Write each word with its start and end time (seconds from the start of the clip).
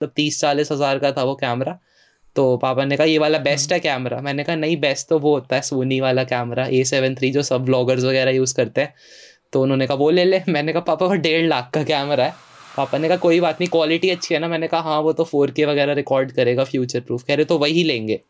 मतलब 0.00 0.12
तीस 0.16 0.40
चालीस 0.40 0.72
हज़ार 0.72 0.98
का 0.98 1.12
था 1.12 1.22
वो 1.24 1.34
कैमरा 1.34 1.78
तो 2.36 2.56
पापा 2.56 2.84
ने 2.84 2.96
कहा 2.96 3.06
ये 3.06 3.18
वाला 3.18 3.38
बेस्ट 3.40 3.72
है 3.72 3.78
कैमरा 3.80 4.20
मैंने 4.20 4.44
कहा 4.44 4.56
नहीं 4.56 4.76
बेस्ट 4.80 5.08
तो 5.08 5.18
वो 5.18 5.34
होता 5.34 5.56
है 5.56 5.62
सोनी 5.62 6.00
वाला 6.00 6.24
कैमरा 6.24 6.66
ए 6.66 6.82
सेवन 6.84 7.14
थ्री 7.14 7.30
जो 7.30 7.42
सब 7.42 7.64
ब्लॉगर्स 7.64 8.04
वगैरह 8.04 8.30
यूज़ 8.30 8.54
करते 8.54 8.80
हैं। 8.80 8.94
तो 9.52 9.62
उन्होंने 9.62 9.86
कहा 9.86 9.96
वो 9.96 10.10
ले 10.10 10.24
ले। 10.24 10.42
मैंने 10.48 10.72
कहा 10.72 10.82
पापा 10.82 11.06
वो 11.06 11.14
डेढ़ 11.16 11.46
लाख 11.46 11.70
का 11.74 11.82
कैमरा 11.84 12.24
है। 12.24 12.34
पापा 12.76 12.98
ने 12.98 13.08
कहा 13.08 13.16
कोई 13.16 13.40
बात 13.40 13.60
नहीं 13.60 13.68
क्वालिटी 13.68 14.10
अच्छी 14.10 14.34
है 14.34 14.40
ना? 14.40 14.48
मैंने 14.48 14.68
कहा 14.68 14.80
हाँ 14.80 15.00
वो 15.00 15.12
तो 15.12 15.24
फोर 15.24 15.50
के 15.50 15.64
वगैरह 15.64 15.92
रिकॉर्ड 15.92 16.32
करेगा 16.32 16.64
फ्यूचर 16.64 17.00
प्रूफ 17.00 17.22
कह 17.22 17.34
रहे 17.34 17.44
तो 17.44 17.58
वही 17.58 17.82
लेंगे। 17.84 18.20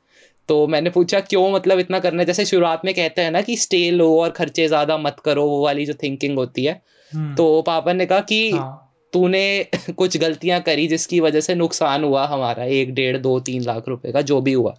तो 0.49 0.67
मैंने 0.67 0.91
पूछा 0.91 1.21
क्यों 1.23 1.51
मतलब 1.53 1.79
इतना 1.79 1.99
करना 1.99 2.23
है? 2.23 2.27
जैसे 2.27 2.45
शुरुआत 2.47 2.85
में 2.85 2.95
कहते 2.95 3.23
हैं 3.23 3.31
ना 3.31 3.43
कि 3.43 3.57
स्टे 3.57 3.91
लो 3.91 4.15
और 4.21 4.31
खर्चे 4.31 4.69
ज़्यादा 4.69 4.97
मत 4.99 5.21
करो 5.25 5.47
वो 5.47 5.63
वाली 5.65 5.87
जो 5.87 5.95
थिंकिंग 6.03 6.39
होती 6.39 6.65
है। 6.65 6.81
हम्म। 7.13 7.35
तो 7.35 7.63
पापा 7.63 7.93
ने 7.93 8.07
कहा 8.07 8.21
कि 8.23 8.51
हाँ। 8.51 8.90
तूने 9.13 9.67
कुछ 9.97 10.17
गलतियाँ 10.17 10.61
करी 10.61 10.87
जिसकी 10.87 11.21
वजह 11.21 11.41
से 11.41 11.55
नुकसान 11.55 12.05
हुआ 12.05 12.27
हमारा 12.27 12.65
एक 12.65 12.95
डेढ़ 12.95 13.17
दो 13.17 13.41
तीन 13.41 13.63
लाख 13.63 13.89
रुपए 13.89 14.13
का 14.13 14.21
जो 14.21 14.41
भी 14.41 14.53
हुआ। 14.53 14.75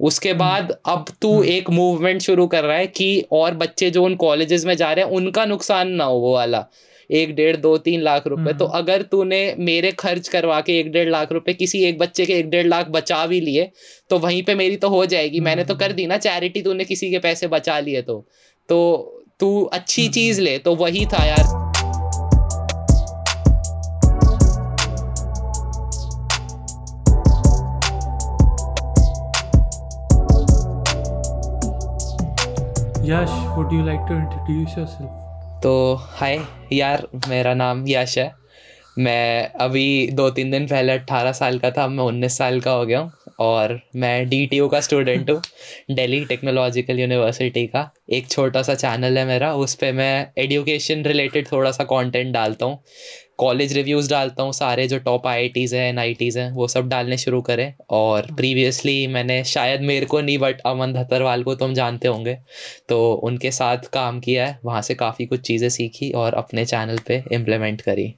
उसके 0.00 0.28
हम्म। 0.28 0.38
बाद 0.38 0.76
अब 0.86 1.04
तू 1.22 1.32
हम्म। 1.34 1.44
एक 1.44 1.70
मूवमेंट 1.70 2.22
शुरू 2.22 2.46
कर 2.46 2.64
रहा 2.64 2.76
है 2.76 2.86
कि 2.86 3.24
और 3.32 3.54
बच्चे 3.54 3.90
जो 3.90 4.04
उन 4.04 4.14
कॉलेजेस 4.14 4.64
में 4.64 4.76
जा 4.76 4.92
रहे 4.92 5.04
हैं 5.04 5.12
उनका 5.12 5.44
नुकसान 5.44 5.88
ना 5.88 6.04
हो 6.04 6.18
वो 6.18 6.34
वाला। 6.34 6.66
एक 7.10 7.34
डेढ़ 7.34 7.56
दो 7.56 7.76
तीन 7.78 8.00
लाख 8.00 8.26
रुपए। 8.26 8.52
तो 8.52 8.66
हम्म। 8.66 8.78
अगर 8.78 9.02
तूने 9.02 9.54
मेरे 9.58 9.90
खर्च 9.92 10.28
करवा 10.28 10.60
के 10.60 10.78
एक 10.78 10.92
डेढ़ 10.92 11.08
लाख 11.08 11.32
रुपए 11.32 11.52
किसी 11.52 11.82
एक 11.84 11.98
बच्चे 11.98 12.26
के 12.26 12.32
एक 12.32 12.50
डेढ़ 12.50 12.66
लाख 12.66 12.88
बचा 12.88 13.26
भी 13.26 13.40
लिए 13.40 13.70
तो 14.10 14.18
वहीं 14.18 14.42
पे 14.42 14.54
मेरी 14.54 14.76
तो 14.76 14.88
हो 14.88 15.06
जाएगी। 15.06 15.40
मैंने 15.40 15.64
तो 15.64 15.74
कर 15.74 15.92
दी 15.92 16.06
ना 16.06 16.16
चैरिटी 16.16 16.62
तूने 16.62 16.84
किसी 16.84 17.10
के 17.10 17.18
पैसे 17.18 17.48
बचा 17.48 17.78
लिए 17.80 18.02
तो। 18.02 18.26
तो 18.68 18.78
तू 19.40 19.62
अच्छी 19.62 20.08
चीज़ 20.08 20.40
ले 20.40 20.58
तो 20.58 20.74
वही 20.74 21.06
था 21.06 21.24
यार। 21.26 21.69
Yash, 33.10 33.32
would 33.56 33.72
you 33.72 33.82
like 33.82 34.02
to 34.08 34.16
introduce 34.16 34.74
yourself? 34.76 35.14
तो 35.62 35.70
हाय 36.18 36.38
यार 36.72 37.06
मेरा 37.28 37.54
नाम 37.54 37.84
यश 37.88 38.16
है। 38.18 38.30
मैं 38.98 39.52
अभी 39.60 40.10
दो 40.14 40.28
तीन 40.30 40.50
दिन 40.50 40.66
पहले 40.66 40.92
अट्ठारह 40.92 41.32
साल 41.32 41.58
का 41.58 41.70
था 41.70 41.86
मैं 41.88 42.04
उन्नीस 42.04 42.36
साल 42.38 42.60
का 42.60 42.70
हो 42.70 42.84
गया 42.86 42.98
हूँ 42.98 43.34
और 43.40 43.78
मैं 43.96 44.28
डी 44.28 44.44
टी 44.46 44.60
का 44.68 44.80
स्टूडेंट 44.80 45.30
हूँ 45.30 45.40
दिल्ली 45.90 46.24
टेक्नोलॉजिकल 46.24 47.00
यूनिवर्सिटी 47.00 47.66
का। 47.66 47.90
एक 48.12 48.28
छोटा 48.30 48.62
सा 48.62 48.74
चैनल 48.74 49.18
है 49.18 49.24
मेरा 49.26 49.52
उस 49.54 49.74
पर 49.74 49.92
मैं 49.92 50.12
एडुकेशन 50.38 51.02
रिलेटेड 51.04 51.52
थोड़ा 51.52 51.70
सा 51.70 51.84
कंटेंट 51.84 52.32
डालता 52.34 52.66
हूँ। 52.66 52.82
कॉलेज 53.40 53.72
रिव्यूज़ 53.72 54.10
डालता 54.10 54.42
हूँ 54.42 54.52
सारे 54.52 54.86
जो 54.88 54.98
टॉप 54.98 55.26
आई 55.26 55.52
हैं 55.56 55.88
एन 55.88 55.98
आई 55.98 56.30
हैं 56.36 56.50
वो 56.52 56.68
सब 56.68 56.88
डालने 56.88 57.16
शुरू 57.16 57.40
करें। 57.40 57.72
और 57.90 58.26
प्रीवियसली 58.36 59.06
मैंने 59.06 59.42
शायद 59.44 59.80
मेरे 59.82 60.06
को 60.06 60.20
नहीं 60.20 60.38
बट 60.38 60.60
अमन 60.66 60.92
धतरवाल 60.92 61.42
को 61.42 61.54
तुम 61.54 61.74
जानते 61.74 62.08
होंगे। 62.08 62.38
तो 62.88 63.12
उनके 63.24 63.50
साथ 63.50 63.90
काम 63.92 64.20
किया 64.20 64.46
है 64.46 64.58
वहाँ 64.64 64.82
से 64.82 64.94
काफ़ी 64.94 65.26
कुछ 65.26 65.40
चीज़ें 65.40 65.68
सीखी 65.68 66.10
और 66.12 66.34
अपने 66.34 66.64
चैनल 66.66 66.98
पे 66.98 67.22
इम्प्लीमेंट 67.32 67.82
करी। 67.82 68.14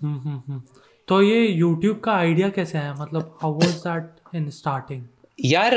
हम्म, 0.00 0.18
हम्म, 0.18 0.40
हम्म। 0.48 0.62
तो 1.08 1.22
ये 1.22 1.46
यूट्यूब 1.46 2.00
का 2.00 2.12
आइडिया 2.12 2.48
कैसे 2.48 2.78
है? 2.78 2.92
मतलब 3.00 3.38
how 3.42 3.52
was 3.52 3.74
that 3.86 4.36
in 4.36 4.50
starting 4.50 5.02
यार 5.40 5.74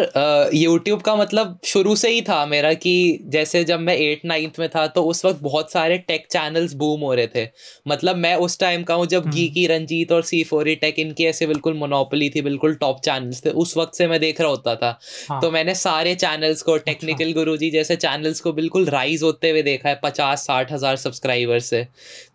यूट्यूब 0.53 1.01
का 1.01 1.15
मतलब 1.15 1.57
शुरू 1.65 1.95
से 1.95 2.09
ही 2.09 2.21
था 2.21 2.45
मेरा 2.45 2.73
कि 2.75 2.93
जैसे 3.25 3.63
जब 3.63 3.79
मैं 3.79 3.95
एट 3.97 4.21
नाइन्थ 4.25 4.59
में 4.59 4.67
था 4.69 4.85
तो 4.87 5.03
उस 5.03 5.23
वक्त 5.25 5.39
बहुत 5.41 5.71
सारे 5.71 5.97
टेक 5.97 6.25
चैनल्स 6.31 6.73
बूम 6.73 7.01
हो 7.01 7.13
रहे 7.13 7.27
थे 7.27 7.47
मतलब 7.87 8.15
मैं 8.15 8.35
उस 8.37 8.59
टाइम 8.59 8.83
का 8.83 8.93
हूँ 8.93 9.05
जब 9.05 9.29
गी 9.29 9.47
की 9.49 9.65
रंजीत 9.67 10.11
और 10.11 10.23
सी 10.23 10.43
फोरी 10.43 10.75
टेक 10.75 10.99
इनकी 10.99 11.25
ऐसे 11.25 11.47
बिल्कुल 11.47 11.73
मोनोपली 11.73 12.29
थी 12.29 12.41
बिल्कुल 12.41 12.75
टॉप 12.75 12.99
चैनल्स 13.05 13.45
थे 13.45 13.49
उस 13.63 13.75
वक्त 13.77 13.95
से 13.95 14.07
मैं 14.07 14.19
देख 14.19 14.41
रहा 14.41 14.49
होता 14.49 14.75
था 14.75 14.97
हाँ। 15.29 15.39
तो 15.41 15.51
मैंने 15.51 15.75
सारे 15.75 16.15
चैनल्स 16.15 16.61
को 16.61 16.77
टेक्निकल 16.79 17.23
अच्छा। 17.23 17.33
गुरु 17.33 17.57
जैसे 17.69 17.95
चैनल्स 17.97 18.41
को 18.41 18.53
बिल्कुल 18.53 18.85
राइज 18.87 19.23
होते 19.23 19.49
हुए 19.49 19.61
देखा 19.61 19.89
है 19.89 19.99
पचास 20.03 20.45
साठ 20.45 20.71
हज़ार 20.71 20.95
सब्सक्राइबर 20.97 21.59
से 21.61 21.85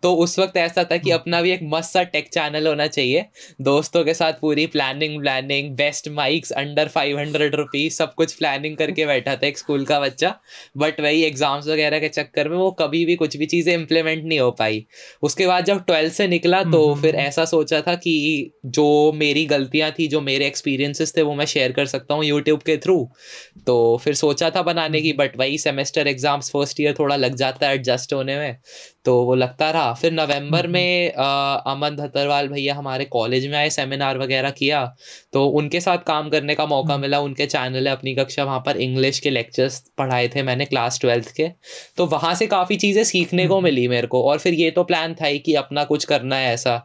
तो 0.03 0.13
उस 0.17 0.37
वक्त 0.39 0.57
ऐसा 0.57 0.83
था 0.83 0.97
कि 0.97 1.09
हाँ। 1.09 1.19
अपना 1.19 1.41
भी 1.41 1.51
एक 1.51 1.59
मस्त 1.63 1.93
सा 1.93 2.03
टेक 2.09 2.29
चैनल 2.29 2.67
होना 2.67 2.87
चाहिए 2.89 3.25
दोस्तों 3.63 4.03
के 4.03 4.13
साथ 4.13 4.33
पूरी 4.41 4.65
planning 4.69 5.19
व्लानिंग 5.19 5.71
best 5.75 6.07
mics 6.13 6.51
under 6.53 6.87
five 6.89 7.18
hundred 7.19 7.55
rupees 7.55 7.93
सब 7.93 8.13
कुछ 8.15 8.33
प्लानिंग 8.33 8.77
करके 8.77 9.05
बैठा 9.05 9.35
था 9.35 9.47
एक 9.47 9.57
स्कूल 9.57 9.85
का 9.85 9.99
बच्चा। 9.99 10.33
बट 10.77 10.99
वही 11.01 11.23
एग्ज़ाम्स 11.23 11.67
वगैरह 11.67 11.99
के 11.99 12.09
चक्कर 12.09 12.49
में 12.49 12.57
वो 12.57 12.69
कभी 12.79 13.03
भी 13.05 13.15
कुछ 13.15 13.37
भी 13.37 13.45
चीज़ें 13.47 13.73
इम्प्लीमेंट 13.73 14.23
नहीं 14.23 14.39
हो 14.39 14.51
पाई। 14.53 14.85
उसके 15.23 15.47
बाद 15.47 15.65
जब 15.65 15.83
ट्वेल्थ 15.85 16.13
से 16.13 16.27
निकला 16.27 16.63
तो 16.63 16.85
हम्म, 16.85 17.01
फिर 17.01 17.15
हम्म। 17.15 17.27
ऐसा 17.27 17.45
सोचा 17.45 17.81
था 17.81 17.95
कि 17.97 18.51
जो 18.67 19.11
मेरी 19.15 19.45
गलतियाँ 19.45 19.91
थी 19.91 20.07
जो 20.07 20.21
मेरे 20.21 20.47
एक्सपीरियंसेस 20.47 21.13
थे 21.17 21.21
वो 21.21 21.33
मैं 21.35 21.45
शेयर 21.47 21.71
कर 21.71 21.85
सकता 21.87 22.13
हूँ 22.13 22.25
यूट्यूब 22.25 22.61
के 22.61 22.77
थ्रू 22.77 22.97
तो 23.67 23.75
फिर 24.03 24.13
सोचा 24.15 24.49
था 24.49 24.61
बनाने 24.63 25.01
की 25.01 25.13
बट 25.13 25.37
वही 25.37 25.57
सेमेस्टर 25.57 26.07
एग्ज़ाम्स 26.07 26.51
फ़र्स्ट 26.51 26.79
ईयर 26.81 26.95
थोड़ा 26.99 27.15
लग 27.15 27.35
जाता 27.35 27.67
है 27.67 27.73
एडजस्ट 27.75 28.13
होने 28.13 28.37
में। 28.39 28.57
तो 29.05 29.13
वो 29.25 29.35
लगता 29.35 29.69
रहा। 29.71 29.93
फिर 29.93 30.11
नवंबर 30.13 30.65
हम्म, 30.65 30.73
में 30.73 31.13
आ, 31.15 31.53
अमन 31.67 31.95
धतरवाल 31.95 32.47
भैया 32.47 32.75
हमारे 32.75 33.05
कॉलेज 33.07 33.47
में 33.47 33.57
आए 33.57 33.69
सेमिनार 33.69 34.17
वगैरह 34.17 34.49
किया। 34.51 34.83
तो 35.33 35.45
उनके 35.51 35.79
साथ 35.81 35.97
काम 36.07 36.29
करने 36.29 36.55
का 36.55 36.65
मौका 36.65 36.97
मिला। 36.97 37.19
उनके 37.19 37.45
चैनल 37.45 37.87
है 37.87 37.93
अपनी 37.93 38.15
कक्षा 38.15 38.43
वहाँ 38.43 38.59
पर 38.59 38.77
इंग्लिश 38.79 39.19
के 39.19 39.29
लेक्चर्स 39.29 39.79
पढ़ाए 39.97 40.27
थे 40.27 40.43
मैंने 40.43 40.65
क्लास 40.65 40.99
ट्वेल्थ 41.01 41.31
के। 41.31 41.47
तो 41.97 42.05
वहाँ 42.07 42.33
से 42.35 42.47
काफ़ी 42.47 42.75
चीज़ें 42.77 43.03
सीखने 43.03 43.47
को 43.47 43.61
मिली 43.61 43.87
मेरे 43.87 44.07
को। 44.07 44.23
और 44.23 44.39
फिर 44.39 44.53
ये 44.53 44.71
तो 44.71 44.83
प्लान 44.83 45.15
था 45.15 45.25
ही 45.25 45.39
कि 45.39 45.53
अपना 45.55 45.83
कुछ 45.83 46.05
करना 46.05 46.35
है 46.35 46.53
ऐसा। 46.53 46.77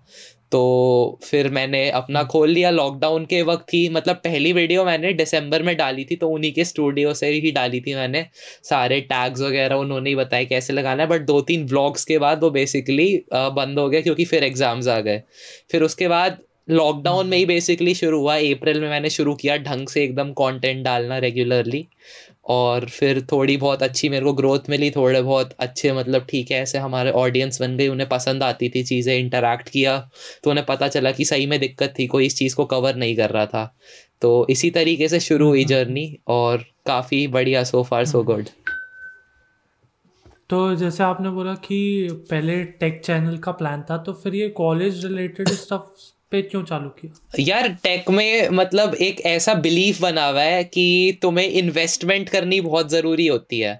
तो 0.52 1.18
फिर 1.22 1.48
मैंने 1.50 1.88
अपना 1.92 2.22
खोल 2.24 2.50
लिया। 2.50 2.70
लॉकडाउन 2.70 3.24
के 3.24 3.40
वक्त 3.42 3.74
ही 3.74 3.88
मतलब 3.88 4.16
पहली 4.24 4.52
वीडियो 4.52 4.84
मैंने 4.84 5.12
दिसंबर 5.14 5.62
में 5.62 5.76
डाली 5.76 6.04
थी 6.04 6.16
तो 6.16 6.28
उन्हीं 6.30 6.52
के 6.52 6.64
स्टूडियो 6.64 7.14
से 7.14 7.28
ही 7.28 7.50
डाली 7.52 7.80
थी 7.80 7.94
मैंने। 7.94 8.24
सारे 8.64 9.00
टैग्स 9.02 9.40
वगैरह 9.40 9.76
उन्होंने 9.76 10.10
ही 10.10 10.16
बताया 10.16 10.44
कैसे 10.46 10.72
लगाना 10.72 11.02
है। 11.02 11.08
बट 11.08 11.26
दो 11.26 11.40
तीन 11.42 11.66
व्लॉग्स 11.66 12.04
के 12.04 12.18
बाद 12.18 12.42
वो 12.42 12.50
बेसिकली 12.52 13.12
बंद 13.32 13.78
हो 13.78 13.88
गया 13.88 14.00
क्योंकि 14.00 14.24
फिर 14.24 14.44
एग्ज़ाम्स 14.44 14.88
आ 14.88 15.00
गए। 15.00 15.22
फिर 15.70 15.82
उसके 15.82 16.08
बाद 16.08 16.38
लॉकडाउन 16.70 17.26
में 17.26 17.36
ही 17.38 17.46
बेसिकली 17.46 17.94
शुरू 17.94 18.20
हुआ। 18.20 18.36
अप्रैल 18.36 18.80
में 18.80 18.88
मैंने 18.90 19.10
शुरू 19.10 19.34
किया 19.36 19.56
ढंग 19.58 19.88
से 19.88 20.02
एकदम 20.04 20.30
कंटेंट 20.34 20.84
डालना 20.84 21.18
रेगुलरली 21.20 21.86
और 22.46 22.84
फिर 22.84 23.20
थोड़ी 23.32 23.56
बहुत 23.56 23.82
अच्छी 23.82 24.08
मेरे 24.08 24.24
को 24.24 24.32
ग्रोथ 24.32 24.58
मिली 24.68 24.90
थोड़े 24.90 25.22
बहुत 25.22 25.52
अच्छे 25.58 25.92
मतलब 25.92 26.26
ठीक 26.30 26.50
है 26.50 26.60
ऐसे 26.62 26.78
हमारे 26.78 27.10
ऑडियंस 27.10 27.60
बन 27.60 27.76
गई 27.76 27.88
उन्हें 27.88 28.08
पसंद 28.08 28.42
आती 28.42 28.68
थी 28.68 28.82
चीज़ें 28.82 29.18
इंटरेक्ट 29.18 29.68
किया 29.68 29.98
तो 30.44 30.50
उन्हें 30.50 30.66
पता 30.66 30.88
चला 30.88 31.10
कि 31.10 31.24
सही 31.24 31.46
में 31.46 31.60
दिक्कत 31.60 31.94
थी 31.98 32.06
कोई 32.06 32.26
इस 32.26 32.36
चीज़ 32.38 32.56
को 32.56 32.64
कवर 32.64 32.96
नहीं 32.96 33.16
कर 33.16 33.30
रहा 33.30 33.46
था। 33.46 33.74
तो 34.22 34.46
इसी 34.50 34.70
तरीके 34.70 35.08
से 35.08 35.20
शुरू 35.20 35.48
हुई 35.48 35.64
जर्नी 35.64 36.18
और 36.28 36.64
काफ़ी 36.86 37.26
बढ़िया 37.26 37.64
सो 37.64 37.82
फार 37.82 38.04
सो 38.04 38.22
गुड 38.22 38.44
तो 40.50 40.74
जैसे 40.74 41.02
आपने 41.04 41.30
बोला 41.30 41.54
कि 41.54 42.08
पहले 42.30 42.64
टेक 42.64 43.00
चैनल 43.04 43.38
का 43.38 43.52
प्लान 43.52 43.82
था 43.90 43.96
तो 43.98 44.12
फिर 44.12 44.34
ये 44.34 44.48
कॉलेज 44.48 45.06
रिलेटेड 45.06 45.48
स्टफ़ 45.48 46.10
पे 46.34 46.42
क्यों 46.42 46.62
चालू 46.64 46.88
किया? 46.88 47.18
यार 47.40 47.68
टेक 47.82 48.10
में 48.10 48.48
मतलब 48.48 48.94
एक 48.94 49.20
ऐसा 49.26 49.54
बिलीफ 49.54 50.00
बना 50.00 50.26
हुआ 50.26 50.42
है 50.42 50.64
कि 50.64 51.18
तुम्हें 51.22 51.48
इन्वेस्टमेंट 51.62 52.28
करनी 52.28 52.60
बहुत 52.60 52.90
ज़रूरी 52.90 53.26
होती 53.26 53.60
है। 53.60 53.74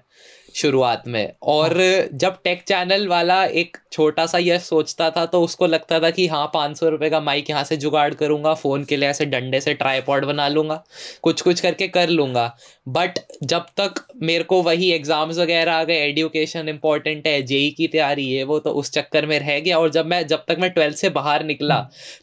शुरुआत 0.55 1.07
में। 1.07 1.33
और 1.43 1.73
हाँ। 1.73 2.07
जब 2.13 2.37
टेक 2.43 2.61
चैनल 2.63 3.07
वाला 3.07 3.43
एक 3.45 3.77
छोटा 3.91 4.25
सा 4.25 4.37
यह 4.37 4.57
सोचता 4.59 5.09
था 5.09 5.25
तो 5.25 5.41
उसको 5.41 5.67
लगता 5.67 5.99
था 5.99 6.09
कि 6.09 6.27
हाँ 6.27 6.45
पाँच 6.53 6.77
सौ 6.77 6.89
रुपये 6.89 7.09
का 7.09 7.19
माइक 7.21 7.49
यहाँ 7.49 7.63
से 7.63 7.77
जुगाड़ 7.77 8.13
करूँगा 8.13 8.53
फ़ोन 8.55 8.83
के 8.83 8.97
लिए 8.97 9.09
ऐसे 9.09 9.25
डंडे 9.25 9.59
से 9.61 9.73
ट्राईपॉड 9.75 10.25
बना 10.25 10.47
लूँगा 10.47 10.83
कुछ 11.23 11.41
कुछ 11.41 11.59
करके 11.61 11.87
कर 11.89 12.09
लूँगा। 12.09 12.45
बट 12.87 13.19
जब 13.43 13.65
तक 13.77 14.03
मेरे 14.23 14.43
को 14.43 14.61
वही 14.63 14.91
एग्ज़ाम्स 14.91 15.37
वगैरह 15.37 15.73
आ 15.73 15.83
गए 15.83 15.97
एडुकेशन 15.99 16.69
इंपॉर्टेंट 16.69 17.27
है 17.27 17.41
जेई 17.43 17.69
की 17.71 17.87
तैयारी 17.87 18.31
है 18.31 18.43
वो 18.43 18.59
तो 18.59 18.71
उस 18.71 18.91
चक्कर 18.91 19.25
में 19.25 19.37
रह 19.39 19.59
गया। 19.59 19.77
और 19.79 19.89
जब 19.91 20.05
मैं 20.05 20.25
जब 20.27 20.43
तक 20.47 20.57
मैं 20.59 20.69
ट्वेल्थ 20.71 20.97
से 20.97 21.09
बाहर 21.11 21.43
निकला 21.45 21.79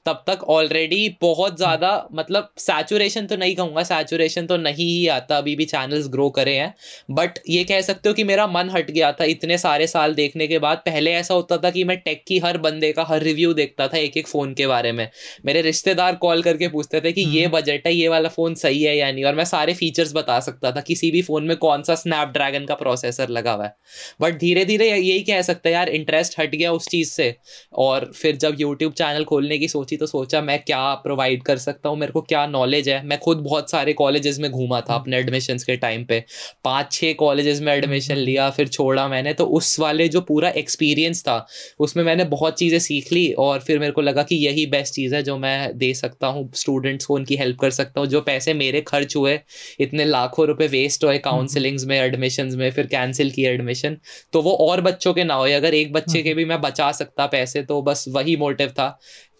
तब 0.06 0.22
तक 0.26 0.44
ऑलरेडी 0.50 1.08
बहुत 1.20 1.56
ज़्यादा 1.56 1.90
मतलब 2.12 2.50
सैचुरेशन 2.58 3.26
तो 3.26 3.36
नहीं 3.36 3.56
कहूँगा 3.56 3.82
सैचुरेशन 3.84 4.46
तो 4.46 4.56
नहीं 4.58 4.86
ही 4.88 5.06
आता 5.10 5.38
अभी 5.38 5.56
भी 5.56 5.64
चैनल्स 5.66 6.08
ग्रो 6.08 6.28
करे 6.32 6.54
हैं। 6.54 6.74
बट 7.12 7.38
ये 7.50 7.64
कह 7.64 7.80
सकते 7.82 8.08
हो 8.08 8.14
कि 8.14 8.21
मेरा 8.24 8.46
मन 8.46 8.70
हट 8.70 8.90
गया 8.90 9.10
था 9.12 9.24
इतने 9.24 9.58
सारे 9.58 9.86
साल 9.86 10.14
देखने 10.14 10.46
के 10.46 10.58
बाद। 10.58 10.78
पहले 10.78 11.12
ऐसा 11.12 11.34
होता 11.34 11.56
था 11.56 11.70
कि 11.70 11.84
मैं 11.84 11.96
टेक 11.98 12.22
की 12.28 12.38
हर 12.38 12.58
बंदे 12.58 12.92
का 12.92 13.04
हर 13.04 13.22
रिव्यू 13.22 13.52
देखता 13.54 13.86
था 13.88 13.98
एक 13.98 14.16
एक 14.16 14.28
फ़ोन 14.28 14.54
के 14.54 14.66
बारे 14.66 14.92
में। 14.92 15.08
मेरे 15.46 15.62
रिश्तेदार 15.62 16.14
कॉल 16.16 16.42
करके 16.42 16.68
पूछते 16.68 17.00
थे 17.00 17.12
कि 17.12 17.22
ये 17.28 17.46
बजट 17.48 17.70
हम्म। 17.70 17.88
है 17.88 17.94
ये 17.94 18.08
वाला 18.08 18.28
फ़ोन 18.28 18.54
सही 18.54 18.82
है 18.82 18.96
या 18.96 19.10
नहीं? 19.12 19.24
और 19.24 19.34
मैं 19.34 19.44
सारे 19.44 19.74
फीचर्स 19.74 20.12
बता 20.14 20.38
सकता 20.40 20.72
था 20.72 20.80
किसी 20.80 21.10
भी 21.10 21.22
फ़ोन 21.22 21.44
में 21.44 21.56
कौन 21.56 21.82
सा 21.82 21.94
स्नैपड्रैगन 21.94 22.64
का 22.64 22.74
प्रोसेसर 22.74 23.28
लगा 23.28 23.52
हुआ 23.52 23.64
है। 23.64 23.74
बट 24.20 24.38
धीरे 24.38 24.64
धीरे 24.64 24.88
यही 24.88 25.20
कह 25.22 25.42
सकते 25.42 25.68
हैं 25.68 25.76
यार 25.76 25.88
इंटरेस्ट 25.90 26.38
हट 26.40 26.54
गया 26.54 26.72
उस 26.72 26.88
चीज़ 26.88 27.10
से। 27.10 27.34
और 27.74 28.10
फिर 28.14 28.36
जब 28.36 28.56
यूट्यूब 28.60 28.92
चैनल 28.92 29.24
खोलने 29.24 29.58
की 29.58 29.68
सोची 29.68 29.96
तो 29.96 30.06
सोचा 30.06 30.40
मैं 30.42 30.58
क्या 30.58 30.82
प्रोवाइड 30.94 31.42
कर 31.42 31.58
सकता 31.58 31.88
हूँ? 31.88 31.98
मेरे 31.98 32.12
को 32.12 32.20
क्या 32.22 32.46
नॉलेज 32.46 32.88
है? 32.88 33.04
मैं 33.06 33.18
खुद 33.18 33.38
बहुत 33.38 33.70
सारे 33.70 33.92
कॉलेजेस 33.92 34.38
में 34.38 34.50
घूमा 34.50 34.80
था 34.80 34.94
अपने 34.94 35.18
एडमिशन 35.18 35.58
के 35.58 35.76
टाइम 35.76 36.04
पे। 36.04 36.22
पाँच 36.64 36.92
छः 36.92 37.12
कॉलेजेस 37.14 37.60
में 37.60 37.72
एडमिशन 37.72 38.11
एडमिशन 38.12 38.24
लिया 38.24 38.48
फिर 38.50 38.68
छोड़ा 38.68 39.06
मैंने। 39.08 39.32
तो 39.34 39.44
उस 39.52 39.78
वाले 39.80 40.08
जो 40.08 40.20
पूरा 40.20 40.48
एक्सपीरियंस 40.56 41.22
था 41.22 41.46
उसमें 41.80 42.02
मैंने 42.04 42.24
बहुत 42.26 42.58
चीज़ें 42.58 42.78
सीख 42.78 43.12
ली 43.12 43.32
और 43.38 43.60
फिर 43.60 43.78
मेरे 43.78 43.92
को 43.92 44.00
लगा 44.00 44.22
कि 44.22 44.36
यही 44.36 44.66
बेस्ट 44.66 44.94
चीज़ 44.94 45.14
है 45.14 45.22
जो 45.22 45.36
मैं 45.38 45.78
दे 45.78 45.92
सकता 45.94 46.26
हूँ 46.26 46.50
स्टूडेंट्स 46.54 47.06
को 47.06 47.14
उनकी 47.14 47.36
हेल्प 47.36 47.58
कर 47.58 47.70
सकता 47.70 48.00
हूँ। 48.00 48.08
जो 48.08 48.20
पैसे 48.20 48.54
मेरे 48.54 48.80
खर्च 48.80 49.16
हुए 49.16 49.38
इतने 49.80 50.04
लाखों 50.04 50.46
रुपए 50.46 50.66
वेस्ट 50.66 51.04
हुए 51.04 51.18
काउंसलिंग्स 51.18 51.84
में 51.84 51.98
एडमिशन 52.00 52.54
में 52.56 52.70
फिर 52.70 52.86
कैंसिल 52.86 53.30
किए 53.30 53.50
एडमिशन 53.50 53.96
तो 54.32 54.42
वो 54.42 54.52
और 54.52 54.80
बच्चों 54.80 55.14
के 55.14 55.24
ना 55.24 55.34
हो 55.34 55.46
अगर 55.52 55.74
एक 55.74 55.92
बच्चे 55.92 56.22
के 56.22 56.34
भी 56.34 56.44
मैं 56.44 56.60
बचा 56.60 56.90
सकता 56.92 57.26
पैसे 57.26 57.62
तो 57.62 57.80
बस 57.82 58.04
वही 58.08 58.36
मोटिव 58.36 58.68
था 58.68 58.88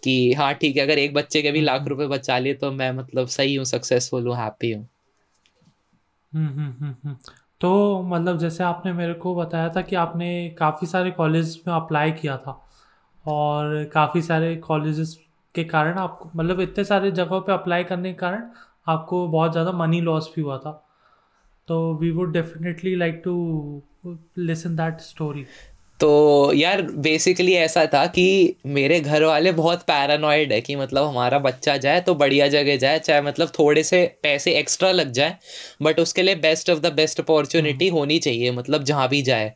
कि 0.03 0.33
हाँ 0.33 0.53
ठीक 0.53 0.77
है 0.77 0.83
अगर 0.83 0.97
एक 0.97 1.13
बच्चे 1.13 1.41
के 1.41 1.51
भी 1.51 1.61
लाख 1.61 1.87
रुपए 1.87 2.07
बचा 2.07 2.39
लिए 2.39 2.53
तो 2.53 2.71
मैं 2.71 2.91
मतलब 2.91 3.27
सही 3.27 3.55
हूँ 3.55 3.65
सक्सेसफुल 3.65 4.27
हूँ 4.27 4.35
हैप्पी 4.37 4.71
हूँ। 4.71 4.87
तो 7.63 8.01
मतलब 8.03 8.37
जैसे 8.37 8.63
आपने 8.63 8.93
मेरे 8.93 9.13
को 9.13 9.35
बताया 9.35 9.69
था 9.69 9.81
कि 9.81 9.95
आपने 9.95 10.49
काफ़ी 10.49 10.87
सारे 10.87 11.11
कॉलेज 11.11 11.61
में 11.67 11.73
अप्लाई 11.73 12.11
किया 12.11 12.37
था 12.37 12.51
और 13.25 13.83
काफ़ी 13.93 14.21
सारे 14.21 14.55
कॉलेज 14.55 15.17
के 15.55 15.63
कारण 15.63 15.97
आपको 15.97 16.29
मतलब 16.35 16.59
इतने 16.59 16.83
सारे 16.83 17.11
जगहों 17.11 17.41
पे 17.41 17.51
अप्लाई 17.51 17.83
करने 17.83 18.13
के 18.13 18.19
कारण 18.19 18.43
आपको 18.87 19.27
बहुत 19.27 19.51
ज़्यादा 19.51 19.71
मनी 19.71 20.01
लॉस 20.01 20.31
भी 20.35 20.41
हुआ 20.41 20.57
था। 20.57 20.71
तो 21.67 21.93
we 21.95 22.11
would 22.11 22.33
definitely 22.33 22.95
like 22.95 23.21
to 23.25 23.83
listen 24.37 24.75
that 24.75 24.99
story 24.99 25.45
तो 25.99 26.53
यार 26.53 26.81
बेसिकली 26.81 27.53
ऐसा 27.53 27.85
था 27.85 28.05
कि 28.07 28.23
मेरे 28.65 28.99
घर 28.99 29.23
वाले 29.23 29.51
बहुत 29.51 29.83
पैरानॉइड 29.83 30.53
है 30.53 30.59
कि 30.61 30.75
मतलब 30.75 31.05
हमारा 31.05 31.39
बच्चा 31.39 31.77
जाए 31.77 32.01
तो 32.01 32.15
बढ़िया 32.15 32.47
जगह 32.47 32.77
जाए 32.77 32.99
चाहे 32.99 33.21
मतलब 33.21 33.51
थोड़े 33.59 33.83
से 33.83 34.05
पैसे 34.23 34.53
एक्स्ट्रा 34.53 34.91
लग 34.91 35.11
जाए 35.11 35.37
बट 35.81 35.99
उसके 35.99 36.21
लिए 36.21 36.35
best 36.35 36.69
of 36.69 36.79
the 36.79 36.93
best 36.93 37.19
opportunity 37.19 37.87
होनी 37.87 38.19
चाहिए 38.19 38.51
मतलब 38.51 38.83
जहाँ 38.83 39.07
भी 39.09 39.21
जाए। 39.21 39.53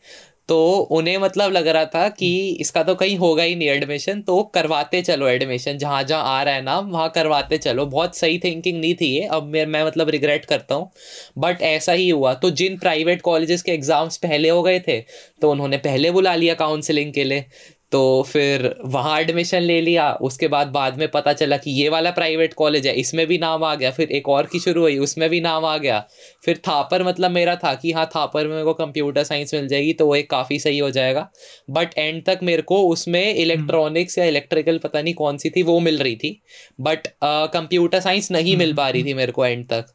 तो 0.49 0.57
उन्हें 0.91 1.17
मतलब 1.17 1.51
लग 1.51 1.67
रहा 1.67 1.85
था 1.85 2.07
कि 2.09 2.29
इसका 2.61 2.83
तो 2.83 2.95
कहीं 2.95 3.17
होगा 3.17 3.43
ही 3.43 3.55
नहीं 3.55 3.69
एडमिशन 3.69 4.21
तो 4.21 4.41
करवाते 4.53 5.01
चलो 5.01 5.27
एडमिशन 5.27 5.77
जहाँ 5.77 6.03
जहाँ 6.03 6.23
आ 6.29 6.41
रहा 6.43 6.53
है 6.53 6.61
नाम 6.63 6.89
वहाँ 6.91 7.09
करवाते 7.15 7.57
चलो। 7.57 7.85
बहुत 7.87 8.17
सही 8.17 8.37
थिंकिंग 8.39 8.79
नहीं 8.79 8.93
थी 8.95 9.07
ये 9.07 9.25
अब 9.27 9.47
मैं 9.47 9.65
मैं 9.67 9.83
मतलब 9.85 10.09
रिग्रेट 10.09 10.45
करता 10.45 10.75
हूँ। 10.75 10.89
बट 11.37 11.61
ऐसा 11.63 11.91
ही 11.93 12.09
हुआ। 12.09 12.33
तो 12.35 12.49
जिन 12.51 12.77
प्राइवेट 12.77 13.21
कॉलेजेस 13.21 13.61
के 13.61 13.71
एग्ज़ाम्स 13.71 14.17
पहले 14.17 14.49
हो 14.49 14.61
गए 14.63 14.79
थे 14.79 14.99
तो 15.41 15.51
उन्होंने 15.51 15.77
पहले 15.79 16.11
बुला 16.11 16.35
लिया 16.35 16.53
काउंसलिंग 16.55 17.13
के 17.13 17.23
लिए। 17.23 17.45
तो 17.91 18.23
फिर 18.23 18.63
वहाँ 18.85 19.19
एडमिशन 19.19 19.61
ले 19.61 19.79
लिया। 19.81 20.11
उसके 20.21 20.47
बाद 20.47 20.67
बाद 20.67 20.97
में 20.99 21.07
पता 21.07 21.33
चला 21.33 21.57
कि 21.57 21.71
ये 21.71 21.89
वाला 21.89 22.11
प्राइवेट 22.11 22.53
कॉलेज 22.53 22.87
है 22.87 22.93
इसमें 22.95 23.25
भी 23.27 23.37
नाम 23.37 23.63
आ 23.63 23.73
गया। 23.75 23.91
फिर 23.91 24.11
एक 24.11 24.27
और 24.29 24.45
की 24.45 24.59
शुरू 24.59 24.81
हुई 24.81 24.97
उसमें 24.99 25.29
भी 25.29 25.39
नाम 25.41 25.65
आ 25.65 25.77
गया। 25.77 25.99
फिर 26.45 26.57
थापर 26.57 27.03
मतलब 27.03 27.31
मेरा 27.31 27.55
था 27.55 27.73
कि 27.75 27.91
हाँ 27.91 28.05
थापर 28.15 28.47
में 28.47 28.53
मेरे 28.53 28.65
को 28.65 28.73
कंप्यूटर 28.75 29.23
साइंस 29.23 29.53
मिल 29.53 29.67
जाएगी 29.67 29.93
तो 29.93 30.05
वो 30.07 30.15
एक 30.15 30.29
काफ़ी 30.31 30.59
सही 30.59 30.79
हो 30.79 30.89
जाएगा। 30.91 31.29
बट 31.69 31.97
एंड 31.97 32.23
तक 32.25 32.39
मेरे 32.43 32.61
को 32.63 32.81
उसमें 32.89 33.33
इलेक्ट्रॉनिक्स 33.35 34.17
या 34.17 34.25
इलेक्ट्रिकल 34.25 34.77
पता 34.77 35.01
नहीं 35.01 35.13
कौन 35.13 35.37
सी 35.37 35.49
थी 35.49 35.63
वो 35.63 35.79
मिल 35.79 35.97
रही 35.97 36.15
थी। 36.15 36.39
बट 36.81 37.07
कंप्यूटर 37.23 37.99
साइंस 37.99 38.31
नहीं 38.31 38.57
मिल 38.57 38.73
पा 38.73 38.89
रही 38.89 39.03
थी 39.03 39.13
मेरे 39.13 39.31
को 39.31 39.45
एंड 39.45 39.65
तक। 39.69 39.85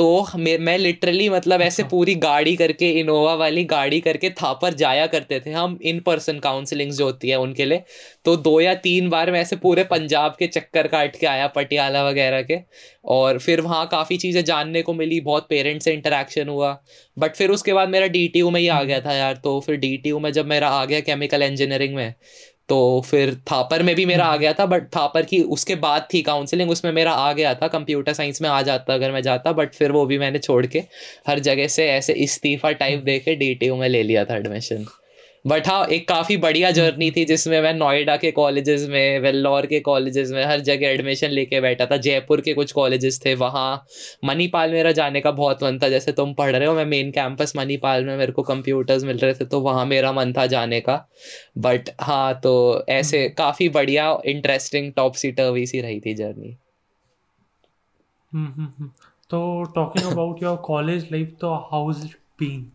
तो 0.00 0.26
मैं 0.36 0.56
मैं 0.58 0.76
लिटरली 0.78 1.28
मतलब 1.28 1.60
ऐसे 1.60 1.82
अच्छा। 1.82 1.90
पूरी 1.90 2.14
गाड़ी 2.14 2.54
करके 2.56 2.90
इनोवा 3.00 3.34
वाली 3.34 3.64
गाड़ी 3.64 4.00
करके 4.00 4.30
थापर 4.32 4.74
जाया 4.74 5.06
करते 5.06 5.40
थे 5.40 5.50
हम 5.52 5.78
इन 5.82 6.00
पर्सन 6.00 6.38
काउंसलिंग 6.38 6.92
जो 6.92 7.04
होती 7.04 7.28
है 7.30 7.38
उनके 7.38 7.64
लिए। 7.64 7.82
तो 8.24 8.36
दो 8.38 8.60
या 8.60 8.74
तीन 8.76 9.10
बार 9.10 9.30
मैं 9.32 9.40
ऐसे 9.40 9.56
पूरे 9.56 9.84
पंजाब 9.84 10.36
के 10.38 10.46
चक्कर 10.46 10.86
काट 10.88 11.16
के 11.16 11.26
आया 11.26 11.46
पटियाला 11.46 12.08
वगैरह 12.08 12.42
के। 12.42 12.58
और 13.08 13.38
फिर 13.38 13.60
वहाँ 13.60 13.86
काफ़ी 13.88 14.16
चीज़ें 14.16 14.44
जानने 14.44 14.82
को 14.82 14.94
मिली 14.94 15.20
बहुत 15.20 15.46
पेरेंट्स 15.50 15.84
से 15.84 15.92
इंटरेक्शन 15.92 16.48
हुआ। 16.48 16.72
बट 17.16 17.36
फिर 17.36 17.50
उसके 17.50 17.72
बाद 17.72 17.88
मेरा 17.88 18.06
डीटीयू 18.08 18.50
में 18.50 18.60
ही 18.60 18.68
आ 18.68 18.82
गया 18.82 19.00
था 19.00 19.12
यार 19.12 19.36
तो 19.44 19.58
फिर 19.60 19.76
डीटीयू 19.76 20.18
में 20.18 20.32
जब 20.32 20.46
मेरा 20.46 20.68
आ 20.70 20.84
गया 20.84 21.00
केमिकल 21.00 21.42
इंजीनियरिंग 21.42 21.94
में 21.94 22.14
तो 22.70 22.78
फिर 23.06 23.34
थापर 23.52 23.82
में 23.82 23.94
भी 23.96 24.04
मेरा 24.06 24.24
आ 24.24 24.36
गया 24.36 24.52
था 24.52 24.66
बट 24.66 24.86
थापर 24.96 25.24
की 25.24 25.42
उसके 25.50 25.74
बाद 25.78 26.06
थी 26.14 26.22
काउंसलिंग 26.22 26.70
उसमें 26.70 26.90
मेरा 26.92 27.12
आ 27.12 27.32
गया 27.32 27.54
था 27.54 27.68
कंप्यूटर 27.68 28.12
साइंस 28.12 28.42
में 28.42 28.48
आ 28.48 28.60
जाता 28.62 28.94
अगर 28.94 29.12
मैं 29.12 29.22
जाता 29.22 29.52
बट 29.52 29.74
फिर 29.74 29.92
वो 29.92 30.04
भी 30.06 30.18
मैंने 30.18 30.38
छोड़ 30.38 30.64
के 30.66 30.84
हर 31.28 31.38
जगह 31.40 31.68
से 31.68 31.88
ऐसे 31.88 32.12
इस्तीफा 32.24 32.70
टाइप 32.80 33.02
दे 33.04 33.18
के 33.18 33.36
डी 33.36 33.70
में 33.70 33.88
ले 33.88 34.02
लिया 34.02 34.24
था 34.24 34.36
एडमिशन 34.36 34.86
बट 35.44 35.68
हाँ 35.68 35.84
एक 35.86 36.06
काफ़ी 36.08 36.36
बढ़िया 36.36 36.70
जर्नी 36.70 37.10
थी 37.10 37.24
जिसमें 37.24 37.60
मैं 37.62 37.72
नोएडा 37.74 38.16
के 38.16 38.30
कॉलेजेस 38.30 38.86
में 38.88 39.18
वेल्लोर 39.20 39.66
के 39.66 39.78
कॉलेजेस 39.80 40.30
में 40.30 40.44
हर 40.44 40.60
जगह 40.60 40.88
एडमिशन 40.88 41.28
लेके 41.28 41.60
बैठा 41.60 41.86
था। 41.86 41.96
जयपुर 41.96 42.40
के 42.40 42.54
कुछ 42.54 42.72
कॉलेजेस 42.72 43.20
थे 43.26 43.34
वहाँ 43.34 43.84
मणिपाल 44.24 44.72
मेरा 44.72 44.92
जाने 44.92 45.20
का 45.20 45.30
बहुत 45.30 45.62
मन 45.64 45.78
था। 45.78 45.88
जैसे 45.88 46.12
तुम 46.12 46.34
पढ़ 46.34 46.54
रहे 46.56 46.68
हो 46.68 46.74
मैं 46.74 46.84
मेन 46.84 47.10
कैंपस 47.10 47.52
मणिपाल 47.56 48.04
में 48.04 48.16
मेरे 48.16 48.32
को 48.32 48.42
कंप्यूटर्स 48.42 49.04
मिल 49.04 49.18
रहे 49.18 49.34
थे 49.34 49.44
तो 49.44 49.60
वहाँ 49.60 49.86
मेरा 49.86 50.12
मन 50.12 50.32
था 50.32 50.46
जाने 50.46 50.80
का। 50.80 50.96
बट 51.58 51.90
हाँ 52.00 52.34
तो 52.40 52.84
ऐसे 52.88 53.22
हम्म। 53.22 53.34
काफ़ी 53.34 53.68
बढ़िया 53.68 54.10
इंटरेस्टिंग 54.26 54.92
टॉप 54.92 55.14
सीटर 55.14 55.50
भी 55.52 55.66
सी 55.66 55.80
रही 55.80 56.00
थी 56.00 56.14
जर्नी 56.14 56.56
हम्म, 58.32 58.46
हम्म, 58.48 58.90
तो 59.30 59.62
talking 59.74 60.12
about 60.12 60.42
your 60.42 60.56
college 60.56 61.08
life 61.12 61.36
तो 61.40 61.54
हाउस 61.72 62.04
बीन 62.40 62.70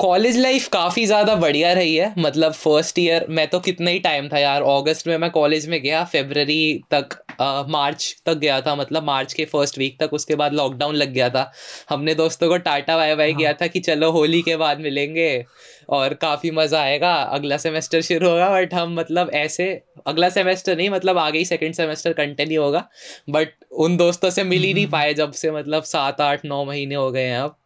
कॉलेज 0.00 0.36
लाइफ 0.38 0.66
काफ़ी 0.68 1.04
ज़्यादा 1.06 1.34
बढ़िया 1.36 1.72
रही 1.72 1.94
है। 1.96 2.12
मतलब 2.18 2.52
फ़र्स्ट 2.52 2.98
ईयर 2.98 3.26
मैं 3.30 3.46
तो 3.48 3.58
कितना 3.60 3.90
ही 3.90 3.98
टाइम 3.98 4.28
था 4.28 4.38
यार। 4.38 4.62
अगस्त 4.62 5.06
में 5.08 5.16
मैं 5.18 5.30
कॉलेज 5.30 5.68
में 5.68 5.80
गया 5.82 6.04
फेबररी 6.04 6.82
तक 6.90 7.16
आ, 7.40 7.62
मार्च 7.68 8.14
तक 8.26 8.34
गया 8.34 8.60
था। 8.60 8.74
मतलब 8.76 9.02
मार्च 9.04 9.32
के 9.32 9.44
फ़र्स्ट 9.44 9.78
वीक 9.78 9.98
तक 10.00 10.14
उसके 10.14 10.34
बाद 10.34 10.54
लॉकडाउन 10.54 10.94
लग 10.94 11.12
गया 11.12 11.28
था। 11.28 11.50
हमने 11.90 12.14
दोस्तों 12.14 12.48
को 12.48 12.56
टाटा 12.60 12.96
वाई 12.96 13.14
वाई 13.14 13.34
किया 13.34 13.52
था 13.52 13.66
कि 13.66 13.80
चलो 13.80 14.10
होली 14.10 14.42
के 14.42 14.56
बाद 14.56 14.80
मिलेंगे 14.80 15.44
और 15.90 16.14
काफ़ी 16.16 16.50
मज़ा 16.52 16.80
आएगा। 16.80 17.14
अगला 17.14 17.56
सेमेस्टर 17.58 18.00
शुरू 18.02 18.28
होगा 18.28 18.50
बट 18.50 18.74
हम 18.74 18.94
मतलब 18.94 19.30
ऐसे 19.34 19.70
अगला 20.06 20.28
सेमेस्टर 20.30 20.76
नहीं 20.76 20.90
मतलब 20.90 21.18
आगे 21.18 21.38
ही 21.38 21.44
सेकेंड 21.44 21.74
सेमेस्टर 21.74 22.12
कंटिन्यू 22.14 22.62
होगा। 22.62 22.88
बट 23.30 23.54
उन 23.78 23.96
दोस्तों 23.96 24.30
से 24.30 24.44
मिल 24.44 24.62
ही 24.62 24.74
नहीं 24.74 24.84
हम्म। 24.84 24.92
पाए 24.92 25.14
जब 25.14 25.32
से 25.34 25.50
मतलब 25.52 25.82
सात 25.84 26.20
आठ 26.22 26.44
नौ 26.44 26.64
महीने 26.64 26.94
हो 26.94 27.10
गए 27.10 27.24
हैं 27.24 27.38
अब। 27.38 27.56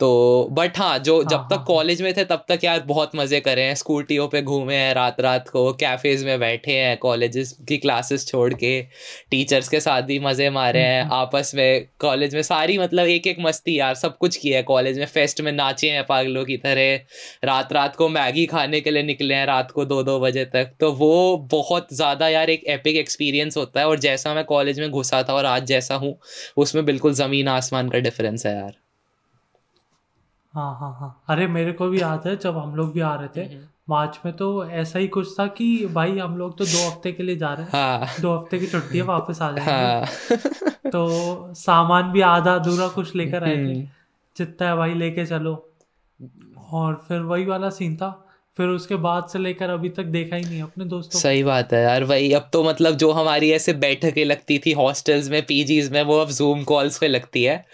तो 0.00 0.48
बट 0.52 0.78
हाँ 0.78 0.98
जो 0.98 1.16
हाँ, 1.16 1.28
जब 1.30 1.46
तक 1.50 1.64
कॉलेज 1.66 2.00
हाँ, 2.00 2.04
हाँ। 2.04 2.14
में 2.14 2.16
थे 2.16 2.24
तब 2.26 2.44
तक 2.48 2.64
यार 2.64 2.80
बहुत 2.86 3.10
मज़े 3.16 3.40
करे 3.40 3.62
हैं 3.62 3.74
स्कूटियों 3.74 4.26
पे 4.28 4.40
घूमे 4.42 4.74
हैं 4.74 4.94
रात 4.94 5.20
रात 5.20 5.48
को 5.48 5.72
कैफ़ेज़ 5.74 6.24
में 6.26 6.38
बैठे 6.40 6.72
हैं 6.72 6.96
कॉलेजेस 6.98 7.52
की 7.68 7.76
क्लासेस 7.76 8.26
छोड़ 8.26 8.52
के 8.54 8.80
टीचर्स 9.30 9.68
के 9.68 9.80
साथ 9.80 10.02
भी 10.02 10.18
मज़े 10.18 10.50
मारे 10.50 10.80
हैं 10.80 11.00
हम्म, 11.00 11.12
हम्म। 11.12 11.20
आपस 11.20 11.52
में 11.54 11.86
कॉलेज 12.00 12.34
में 12.34 12.42
सारी 12.42 12.78
मतलब 12.78 13.06
एक 13.06 13.26
एक 13.26 13.36
मस्ती 13.40 13.78
यार 13.78 13.94
सब 13.94 14.16
कुछ 14.18 14.36
किया 14.36 14.56
है 14.56 14.62
कॉलेज 14.64 14.98
में 14.98 15.06
फेस्ट 15.06 15.40
में 15.40 15.52
नाचे 15.52 15.90
हैं 15.90 16.04
पागलों 16.06 16.44
की 16.44 16.56
तरह 16.56 16.94
रात 17.44 17.72
रात 17.72 17.96
को 17.96 18.08
मैगी 18.10 18.46
खाने 18.46 18.80
के 18.80 18.90
लिए 18.90 19.02
निकले 19.04 19.34
हैं 19.34 19.46
रात 19.46 19.70
को 19.70 19.84
दो 19.84 20.02
दो 20.02 20.18
बजे 20.20 20.44
तक 20.50 20.74
तो 20.80 20.92
वो 20.94 21.36
बहुत 21.52 21.94
ज़्यादा 21.94 22.28
यार 22.28 22.50
एक 22.50 22.64
एपिक 22.70 22.96
एक्सपीरियंस 22.96 23.56
होता 23.56 23.80
है 23.80 23.88
और 23.88 23.98
जैसा 24.00 24.34
मैं 24.34 24.44
कॉलेज 24.44 24.80
में 24.80 24.90
घुसा 24.90 25.22
था 25.22 25.34
और 25.34 25.46
आज 25.46 25.66
जैसा 25.66 25.94
हूँ 25.96 26.16
उसमें 26.56 26.84
बिल्कुल 26.84 27.14
ज़मीन 27.14 27.48
आसमान 27.50 27.88
का 27.88 27.98
डिफरेंस 28.00 28.46
है 28.46 28.54
यार 28.54 28.83
हाँ 30.54 30.78
हाँ 30.80 30.96
हाँ। 31.00 31.22
अरे 31.28 31.46
मेरे 31.46 31.72
को 31.72 31.88
भी 31.88 32.00
याद 32.00 32.22
है 32.26 32.36
जब 32.36 32.58
हम 32.58 32.74
लोग 32.74 32.92
भी 32.92 33.00
आ 33.00 33.14
रहे 33.14 33.28
थे। 33.28 33.40
हम्म, 33.40 33.54
हम्म। 33.54 33.66
मार्च 33.88 34.20
में 34.24 34.36
तो 34.36 34.64
ऐसा 34.66 34.98
ही 34.98 35.08
कुछ 35.08 35.40
था 35.40 35.46
कि 35.46 35.86
भाई 35.86 36.18
हम 36.18 36.36
लोग 36.36 36.58
तो 36.58 36.64
दो 36.64 36.90
हफ़्ते 36.90 37.12
के 37.12 37.22
लिए 37.22 37.36
जा 37.36 37.54
रहे 37.54 37.66
हैं। 37.66 37.98
हाँ। 37.98 38.06
दो 38.20 38.38
हफ़्ते 38.38 38.58
की 38.58 38.66
छुट्टी 38.66 38.98
है 38.98 39.04
वापस 39.04 39.42
आ 39.42 39.52
जाएँगे। 39.52 39.72
हाँ। 39.72 40.04
तो 40.90 41.54
सामान 41.54 42.12
भी 42.12 42.20
आधा 42.20 42.54
अधूरा 42.54 42.88
कुछ 42.88 43.14
लेकर 43.14 43.44
आए 43.44 43.56
थे। 43.56 43.74
हम्म। 43.74 43.88
जितना 44.36 44.68
है 44.68 44.76
भाई 44.76 44.94
लेके 44.94 45.26
चलो। 45.26 45.70
और 46.72 47.04
फिर 47.08 47.20
वही 47.20 47.44
वाला 47.44 47.70
सीन 47.70 47.96
था। 47.96 48.23
फिर 48.56 48.66
उसके 48.66 48.96
बाद 48.96 49.26
से 49.32 49.38
लेकर 49.38 49.70
अभी 49.70 49.88
तक 49.88 50.02
देखा 50.02 50.36
ही 50.36 50.44
नहीं 50.44 50.62
अपने 50.62 50.84
दोस्तों 50.84 51.18
सही 51.20 51.42
बात 51.42 51.72
है 51.72 51.82
यार 51.82 52.04
वही 52.04 52.32
अब 52.32 52.50
तो 52.52 52.64
मतलब 52.64 52.94
जो 52.94 53.10
हमारी 53.12 53.50
ऐसे 53.50 53.72
बैठकें 53.72 54.24
लगती 54.24 54.58
थी 54.58 54.72
हॉस्टल्स 54.72 55.28
में 55.28 55.42
पीजीज 55.46 55.90
में 55.92 56.02
वो 56.02 56.18
अब 56.18 56.30
जूम 56.30 56.62
कॉल्स 56.64 56.98
पे 56.98 57.08
लगती 57.08 57.44
है। 57.44 57.64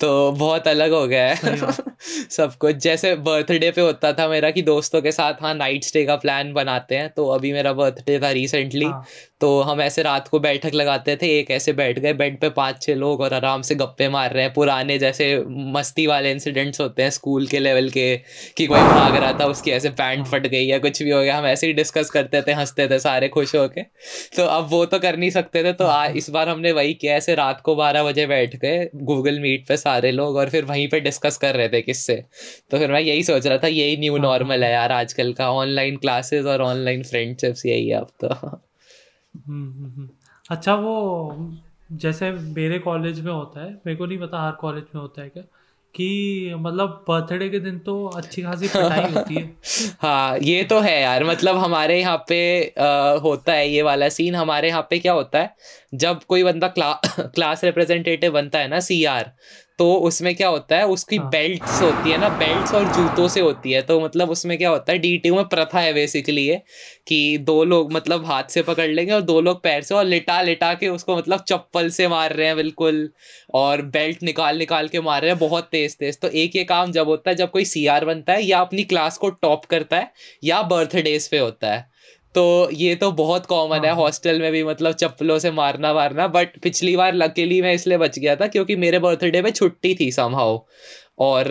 तो 0.00 0.32
बहुत 0.32 0.68
अलग 0.68 0.92
हो 0.92 1.06
गया 1.06 1.34
है। 1.34 1.72
सब 2.30 2.54
कुछ 2.54 2.76
जैसे 2.76 3.14
बर्थडे 3.14 3.70
पे 3.70 3.80
होता 3.80 4.12
था 4.12 4.28
मेरा 4.28 4.50
कि 4.50 4.62
दोस्तों 4.62 5.02
के 5.02 5.12
साथ 5.12 5.34
हाँ 5.42 5.54
नाइट 5.54 5.84
स्टे 5.84 6.04
का 6.04 6.16
प्लान 6.16 6.52
बनाते 6.52 6.96
हैं 6.96 7.08
तो 7.08 7.28
अभी 7.28 7.52
मेरा 7.52 7.72
बर्थडे 7.72 8.18
था 8.18 8.30
रिसेंटली 8.30 8.84
हाँ. 8.84 9.06
तो 9.40 9.60
हम 9.60 9.80
ऐसे 9.80 10.02
रात 10.02 10.28
को 10.28 10.38
बैठक 10.40 10.74
लगाते 10.74 11.14
थे 11.16 11.28
एक 11.38 11.50
ऐसे 11.50 11.72
बैठ 11.72 11.98
गए 11.98 12.12
बेड 12.12 12.38
पे 12.40 12.48
पाँच 12.50 12.82
छह 12.82 12.94
लोग 12.94 13.20
और 13.20 13.34
आराम 13.34 13.62
से 13.62 13.74
गप्पे 13.74 14.08
मार 14.08 14.32
रहे 14.32 14.42
हैं। 14.44 14.52
पुराने 14.54 14.98
जैसे 14.98 15.26
मस्ती 15.48 16.06
वाले 16.06 16.30
इंसिडेंट्स 16.30 16.80
होते 16.80 17.02
हैं 17.02 17.10
स्कूल 17.10 17.46
के 17.46 17.58
लेवल 17.58 17.88
के 17.90 18.16
कि 18.56 18.66
कोई 18.66 18.78
भाग 18.78 19.16
रहा 19.16 19.32
था 19.40 19.46
उसकी 19.46 19.70
ऐसे 19.70 19.90
पैंट 19.90 20.26
फट 20.26 20.46
गई 20.46 20.64
या 20.64 20.78
कुछ 20.78 21.02
भी 21.02 21.10
हो 21.10 21.22
गया। 21.22 21.38
हम 21.38 21.46
ऐसे 21.46 21.66
ही 21.66 21.72
डिस्कस 21.72 22.10
करते 22.10 22.42
थे 22.42 22.52
हँसते 22.52 22.88
थे 22.88 22.98
सारे 22.98 23.28
खुश 23.28 23.54
होके। 23.56 23.82
तो 24.36 24.44
अब 24.44 24.68
वो 24.70 24.84
तो 24.86 24.98
कर 24.98 25.16
नहीं 25.16 25.30
सकते 25.30 25.64
थे 25.64 25.72
तो 25.72 25.84
आ, 25.84 26.06
इस 26.06 26.30
बार 26.30 26.48
हमने 26.48 26.72
वही 26.72 26.94
किया 26.94 27.16
ऐसे 27.16 27.34
रात 27.34 27.60
को 27.60 27.76
बारह 27.76 28.04
बजे 28.04 28.26
बैठ 28.26 28.56
गए 28.56 28.88
गूगल 28.94 29.40
मीट 29.40 29.66
पे 29.68 29.76
सारे 29.76 30.12
लोग 30.12 30.36
और 30.36 30.50
फिर 30.50 30.64
वहीं 30.64 30.88
पर 30.88 31.00
डिस्कस 31.00 31.36
कर 31.36 31.54
रहे 31.54 31.68
थे 31.68 31.82
किससे। 31.82 32.22
तो 32.70 32.78
फिर 32.78 32.92
मैं 32.92 33.00
यही 33.00 33.22
सोच 33.24 33.46
रहा 33.46 33.58
था 33.58 33.68
यही 33.68 33.96
न्यू 33.96 34.18
नॉर्मल 34.18 34.64
है 34.64 34.72
यार 34.72 34.92
आजकल 34.92 35.32
का 35.32 35.50
ऑनलाइन 35.52 35.96
क्लासेस 35.96 36.46
और 36.46 36.62
ऑनलाइन 36.62 37.02
फ्रेंडशिप्स 37.02 37.66
यही 37.66 37.88
है 37.88 38.00
अब 38.00 38.10
तो। 38.24 38.69
अच्छा 40.50 40.74
वो 40.74 41.50
जैसे 41.92 42.30
मेरे 42.30 42.78
कॉलेज 42.78 43.20
में 43.20 43.32
होता 43.32 43.64
है 43.64 43.72
मेरे 43.86 43.96
को 43.96 44.06
नहीं 44.06 44.18
पता 44.18 44.46
हर 44.46 44.52
कॉलेज 44.52 44.84
में 44.94 45.00
होता 45.02 45.22
है 45.22 45.28
क्या 45.28 45.42
कि 45.94 46.54
मतलब 46.56 47.04
बर्थडे 47.08 47.48
के 47.48 47.58
दिन 47.58 47.78
तो 47.78 48.06
अच्छी 48.06 48.42
खासी 48.42 48.68
पिटाई 48.68 49.12
होती 49.12 49.34
है। 49.34 49.56
हाँ 50.02 50.38
ये 50.38 50.62
तो 50.64 50.80
है 50.80 51.00
यार 51.02 51.24
मतलब 51.24 51.56
हमारे 51.56 52.00
यहाँ 52.00 52.24
पे 52.28 52.38
आ, 52.78 53.14
होता 53.14 53.52
है 53.52 53.68
ये 53.68 53.82
वाला 53.82 54.08
सीन 54.08 54.34
हमारे 54.34 54.68
यहाँ 54.68 54.86
पे 54.90 54.98
क्या 54.98 55.12
होता 55.12 55.38
है 55.38 55.54
जब 55.94 56.22
कोई 56.24 56.44
बंदा 56.44 56.68
क्ला, 56.68 56.92
क्लास 57.18 57.64
रिप्रेजेंटेटिव 57.64 58.32
बनता 58.32 58.58
है 58.58 58.68
ना 58.68 58.80
सी 58.80 59.04
आर 59.04 59.32
तो 59.80 59.92
उसमें 59.94 60.34
क्या 60.34 60.48
होता 60.48 60.76
है 60.76 60.86
उसकी 60.86 61.16
हाँ. 61.16 61.28
बेल्ट्स 61.30 61.80
होती 61.82 62.10
है 62.10 62.16
ना 62.18 62.28
बेल्ट्स 62.28 62.72
और 62.74 62.84
जूतों 62.86 63.28
से 63.28 63.40
होती 63.40 63.72
है 63.72 63.80
तो 63.82 64.00
मतलब 64.00 64.30
उसमें 64.30 64.56
क्या 64.58 64.70
होता 64.70 64.92
है 64.92 64.98
डी 64.98 65.30
में 65.30 65.44
प्रथा 65.44 65.80
है 65.80 65.92
बेसिकली 65.92 66.42
ये 66.42 66.60
कि 67.06 67.38
दो 67.38 67.62
लोग 67.64 67.92
मतलब 67.92 68.26
हाथ 68.26 68.50
से 68.50 68.62
पकड़ 68.62 68.88
लेंगे 68.88 69.12
और 69.12 69.20
दो 69.22 69.40
लोग 69.40 69.62
पैर 69.62 69.82
से 69.82 69.94
और 69.94 70.04
लिटा 70.04 70.40
लिटा 70.42 70.72
के 70.74 70.88
उसको 70.88 71.16
मतलब 71.16 71.44
चप्पल 71.48 71.88
से 71.90 72.08
मार 72.08 72.32
रहे 72.32 72.46
हैं 72.46 72.56
बिल्कुल 72.56 73.08
और 73.54 73.82
बेल्ट 73.82 74.22
निकाल 74.22 74.58
निकाल 74.58 74.88
के 74.88 75.00
मार 75.00 75.20
रहे 75.22 75.30
हैं 75.30 75.38
बहुत 75.38 75.68
तेज 75.72 75.96
तेज 75.96 76.20
तो 76.20 76.28
एक 76.28 76.56
ये 76.56 76.64
काम 76.64 76.92
जब 76.92 77.08
होता 77.08 77.30
है 77.30 77.36
जब 77.36 77.50
कोई 77.50 77.64
सीआर 77.64 78.04
बनता 78.04 78.32
है 78.32 78.44
या 78.44 78.60
अपनी 78.60 78.84
क्लास 78.84 79.18
को 79.18 79.30
टॉप 79.30 79.64
करता 79.64 79.96
है 79.96 80.12
या 80.44 80.62
बर्थडेज 80.62 81.28
पे 81.28 81.38
होता 81.38 81.72
है 81.74 81.89
तो 82.34 82.70
ये 82.70 82.94
तो 82.94 83.10
बहुत 83.12 83.46
कॉमन 83.46 83.84
है 83.84 83.92
हॉस्टल 83.92 84.30
हाँ। 84.30 84.38
में 84.38 84.52
भी 84.52 84.62
मतलब 84.64 84.92
चप्पलों 84.92 85.38
से 85.38 85.50
मारना 85.50 85.92
वारना 85.92 86.26
बट 86.26 86.58
पिछली 86.58 86.96
बार 86.96 87.14
लकीली 87.14 87.60
मैं 87.62 87.72
इसलिए 87.74 87.98
बच 87.98 88.18
गया 88.18 88.36
था 88.36 88.46
क्योंकि 88.46 88.76
मेरे 88.76 88.98
बर्थडे 88.98 89.42
पे 89.42 89.50
छुट्टी 89.50 89.94
थी 89.94 90.10
समहाउ 90.12 90.58
और 91.20 91.46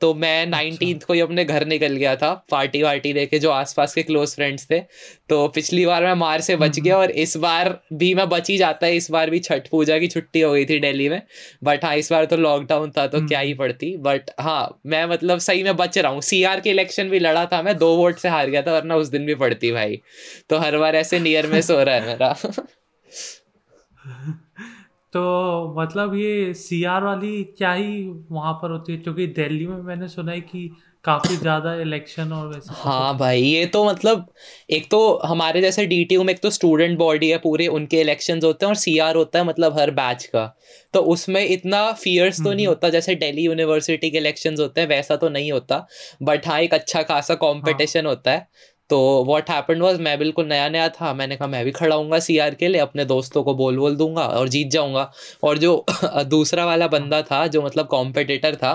तो 0.00 0.14
मैं 0.14 0.46
नाइनटीन 0.46 0.94
अच्छा। 0.94 1.06
को 1.06 1.12
ही 1.12 1.20
अपने 1.20 1.44
घर 1.44 1.66
निकल 1.66 1.96
गया 1.96 2.16
था 2.16 2.44
पार्टी 2.50 2.82
वार्टी 2.82 3.12
देके 3.12 3.38
जो 3.38 3.50
आसपास 3.50 3.94
के 3.94 4.02
क्लोज 4.02 4.34
फ्रेंड्स 4.34 4.66
थे। 4.70 4.80
तो 5.28 5.48
पिछली 5.48 5.86
बार 5.86 6.04
मैं 6.04 6.14
मार 6.14 6.40
से 6.40 6.56
बच 6.56 6.80
गया 6.80 6.98
और 6.98 7.10
इस 7.10 7.36
बार 7.36 7.80
भी 7.92 8.14
मैं 8.14 8.28
बच 8.28 8.50
ही 8.50 8.58
जाता 8.58 8.86
है। 8.86 8.96
इस 8.96 9.10
बार 9.10 9.30
भी 9.30 9.38
छठ 9.38 9.68
पूजा 9.68 9.98
की 9.98 10.08
छुट्टी 10.08 10.40
हो 10.40 10.52
गई 10.52 10.64
थी 10.64 10.78
दिल्ली 10.80 11.08
में। 11.08 11.22
बट 11.64 11.84
हाँ 11.84 11.96
इस 11.96 12.12
बार 12.12 12.24
तो 12.24 12.36
लॉकडाउन 12.36 12.90
था 12.90 13.06
तो 13.06 13.26
क्या 13.26 13.40
ही 13.40 13.54
पड़ती। 13.54 13.96
बट 13.96 14.30
हाँ 14.40 14.80
मैं 14.86 15.06
मतलब 15.06 15.38
सही 15.38 15.62
में 15.62 15.76
बच 15.76 15.98
रहा 15.98 16.12
हूँ। 16.12 16.20
सी 16.20 16.44
के 16.46 16.70
इलेक्शन 16.70 17.08
भी 17.08 17.18
लड़ा 17.18 17.46
था 17.46 17.62
मैं 17.62 17.78
दो 17.78 17.96
वोट 17.96 18.16
से 18.16 18.28
हार 18.28 18.50
गया 18.50 18.62
था 18.62 18.72
वरना 18.72 18.96
उस 18.96 19.08
दिन 19.08 19.26
भी 19.26 19.34
पड़ती 19.34 19.72
भाई। 19.72 20.00
तो 20.50 20.58
हर 20.58 20.78
बार 20.78 20.96
ऐसे 20.96 21.20
नियर 21.20 21.46
में 21.46 21.60
सो 21.62 21.82
रहा 21.82 21.94
है 21.94 22.06
मेरा। 22.06 22.36
तो 25.12 25.74
मतलब 25.78 26.14
ये 26.14 26.52
सी 26.54 26.82
आर 26.84 27.04
वाली 27.04 27.42
क्या 27.58 27.72
ही 27.72 28.02
वहाँ 28.30 28.52
पर 28.52 28.70
होती 28.70 28.92
है? 28.92 28.98
क्योंकि 28.98 29.26
दिल्ली 29.26 29.66
में 29.66 29.76
मैंने 29.82 30.08
सुना 30.08 30.32
है 30.32 30.40
कि 30.40 30.70
काफ़ी 31.04 31.36
ज़्यादा 31.36 31.74
इलेक्शन 31.74 32.32
और 32.32 32.46
वैसे 32.48 32.74
हाँ 32.74 33.16
भाई 33.18 33.40
ये 33.42 33.64
तो 33.66 33.84
मतलब 33.84 34.26
एक 34.70 34.90
तो 34.90 34.98
हमारे 35.26 35.60
जैसे 35.60 35.86
डीटीयू 35.86 36.22
में 36.24 36.32
एक 36.34 36.40
तो 36.40 36.50
स्टूडेंट 36.50 36.98
बॉडी 36.98 37.30
है 37.30 37.38
पूरे 37.38 37.66
उनके 37.68 38.00
इलेक्शन 38.00 38.40
होते 38.44 38.66
हैं 38.66 38.70
और 38.70 38.76
सीआर 38.76 39.16
होता 39.16 39.38
है 39.38 39.44
मतलब 39.44 39.78
हर 39.78 39.90
बैच 39.90 40.24
का। 40.26 40.44
तो 40.94 41.00
उसमें 41.14 41.44
इतना 41.44 41.90
फियर्स 41.94 42.38
तो 42.38 42.52
नहीं 42.52 42.66
हम्म। 42.66 42.68
होता 42.68 42.88
जैसे 42.88 43.14
दिल्ली 43.14 43.42
यूनिवर्सिटी 43.42 44.10
के 44.10 44.18
इलेक्शन 44.18 44.56
होते 44.60 44.80
हैं 44.80 44.88
वैसा 44.88 45.16
तो 45.16 45.28
नहीं 45.28 45.52
होता। 45.52 45.86
बट 46.22 46.46
हाँ 46.46 46.60
एक 46.60 46.74
अच्छा 46.74 47.02
खासा 47.02 47.34
कॉम्पिटिशन 47.36 48.06
हाँ. 48.06 48.14
होता 48.14 48.30
है। 48.30 48.48
तो 48.90 48.98
वॉट 49.24 49.50
हैपन 49.50 49.80
वॉज़ 49.80 50.00
मैं 50.00 50.18
बिल्कुल 50.18 50.46
नया 50.46 50.68
नया 50.68 50.88
था 50.90 51.12
मैंने 51.14 51.36
कहा 51.36 51.48
मैं 51.48 51.64
भी 51.64 51.70
खड़ा 51.70 51.96
हूँ 51.96 52.18
सी 52.20 52.38
आर 52.38 52.54
के 52.54 52.68
लिए 52.68 52.80
अपने 52.80 53.04
दोस्तों 53.04 53.42
को 53.42 53.54
बोल 53.54 53.78
बोल 53.78 53.96
दूँगा 53.96 54.26
और 54.26 54.48
जीत 54.48 54.68
जाऊँगा 54.68 55.10
और 55.42 55.58
जो 55.58 55.84
दूसरा 56.26 56.64
वाला 56.66 56.86
बंदा 56.88 57.22
था 57.22 57.46
जो 57.46 57.62
मतलब 57.62 57.86
कॉम्पिटिटर 57.86 58.56
था 58.56 58.74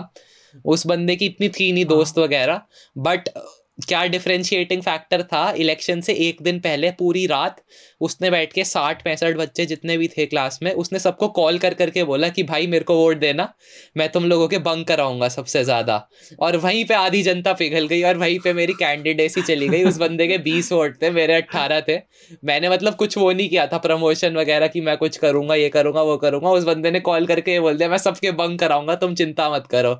उस 0.66 0.86
बंदे 0.88 1.16
की 1.16 1.26
इतनी 1.26 1.50
थी 1.50 1.72
नहीं 1.72 1.86
दोस्त 1.86 2.18
हाँ। 2.18 2.26
वगैरह 2.26 2.62
बट 2.98 3.30
क्या 3.78 4.06
डिफ्रेंशिएटिंग 4.06 4.82
फैक्टर 4.82 5.24
था? 5.24 5.52
इलेक्शन 5.52 6.02
से 6.02 6.14
एक 6.14 6.38
दिन 6.42 6.60
पहले, 6.60 6.92
पूरी 6.92 7.26
रात, 7.28 7.56
उसने 8.02 8.30
बैठ 8.32 8.54
के 8.54 8.64
साठ 8.64 9.04
पैंसठ 9.04 9.36
बच्चे 9.36 9.66
जितने 9.66 9.98
भी 9.98 10.08
थे 10.08 10.26
क्लास 10.26 10.60
में, 10.64 10.72
उसने 10.74 11.00
सबको 11.00 11.28
कॉल 11.28 11.58
कर 11.58 11.74
करके 11.74 12.04
बोला 12.04 12.30
कि, 12.30 12.44
भाई, 12.44 12.68
मेरे 12.68 12.84
को 12.84 12.96
वोट 12.96 13.18
देना, 13.18 13.54
मैं 13.98 14.10
तुम 14.10 14.26
लोगों 14.26 14.48
के 14.48 14.58
बंक 14.58 14.88
कराऊँगा 14.88 15.30
सबसे 15.30 15.64
ज़्यादा। 15.64 15.98
और 16.40 16.58
वहीं 16.58 16.86
पे 16.86 16.94
आधी 16.94 17.22
जनता 17.24 17.54
पिघल 17.54 17.88
गई 17.88 18.02
और 18.04 18.18
वहीं 18.18 18.40
पे 18.40 18.54
मेरी 18.54 18.74
कैंडिडेसी 18.74 19.42
चली 19.42 19.68
गई। 19.70 19.84
उस 19.84 19.98
बंदे 19.98 20.28
के 20.28 20.38
बीस 20.38 20.72
वोट 20.72 21.02
थे, 21.02 21.10
मेरे 21.10 21.34
अट्ठारह 21.34 21.82
थे। 21.82 21.98
मैंने 22.46 22.70
मतलब 22.70 22.96
कुछ 22.96 23.18
वो 23.18 23.32
नहीं 23.32 23.50
किया 23.50 23.68
था 23.68 23.78
प्रमोशन 23.78 24.36
वगैरह 24.38 24.68
कि 24.68 24.82
मैं 24.82 24.98
कुछ 24.98 25.18
करूँगा, 25.18 25.56
ये 25.56 25.70
करूँगा, 25.70 26.02
वो 26.02 26.18
करूँगा। 26.18 26.50
उस 26.50 26.64
बंदे 26.64 26.92
ने 26.92 27.00
कॉल 27.00 27.26
करके 27.26 27.52
ये 27.52 27.60
बोल 27.60 27.78
दिया, 27.78 27.90
मैं 27.90 27.98
सबके 27.98 28.32
बंक 28.32 28.60
कराऊँगा, 28.60 28.96
तुम 28.96 29.16
चिंता 29.16 29.50
मत 29.50 29.68
करो। 29.68 29.94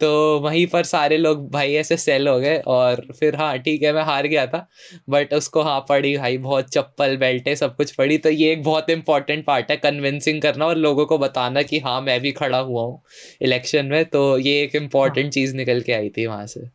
तो 0.00 0.40
वहीं 0.40 0.66
पर 0.66 0.84
सारे 0.84 1.16
लोग 1.16 1.50
भाई 1.50 1.74
ऐसे 1.74 1.96
सेल 1.96 2.28
हो 2.28 2.38
गए 2.40 2.58
और 2.58 3.06
फिर 3.20 3.36
हाँ 3.36 3.58
ठीक 3.58 3.82
है 3.82 3.92
मैं 3.92 4.02
हार 4.04 4.26
गया 4.26 4.46
था 4.46 4.66
बट 5.10 5.34
उसको 5.34 5.62
हाँ 5.62 5.78
पड़ी 5.88 6.16
भाई 6.16 6.38
बहुत 6.38 6.68
चप्पल 6.70 7.16
बेल्टे 7.16 7.56
सब 7.56 7.76
कुछ 7.76 7.92
पड़ी 7.92 8.18
तो 8.18 8.30
ये 8.30 8.52
एक 8.52 8.62
बहुत 8.62 8.90
इंपॉर्टेंट 8.90 9.44
पार्ट 9.44 9.70
है 9.70 9.76
कन्विंसिंग 9.78 10.40
करना 10.42 10.66
और 10.66 10.76
लोगों 10.78 11.06
को 11.06 11.18
बताना 11.18 11.62
कि 11.62 11.78
हाँ 11.78 12.00
मैं 12.00 12.20
भी 12.20 12.32
खड़ा 12.32 12.58
हुआ 12.60 12.82
हूँ 12.82 13.00
इलेक्शन 13.42 13.86
में 13.86 14.04
तो 14.06 14.26
ये 14.38 14.62
एक 14.62 14.76
इंपॉर्टेंट 14.76 15.24
हाँ। 15.24 15.30
चीज़ 15.30 15.56
निकल 15.56 15.80
के 15.80 15.92
आई 15.92 16.08
थी 16.08 16.26
वहाँ 16.26 16.46
से 16.46 16.66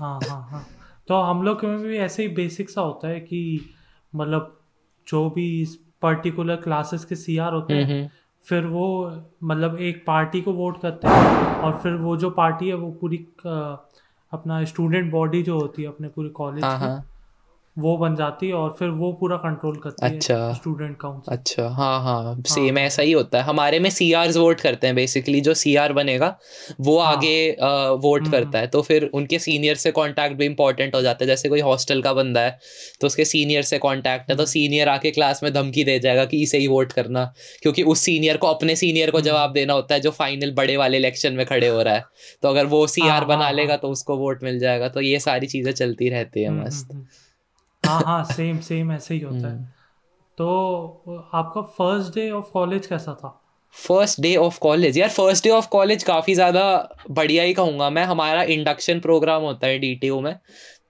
हाँ 0.00 0.18
हाँ 0.22 0.42
हाँ 0.50 0.66
तो 1.08 1.20
हम 1.22 1.42
लोग 1.42 1.64
में 1.64 1.78
भी 1.78 1.96
ऐसे 1.98 2.22
ही 2.22 2.28
बेसिक 2.34 2.70
सा 2.70 2.80
होता 2.80 3.08
है 3.08 3.20
कि 3.20 3.40
मतलब 4.12 4.58
जो 5.06 5.28
भी 5.30 5.48
पर्टिकुलर 6.02 6.56
क्लासेस 6.56 7.04
के 7.04 7.16
सीआर 7.16 7.52
होते 7.52 7.74
हैं 7.74 7.84
हम्म, 7.84 7.94
हम्म। 7.94 8.08
फिर 8.42 8.66
वो 8.66 8.86
मतलब 9.44 9.78
एक 9.80 10.04
पार्टी 10.06 10.40
को 10.40 10.52
वोट 10.52 10.80
करते 10.82 11.08
हैं 11.08 11.46
और 11.56 11.78
फिर 11.82 11.94
वो 11.96 12.16
जो 12.16 12.30
पार्टी 12.30 12.68
है 12.68 12.74
वो 12.74 12.90
पूरी 12.90 13.16
अपना 14.32 14.64
स्टूडेंट 14.64 15.10
बॉडी 15.12 15.42
जो 15.42 15.58
होती 15.60 15.82
है 15.82 15.88
अपने 15.88 16.08
पूरे 16.08 16.28
कॉलेज 16.28 16.64
हाँ, 16.64 16.78
की 16.78 16.84
हाँ. 16.84 17.11
वो 17.76 17.96
बन 17.96 18.16
जाती 18.16 18.46
है 18.46 18.54
और 18.54 18.74
फिर 18.78 18.88
वो 18.90 19.12
पूरा 19.12 19.36
कंट्रोल 19.36 19.76
करती 19.76 20.06
अच्छा, 20.06 20.34
है 20.38 20.54
स्टूडेंट 20.54 20.96
काउंसिल 21.00 21.36
अच्छा 21.36 21.68
हाँ 21.68 22.02
हाँ 22.02 22.34
सेम 22.46 22.78
हाँ, 22.78 22.84
ऐसा 22.86 23.02
ही 23.02 23.12
होता 23.12 23.38
है। 23.38 23.44
हमारे 23.44 23.78
में 23.80 23.88
सी 23.90 24.12
वोट 24.14 24.60
करते 24.60 24.86
हैं 24.86 24.96
बेसिकली 24.96 25.40
जो 25.40 25.54
सीआर 25.54 25.92
बनेगा 25.92 26.26
वो 26.80 26.98
हाँ, 26.98 27.12
आगे 27.12 27.52
आ, 27.52 27.68
वोट 27.92 28.20
हम्म, 28.20 28.30
करता 28.32 28.58
है। 28.58 28.66
तो 28.66 28.82
फिर 28.82 29.10
उनके 29.14 29.38
सीनियर 29.38 29.76
से 29.76 29.90
कांटेक्ट 29.92 30.36
भी 30.36 30.46
इंपॉर्टेंट 30.46 30.94
हो 30.94 31.00
जाता 31.02 31.24
है। 31.24 31.26
जैसे 31.26 31.48
कोई 31.48 31.60
हॉस्टल 31.60 32.02
का 32.02 32.12
बंदा 32.12 32.40
है 32.40 32.58
तो 33.00 33.06
उसके 33.06 33.24
सीनियर 33.24 33.62
से 33.62 33.78
कांटेक्ट 33.78 34.30
है 34.30 34.36
तो 34.36 34.46
सीनियर 34.46 34.88
हम्म। 34.88 34.96
आके 34.96 35.10
क्लास 35.10 35.42
में 35.42 35.52
धमकी 35.52 35.84
दे 35.84 35.98
जाएगा 35.98 36.24
कि 36.24 36.42
इसे 36.42 36.58
ही 36.58 36.66
वोट 36.66 36.92
करना। 36.92 37.24
क्योंकि 37.62 37.82
उस 37.84 38.00
सीनियर 38.00 38.36
को 38.36 38.46
अपने 38.46 38.76
सीनियर 38.76 39.10
को 39.10 39.18
हम्म। 39.18 39.26
जवाब 39.26 39.52
देना 39.52 39.72
होता 39.72 39.94
है 39.94 40.00
जो 40.00 40.10
फाइनल 40.12 40.52
बड़े 40.52 40.76
वाले 40.76 40.98
इलेक्शन 40.98 41.32
में 41.32 41.44
खड़े 41.46 41.68
हो 41.68 41.82
रहा 41.82 41.94
है। 41.94 42.04
तो 42.42 42.48
अगर 42.48 42.66
वो 42.66 42.86
सी 42.86 43.00
हाँ, 43.00 43.26
बना 43.26 43.44
हाँ, 43.44 43.52
लेगा 43.52 43.76
तो 43.76 43.88
उसको 43.88 44.16
वोट 44.18 44.42
मिल 44.44 44.58
जाएगा। 44.58 44.88
तो 44.88 45.00
ये 45.00 45.18
सारी 45.20 45.46
चीज़ें 45.46 45.72
चलती 45.72 46.08
रहती 46.08 46.42
है 46.42 46.50
मस्त। 46.54 46.96
हाँ 47.86 48.00
हाँ 48.02 48.24
सेम 48.24 48.58
सेम 48.60 48.92
ऐसे 48.92 49.14
ही 49.14 49.20
होता 49.20 49.46
है। 49.48 49.54
हम्म। 49.54 49.64
तो 50.38 51.28
आपका 51.34 51.62
फ़र्स्ट 51.78 52.14
डे 52.14 52.30
ऑफ़ 52.30 52.50
कॉलेज 52.52 52.86
कैसा 52.86 53.14
था? 53.14 53.38
फ़र्स्ट 53.76 54.20
डे 54.20 54.34
ऑफ़ 54.36 54.58
कॉलेज 54.60 54.98
यार 54.98 55.08
फ़र्स्ट 55.08 55.44
डे 55.44 55.50
ऑफ़ 55.50 55.68
कॉलेज 55.68 56.02
काफ़ी 56.04 56.34
ज़्यादा 56.34 56.64
बढ़िया 57.10 57.42
ही 57.42 57.52
कहूँगा 57.54 57.90
मैं। 57.90 58.04
हमारा 58.04 58.42
इंडक्शन 58.42 59.00
प्रोग्राम 59.00 59.42
होता 59.42 59.66
है 59.66 59.78
डी 59.78 60.10
में। 60.22 60.36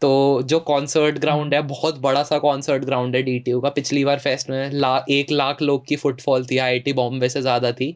तो 0.01 0.43
जो 0.43 0.59
कॉन्सर्ट 0.61 1.19
ग्राउंड 1.19 1.55
है 1.55 1.61
बहुत 1.63 1.99
बड़ा 1.99 2.23
सा 2.23 2.39
कॉन्सर्ट 2.39 2.85
ग्राउंड 2.85 3.17
है 3.17 3.23
डी 3.23 3.39
का। 3.49 3.69
पिछली 3.69 4.05
बार 4.05 4.19
फेस्ट 4.19 4.51
में 4.51 4.71
ला 4.73 4.97
एक 5.11 5.31
लाख 5.31 5.63
लोग 5.63 5.87
की 5.87 5.97
फुटफॉल 5.97 6.47
थी। 6.47 6.59
आई 6.59 6.93
बॉम्बे 6.93 7.29
से 7.29 7.43
ज़्यादा 7.43 7.73
थी। 7.73 7.91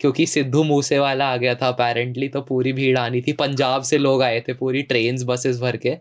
क्योंकि 0.00 0.26
सिद्धू 0.26 0.62
मूसे 0.64 0.98
वाला 0.98 1.26
आ 1.26 1.36
गया 1.36 1.54
था 1.54 1.68
अपेरेंटली 1.68 2.28
तो 2.28 2.40
पूरी 2.42 2.72
भीड़ 2.72 2.96
आनी 2.98 3.20
थी। 3.22 3.32
पंजाब 3.32 3.82
से 3.82 3.98
लोग 3.98 4.22
आए 4.22 4.40
थे 4.40 4.52
पूरी 4.54 4.82
ट्रेन 4.82 5.24
बसेस 5.26 5.60
भर 5.60 5.76
के। 5.76 5.96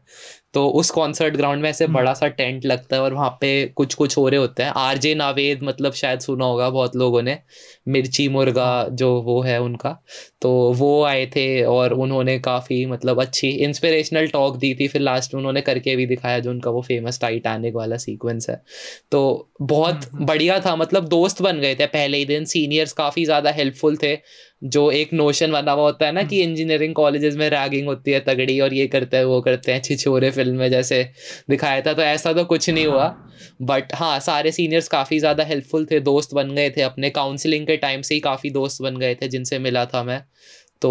तो 0.53 0.67
उस 0.69 0.89
कॉन्सर्ट 0.89 1.35
ग्राउंड 1.35 1.61
में 1.61 1.69
ऐसे 1.69 1.85
हम्म। 1.85 1.93
बड़ा 1.95 2.13
सा 2.13 2.27
टेंट 2.27 2.65
लगता 2.65 2.95
है 2.95 3.01
और 3.01 3.13
वहाँ 3.13 3.29
पे 3.41 3.49
कुछ 3.75 3.93
कुछ 3.93 4.17
हो 4.17 4.27
रहे 4.29 4.39
होते 4.39 4.63
हैं 4.63 4.71
आरजे 4.77 5.13
नावेद 5.15 5.63
मतलब 5.63 5.93
शायद 5.93 6.19
सुना 6.19 6.45
होगा 6.45 6.69
बहुत 6.69 6.95
लोगों 6.95 7.21
ने 7.21 7.37
मिर्ची 7.87 8.27
मुर्गा। 8.29 8.69
जो 8.91 9.09
वो 9.21 9.41
है 9.41 9.59
उनका 9.61 9.91
तो 10.41 10.49
वो 10.73 11.03
आए 11.03 11.25
थे 11.25 11.45
और 11.63 11.93
उन्होंने 11.93 12.37
काफ़ी 12.39 12.85
मतलब 12.85 13.21
अच्छी 13.21 13.49
इंस्पिरेशनल 13.59 14.27
टॉक 14.27 14.57
दी 14.57 14.73
थी 14.75 14.87
फिर 14.87 15.01
लास्ट 15.01 15.33
में 15.33 15.39
उन्होंने 15.39 15.61
करके 15.61 15.95
भी 15.95 16.05
दिखाया 16.05 16.39
जो 16.39 16.51
उनका 16.51 16.71
वो 16.71 16.81
फ़ेमस 16.81 17.19
टाइटैनिक 17.21 17.75
वाला 17.75 17.97
सीक्वेंस 17.97 18.49
है 18.49 18.61
तो 19.11 19.21
बहुत 19.61 19.95
हम्म, 19.95 20.17
हम्म। 20.17 20.25
बढ़िया 20.25 20.59
था 20.59 20.75
मतलब 20.75 21.07
दोस्त 21.07 21.41
बन 21.41 21.59
गए 21.59 21.75
थे 21.75 21.85
पहले 21.87 22.17
ही 22.17 22.25
दिन 22.25 22.45
सीनियर्स 22.45 22.93
काफ़ी 22.93 23.25
ज़्यादा 23.25 23.51
हेल्पफुल 23.51 23.97
थे 23.97 24.15
जो 24.61 24.89
एक 24.91 25.13
नोशन 25.13 25.51
बना 25.51 25.71
हुआ 25.71 25.83
होता 25.83 26.05
है 26.05 26.11
ना 26.11 26.23
कि 26.23 26.41
इंजीनियरिंग 26.43 26.93
कॉलेजेस 26.95 27.35
में 27.35 27.49
रैगिंग 27.49 27.87
होती 27.87 28.11
है 28.11 28.19
तगड़ी 28.19 28.59
और 28.59 28.73
ये 28.73 28.87
करते 28.87 29.17
हैं 29.17 29.23
वो 29.25 29.39
करते 29.41 29.71
हैं 29.71 29.81
छिछोरे 29.81 30.31
फ़िल्म 30.31 30.57
में 30.57 30.69
जैसे 30.69 31.03
दिखाया 31.49 31.81
था 31.81 31.93
तो 31.93 32.01
ऐसा 32.01 32.33
तो 32.33 32.45
कुछ 32.45 32.69
नहीं 32.69 32.85
हुआ। 32.85 33.07
बट 33.61 33.93
हाँ।, 33.95 34.09
हाँ 34.09 34.19
सारे 34.19 34.51
सीनियर्स 34.51 34.87
काफ़ी 34.87 35.19
ज़्यादा 35.19 35.43
हेल्पफुल 35.43 35.85
थे 35.85 35.99
दोस्त 36.01 36.33
बन 36.33 36.51
गए 36.55 36.69
थे 36.69 36.81
अपने 36.81 37.09
काउंसलिंग 37.09 37.67
के 37.67 37.77
टाइम 37.77 38.01
से 38.01 38.13
ही 38.15 38.19
काफ़ी 38.21 38.49
दोस्त 38.49 38.81
बन 38.81 38.97
गए 38.97 39.15
थे 39.15 39.27
जिनसे 39.27 39.59
मिला 39.59 39.85
था 39.85 40.03
मैं। 40.03 40.21
तो 40.81 40.89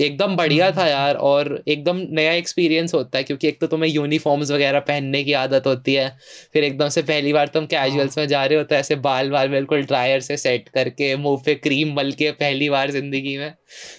एकदम 0.00 0.34
बढ़िया 0.36 0.70
था 0.70 0.86
यार 0.86 1.16
और 1.22 1.48
एकदम 1.68 1.96
नया 2.10 2.32
एक्सपीरियंस 2.32 2.94
होता 2.94 3.18
है 3.18 3.24
क्योंकि 3.24 3.48
एक 3.48 3.60
तो 3.60 3.66
तुम्हें 3.66 3.90
यूनिफॉर्म्स 3.90 4.50
वगैरह 4.50 4.80
पहनने 4.80 5.22
की 5.24 5.32
आदत 5.32 5.66
होती 5.66 5.94
है 5.94 6.08
फिर 6.52 6.64
एकदम 6.64 6.88
से 6.88 7.02
पहली 7.02 7.32
बार 7.32 7.48
तुम 7.48 7.66
कैजुअल्स 7.66 8.18
हाँ। 8.18 8.22
में 8.22 8.28
जा 8.28 8.44
रहे 8.44 8.58
होते 8.58 8.74
ऐसे 8.74 8.96
बाल 9.02 9.30
बाल 9.30 9.48
बिल्कुल 9.48 9.82
ड्रायर 9.82 10.20
से 10.20 10.36
सेट 10.36 10.68
करके 10.68 11.14
मुँह 11.16 11.42
पे 11.46 11.54
क्रीम 11.56 11.94
मल 11.96 12.12
के 12.12 12.30
पहली 12.34 12.68
बार 12.70 12.90
ज़िंदगी 12.90 13.36
में 13.38 13.52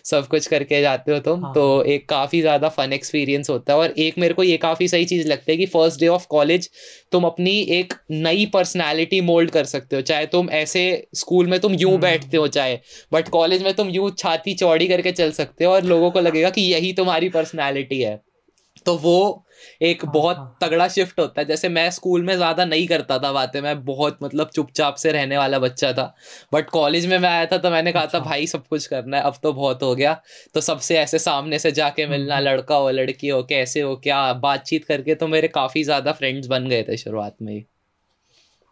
सब 0.05 0.27
कुछ 0.27 0.48
करके 0.48 0.81
जाते 0.81 1.12
हो 1.12 1.19
तुम 1.19 1.46
हाँ। 1.46 1.53
तो 1.53 1.84
एक 1.86 2.08
काफ़ी 2.10 2.41
ज़्यादा 2.41 2.69
फन 2.69 2.93
एक्सपीरियंस 2.93 3.50
होता 3.50 3.74
है 3.74 3.79
और 3.79 3.93
एक 4.00 4.17
मेरे 4.17 4.34
को 4.34 4.43
ये 4.43 4.58
काफ़ी 4.58 4.88
सही 4.88 5.05
चीज़ 5.05 5.27
लगती 5.27 5.51
है 5.51 5.58
कि 5.58 5.65
फ़र्स्ट 5.65 6.00
डे 6.00 6.08
ऑफ़ 6.08 6.25
कॉलेज 6.29 6.69
तुम 7.12 7.24
अपनी 7.24 7.60
एक 7.72 7.93
नई 8.12 8.46
पर्सनैलिटी 8.46 9.22
मोल्ड 9.22 9.51
कर 9.51 9.65
सकते 9.65 9.96
हो 9.96 10.01
चाहे 10.01 10.25
तुम 10.25 10.50
ऐसे 10.53 10.84
स्कूल 11.15 11.48
में 11.48 11.60
तुम 11.60 11.74
यूँ 11.74 11.91
हम्म। 11.91 12.01
बैठते 12.01 12.38
हो 12.38 12.48
चाहे 12.50 12.79
बट 13.12 13.29
कॉलेज 13.29 13.63
में 13.63 13.74
तुम 13.74 13.89
यूँ 13.89 14.10
छाती 14.17 14.53
चौड़ी 14.53 14.88
करके 14.88 15.12
चल 15.12 15.28
चल 15.29 15.31
सकते 15.33 15.65
हो 15.65 15.74
और 15.74 15.83
लोगों 15.86 16.12
को 16.12 16.19
लगेगा 16.21 16.50
कि 16.50 16.62
यही 16.63 16.93
तुम्हारी 16.93 17.29
पर्सनैलिटी 17.29 18.01
है। 18.01 18.19
तो 18.86 18.95
वो 18.98 19.45
एक 19.83 20.03
हाँ, 20.05 20.12
बहुत 20.13 20.38
हाँ। 20.38 20.57
तगड़ा 20.62 20.88
शिफ्ट 20.88 21.19
होता 21.19 21.41
है। 21.41 21.45
जैसे 21.48 21.69
मैं 21.69 21.89
स्कूल 21.91 22.21
में 22.24 22.36
ज़्यादा 22.36 22.65
नहीं 22.65 22.88
करता 22.88 23.17
था 23.19 23.31
बातें 23.31 23.59
मैं 23.62 23.83
बहुत 23.86 24.19
मतलब 24.24 24.50
चुपचाप 24.50 24.95
से 24.95 25.12
रहने 25.12 25.38
वाला 25.38 25.59
बच्चा 25.59 25.91
था। 25.93 26.13
बट 26.53 26.69
कॉलेज 26.69 27.05
में 27.05 27.17
मैं 27.17 27.29
आया 27.29 27.45
था 27.45 27.57
तो 27.57 27.69
मैंने 27.71 27.91
कहा 27.91 28.01
था 28.03 28.07
अच्छा। 28.07 28.19
भाई 28.19 28.48
सब 28.48 28.67
कुछ 28.67 28.86
करना 28.88 29.17
है 29.17 29.24
अब 29.24 29.38
तो 29.43 29.53
बहुत 29.53 29.83
हो 29.83 29.93
गया। 29.95 30.13
तो 30.53 30.62
सबसे 30.62 30.98
ऐसे 30.98 31.19
सामने 31.19 31.59
से 31.59 31.71
जाके 31.71 32.03
हम्म, 32.03 32.12
मिलना 32.12 32.36
हम्म। 32.36 32.45
लड़का 32.45 32.75
हो 32.75 32.89
लड़की 32.91 33.27
हो 33.27 33.43
कैसे 33.43 33.81
हो 33.81 33.95
क्या 33.95 34.21
बातचीत 34.39 34.86
करके 34.86 35.15
तो 35.15 35.27
मेरे 35.27 35.48
काफ़ी 35.48 35.83
ज़्यादा 35.83 36.12
फ्रेंड्स 36.12 36.48
बन 36.48 36.67
गए 36.67 36.83
थे 36.83 36.98
शुरुआत 36.98 37.36
में 37.41 37.53
ही। 37.53 37.65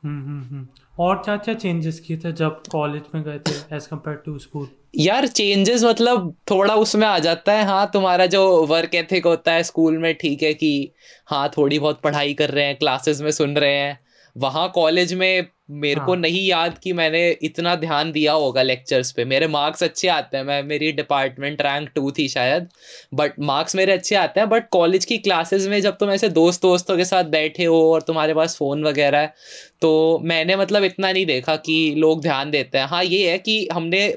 हम्म, 0.03 0.67
और 0.99 1.15
क्या 1.15 1.37
क्या 1.37 1.53
चेंजेस 1.53 1.99
किए 1.99 2.17
थे 2.17 2.31
जब 2.31 2.61
कॉलेज 2.71 3.03
में 3.15 3.23
गए 3.23 3.39
थे 3.39 3.75
एज 3.75 3.87
कंपेयर 3.87 4.17
टू 4.17 4.37
स्कूल 4.39 4.67
यार 4.93 5.27
चेंजेस 5.27 5.83
मतलब 5.83 6.35
थोड़ा 6.51 6.75
उसमें 6.75 7.05
आ 7.07 7.17
जाता 7.19 7.53
है। 7.53 7.63
हाँ 7.65 7.89
तुम्हारा 7.93 8.25
जो 8.25 8.41
वर्क 8.65 8.95
एथिक 8.95 9.25
होता 9.25 9.51
है 9.51 9.63
स्कूल 9.63 9.97
में, 9.97 10.13
ठीक 10.15 10.43
है 10.43 10.53
कि 10.53 10.93
हाँ 11.27 11.49
थोड़ी 11.57 11.79
बहुत 11.79 12.01
पढ़ाई 12.01 12.33
कर 12.33 12.49
रहे 12.49 12.65
हैं 12.65 12.75
क्लासेस 12.77 13.21
में 13.21 13.31
सुन 13.31 13.55
रहे 13.57 13.73
हैं। 13.73 13.99
वहाँ 14.35 14.69
कॉलेज 14.75 15.13
में 15.13 15.47
मेरे 15.69 15.99
हाँ. 15.99 16.05
को 16.05 16.15
नहीं 16.15 16.45
याद 16.47 16.77
कि 16.77 16.91
मैंने 16.93 17.29
इतना 17.43 17.75
ध्यान 17.75 18.11
दिया 18.11 18.33
होगा 18.33 18.61
लेक्चर्स 18.61 19.11
पे। 19.11 19.25
मेरे 19.25 19.47
मार्क्स 19.47 19.83
अच्छे 19.83 20.07
आते 20.07 20.37
हैं। 20.37 20.43
मैं 20.43 20.61
मेरी 20.63 20.91
डिपार्टमेंट 20.91 21.61
रैंक 21.61 21.89
टू 21.95 22.11
थी 22.11 22.27
शायद। 22.27 22.67
बट 23.13 23.39
मार्क्स 23.41 23.75
मेरे 23.75 23.91
अच्छे 23.91 24.15
आते 24.15 24.39
हैं। 24.39 24.49
बट 24.49 24.69
कॉलेज 24.71 25.05
की 25.05 25.17
क्लासेस 25.17 25.67
में 25.67 25.79
जब 25.81 25.97
तुम 25.97 26.11
ऐसे 26.11 26.29
दोस्त 26.29 26.61
दोस्तों 26.61 26.97
के 26.97 27.05
साथ 27.05 27.23
बैठे 27.31 27.65
हो 27.65 27.81
और 27.93 28.01
तुम्हारे 28.01 28.33
पास 28.33 28.55
फ़ोन 28.57 28.83
वगैरह 28.83 29.19
है 29.19 29.33
तो 29.81 30.19
मैंने 30.23 30.55
मतलब 30.55 30.83
इतना 30.83 31.11
नहीं 31.11 31.25
देखा 31.25 31.55
कि 31.55 31.93
लोग 31.97 32.21
ध्यान 32.21 32.51
देते 32.51 32.77
हैं। 32.77 32.85
हाँ 32.87 33.03
ये 33.03 33.29
है 33.31 33.37
कि 33.37 33.67
हमने 33.73 34.07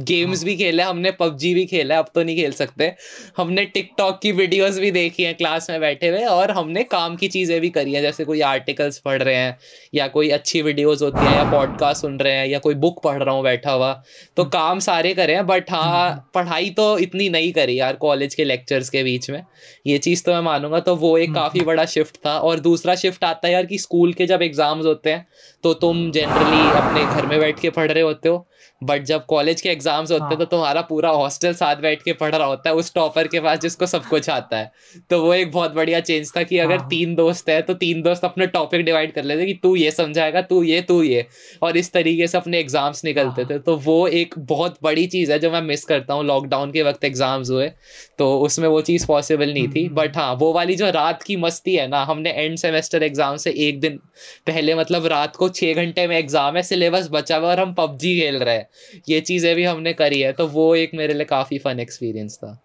गेम्स 0.00 0.38
हाँ। 0.38 0.44
भी 0.44 0.56
खेला 0.56 0.84
है। 0.84 0.90
हमने 0.90 1.10
पबजी 1.10 1.52
भी 1.54 1.64
खेला 1.66 1.94
है। 1.94 2.02
अब 2.02 2.10
तो 2.14 2.22
नहीं 2.22 2.36
खेल 2.36 2.52
सकते। 2.52 2.92
हमने 3.36 3.64
टिकटॉक 3.64 4.18
की 4.22 4.32
वीडियोस 4.32 4.78
भी 4.78 4.90
देखी 4.90 5.22
हैं 5.22 5.34
क्लास 5.34 5.68
में 5.70 5.80
बैठे 5.80 6.08
हुए 6.08 6.24
और 6.26 6.50
हमने 6.50 6.82
काम 6.84 7.16
की 7.16 7.28
चीज़ें 7.28 7.60
भी 7.60 7.70
करी 7.70 7.92
हैं। 7.92 8.02
जैसे 8.02 8.24
कोई 8.24 8.40
आर्टिकल्स 8.42 8.98
पढ़ 8.98 9.22
रहे 9.22 9.34
हैं 9.36 9.56
या 9.94 10.08
कोई 10.08 10.28
अच्छी 10.30 10.62
वीडियोस 10.62 10.97
होती 11.02 11.20
हैं 11.20 11.34
या 11.34 11.44
पॉडकास्ट 11.50 12.00
सुन 12.00 12.18
रहे 12.18 12.32
हैं 12.32 12.46
या 12.46 12.58
कोई 12.58 12.74
बुक 12.76 13.02
पढ़ 13.04 13.22
रहा 13.22 13.34
हूँ 13.34 13.42
बैठा 13.42 13.72
हुआ 13.72 13.92
तो 14.36 14.42
हम्म। 14.42 14.50
काम 14.50 14.78
सारे 14.80 15.12
करे 15.14 15.34
हैं 15.34 15.46
बट 15.46 15.70
हाँ 15.70 16.10
हम्म। 16.10 16.20
पढ़ाई 16.34 16.70
तो 16.70 16.86
इतनी 16.98 17.28
नहीं 17.28 17.52
करी 17.52 17.78
यार 17.78 17.96
कॉलेज 17.98 18.34
के 18.34 18.44
लेक्चर्स 18.44 18.90
के 18.90 19.02
बीच 19.02 19.30
में 19.30 19.42
ये 19.86 19.98
चीज़ 19.98 20.24
तो 20.24 20.32
मैं 20.32 20.40
मानूँगा 20.42 20.80
तो 20.80 20.96
वो 20.96 21.16
एक 21.18 21.34
काफ़ी 21.34 21.58
हम्म। 21.58 21.66
बड़ा 21.66 21.84
शिफ्ट 21.88 22.16
था 22.26 22.38
और 22.40 22.60
दूसरा 22.60 22.94
शिफ्ट 22.96 23.24
आता 23.24 23.48
है 23.48 23.54
यार 23.54 23.66
कि 23.66 23.78
स्कूल 23.78 24.12
के 24.12 24.26
जब 24.26 24.42
एग्ज़ाम्स 24.42 24.86
होते 24.86 25.10
हैं 25.10 25.26
तो 25.64 25.74
तुम 25.76 26.10
जनरली 26.10 26.70
अपने 26.78 27.04
घर 27.06 27.26
में 27.26 27.38
बैठ 27.40 27.60
के 27.60 27.70
पढ़ 27.70 27.90
रहे 27.90 28.02
होते 28.02 28.28
हो 28.28 28.46
बट 28.82 29.02
जब 29.04 29.24
कॉलेज 29.26 29.60
के 29.60 29.68
एग्ज़ाम्स 29.68 30.10
होते 30.12 30.24
हैं 30.24 30.30
तो 30.30 30.36
हाँ। 30.36 30.46
तुम्हारा 30.50 30.80
पूरा 30.84 31.10
हॉस्टल 31.10 31.52
साथ 31.54 31.76
बैठ 31.78 32.02
के 32.02 32.12
पढ़ 32.14 32.34
रहा 32.34 32.46
होता 32.46 32.70
है 32.70 32.76
उस 32.76 32.92
टॉपर 32.94 33.28
के 33.28 33.40
पास 33.40 33.58
जिसको 33.58 33.86
सब 33.86 34.04
कुछ 34.06 34.28
आता 34.30 34.56
है 34.56 34.72
तो 35.10 35.20
वो 35.22 35.32
एक 35.34 35.50
बहुत 35.52 35.74
बढ़िया 35.74 36.00
चेंज 36.00 36.32
था 36.36 36.42
कि 36.42 36.58
अगर 36.58 36.78
हाँ। 36.78 36.88
तीन 36.88 37.14
दोस्त 37.14 37.48
है 37.48 37.60
तो 37.62 37.74
तीन 37.76 38.02
दोस्त 38.02 38.24
अपने 38.24 38.46
टॉपिक 38.48 38.84
डिवाइड 38.84 39.12
कर 39.12 39.24
लेते 39.24 39.46
कि 39.46 39.54
तू 39.62 39.74
ये 39.76 39.90
समझाएगा 39.90 40.42
तू 40.44 40.62
ये 40.62 40.80
तू 40.82 41.02
ये 41.02 41.26
और 41.62 41.76
इस 41.76 41.92
तरीके 41.92 42.26
से 42.26 42.38
अपने 42.38 42.58
एग्ज़ाम्स 42.58 43.04
निकलते 43.04 43.42
हाँ। 43.42 43.50
थे 43.50 43.58
तो 43.60 43.76
वो 43.78 44.06
एक 44.16 44.34
बहुत 44.46 44.78
बड़ी 44.82 45.06
चीज़ 45.08 45.32
है 45.32 45.38
जो 45.38 45.50
मैं 45.50 45.62
मिस 45.62 45.84
करता 45.84 46.14
हूँ 46.14 46.24
लॉकडाउन 46.24 46.72
के 46.72 46.82
वक्त 46.82 47.04
एग्ज़ाम्स 47.04 47.50
हुए 47.50 47.70
तो 48.18 48.32
उसमें 48.40 48.68
वो 48.68 48.80
चीज़ 48.82 49.06
पॉसिबल 49.06 49.52
नहीं 49.52 49.68
थी 49.68 49.88
बट 49.90 50.08
हम्म। 50.08 50.18
हाँ 50.18 50.34
वो 50.36 50.52
वाली 50.52 50.74
जो 50.76 50.90
रात 50.92 51.22
की 51.22 51.36
मस्ती 51.38 51.74
है 51.74 51.86
ना 51.88 52.02
हमने 52.04 52.30
एंड 52.34 52.56
सेमेस्टर 52.58 53.02
एग्ज़ाम 53.02 53.36
से 53.38 53.50
एक 53.58 53.80
दिन 53.80 53.98
पहले 54.46 54.74
मतलब 54.74 55.06
रात 55.08 55.36
को 55.36 55.48
छः 55.50 55.74
घंटे 55.76 56.06
में 56.06 56.16
एग्ज़ाम 56.18 56.56
है 56.56 56.62
सिलेबस 56.64 57.08
बचा 57.12 57.36
हुआ 57.36 57.48
और 57.48 57.60
हम 57.60 57.74
पबजी 57.74 58.18
खेल 58.20 58.36
रहे 58.38 58.47
हैं। 58.50 59.00
ये 59.08 59.20
चीज़ें 59.20 59.54
भी 59.56 59.64
हमने 59.64 59.92
करी 59.92 60.20
है 60.20 60.32
तो 60.32 60.46
वो 60.46 60.74
एक 60.76 60.90
मेरे 60.94 61.14
लिए 61.14 61.24
काफ़ी 61.24 61.58
फन 61.58 61.80
एक्सपीरियंस 61.80 62.36
था। 62.36 62.58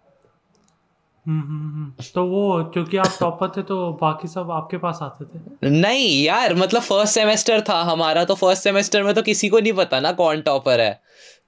हम्म, 1.26 1.40
हम्म, 1.40 1.70
हम्म। 1.74 2.04
तो 2.14 2.24
वो 2.24 2.64
क्योंकि 2.64 2.96
आप 2.96 3.16
टॉपर 3.20 3.48
थे 3.48 3.62
तो 3.62 3.76
बाकी 3.92 4.28
सब 4.28 4.50
आपके 4.50 4.76
पास 4.76 4.98
आते 5.02 5.24
थे? 5.24 5.70
नहीं 5.70 6.24
यार 6.24 6.54
मतलब 6.54 6.82
फ़र्स्ट 6.82 7.14
सेमेस्टर 7.14 7.60
था 7.60 7.80
हमारा 7.82 8.24
तो 8.24 8.34
फ़र्स्ट 8.34 8.62
सेमेस्टर 8.62 9.02
में 9.02 9.14
तो 9.14 9.22
किसी 9.22 9.48
को 9.48 9.60
नहीं 9.60 9.72
पता 9.72 10.00
ना 10.00 10.12
कौन 10.12 10.40
टॉपर 10.40 10.80
है। 10.80 11.00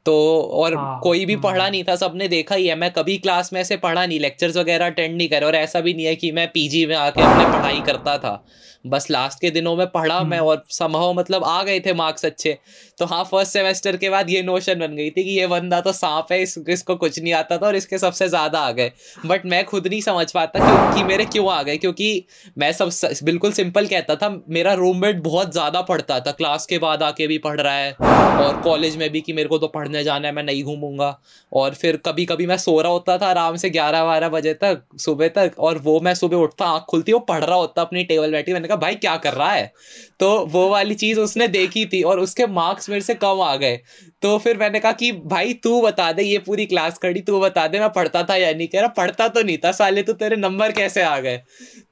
तो 0.07 0.15
और 0.53 0.75
हाँ, 0.75 1.01
कोई 1.03 1.25
भी 1.27 1.37
पढ़ा 1.37 1.69
नहीं 1.69 1.85
था 1.85 1.97
सबने 1.97 2.29
देखा 2.29 2.55
ही 2.55 2.67
है। 2.67 2.75
मैं 2.75 2.91
कभी 2.91 3.17
क्लास 3.19 3.53
में 3.53 3.61
ऐसे 3.61 3.77
पढ़ा 3.77 4.07
नहीं 4.07 4.21
लेक्चर्स 4.21 4.57
वगैरह 4.57 4.87
अटेंड 4.87 5.17
नहीं 5.17 5.29
करे 5.29 5.47
और 5.47 5.55
ऐसा 5.55 5.81
भी 5.81 5.95
नहीं 5.95 6.07
है 6.07 6.15
कि 6.17 6.31
मैं 6.33 6.49
पीजी 6.49 6.85
में 6.87 6.95
आके 6.97 7.23
अपने 7.23 7.45
पढ़ाई 7.45 7.81
करता 7.81 8.17
था। 8.19 8.45
बस 8.87 9.11
लास्ट 9.11 9.41
के 9.41 9.51
दिनों 9.51 9.77
में 9.77 9.87
पढ़ा 9.87 10.23
मैं। 10.23 10.39
और 10.39 10.65
संभव 10.69 11.13
मतलब 11.13 11.45
आ 11.45 11.63
गए 11.63 11.81
थे 11.81 11.95
मार्क्स 11.95 12.25
अच्छे। 12.25 12.59
तो 12.99 13.07
हाँ 13.07 13.23
फ़र्स्ट 13.25 13.53
सेमेस्टर 13.53 13.97
के 13.97 14.11
बाद 14.11 14.31
ये 14.31 14.43
नोशन 14.43 14.79
बन 14.79 14.95
गई 14.97 15.11
थी 15.11 15.25
कि 15.25 15.31
ये 15.31 15.47
बंदा 15.47 15.81
तो 15.81 15.93
सांप 15.93 16.33
है 16.33 16.41
इस, 16.43 16.59
इसको 16.69 16.95
कुछ 16.97 17.19
नहीं 17.19 17.33
आता 17.35 17.59
था 17.59 17.67
और 17.67 17.77
इसके 17.77 17.99
सबसे 17.99 18.29
ज़्यादा 18.29 18.59
आ 18.59 18.71
गए। 18.73 18.93
बट 19.27 19.45
मैं 19.47 19.65
खुद 19.65 19.87
नहीं 19.87 20.01
समझ 20.01 20.31
पाता 20.33 20.95
कि 20.95 21.03
मेरे 21.05 21.25
क्यों 21.27 21.51
आ 21.53 21.63
गए 21.63 21.77
क्योंकि 21.77 22.25
मैं 22.59 22.73
सब 22.73 22.91
स, 22.91 23.23
बिल्कुल 23.25 23.53
सिंपल 23.53 23.87
कहता 23.87 24.17
था 24.17 24.29
मेरा 24.49 24.73
रूममेट 24.75 25.23
बहुत 25.23 25.53
ज़्यादा 25.53 25.81
पढ़ता 25.83 26.19
था। 26.21 26.31
क्लास 26.33 26.67
के 26.67 26.79
बाद 26.79 27.03
आके 27.03 27.27
भी 27.27 27.39
पढ़ 27.39 27.61
रहा 27.61 27.75
है 27.75 27.93
और 27.93 28.61
कॉलेज 28.65 28.97
में 28.97 29.09
भी 29.11 29.21
कि 29.21 29.33
मेरे 29.33 29.49
को 29.49 29.59
तो 29.59 29.69
पढ़ने 29.69 30.05
जाना 30.05 30.29
है 30.29 30.35
मैं 30.35 30.43
नहीं 30.43 30.65
घूमूँगा। 30.65 31.19
और 31.53 31.75
फिर 31.75 31.97
कभी 32.07 32.25
कभी 32.27 32.47
मैं 32.47 32.57
सो 32.59 32.81
रहा 32.81 32.93
होता 32.93 33.19
था 33.19 33.27
आराम 33.27 33.57
से 33.57 33.71
ग्यारह 33.71 34.05
बारह 34.05 34.29
बजे 34.29 34.55
तक 34.55 34.83
सुबह 35.01 35.29
तक 35.29 35.53
और 35.59 35.79
वो 35.79 35.99
मैं 36.01 36.15
सुबह 36.15 36.37
उठता 36.37 36.67
आँख 36.67 36.85
खुलती 36.91 37.13
वो 37.13 37.19
पढ़ 37.21 37.45
रहा 37.45 37.57
होता 37.57 37.83
अपनी 37.83 38.05
टेबल 38.05 38.33
बैठी 38.33 38.53
मैंने 38.53 38.69
कहा 38.69 38.77
भाई 38.79 38.95
क्या 38.97 39.17
कर 39.19 39.35
रहा 39.35 39.53
है? 39.53 39.73
तो 40.21 40.29
वो 40.47 40.69
वाली 40.69 40.95
चीज़ 40.97 41.21
उसने 41.21 41.49
देखी 41.49 41.85
थी 41.87 42.03
और 42.03 42.21
उसके 42.21 42.47
मार्क्स 42.49 42.86
मेरे 42.89 43.01
से 43.03 43.15
कम 43.17 43.41
आ 43.43 43.55
गए। 43.57 43.77
तो 44.23 44.37
फिर 44.39 44.57
मैंने 44.59 44.81
कहा 44.81 44.93
कि 44.95 45.11
भाई 45.27 45.53
तू 45.63 45.81
बता 45.83 46.11
दे 46.13 46.23
ये 46.23 46.39
पूरी 46.41 46.67
क्लास 46.67 46.99
खड़ी 46.99 47.21
तू 47.23 47.41
बता 47.41 47.67
दे 47.67 47.81
मैं 47.81 47.89
पढ़ता 47.93 48.23
था 48.23 48.37
या 48.37 48.53
नहीं। 48.53 48.69
कह 48.69 48.81
रहा 48.81 48.89
पढ़ता 48.97 49.29
तो 49.29 49.43
नहीं 49.43 49.59
था 49.59 49.73
साले 49.73 50.03
तो 50.03 50.13
तेरे 50.15 50.37
नंबर 50.37 50.73
कैसे 50.73 51.03
आ 51.03 51.19
गए? 51.21 51.41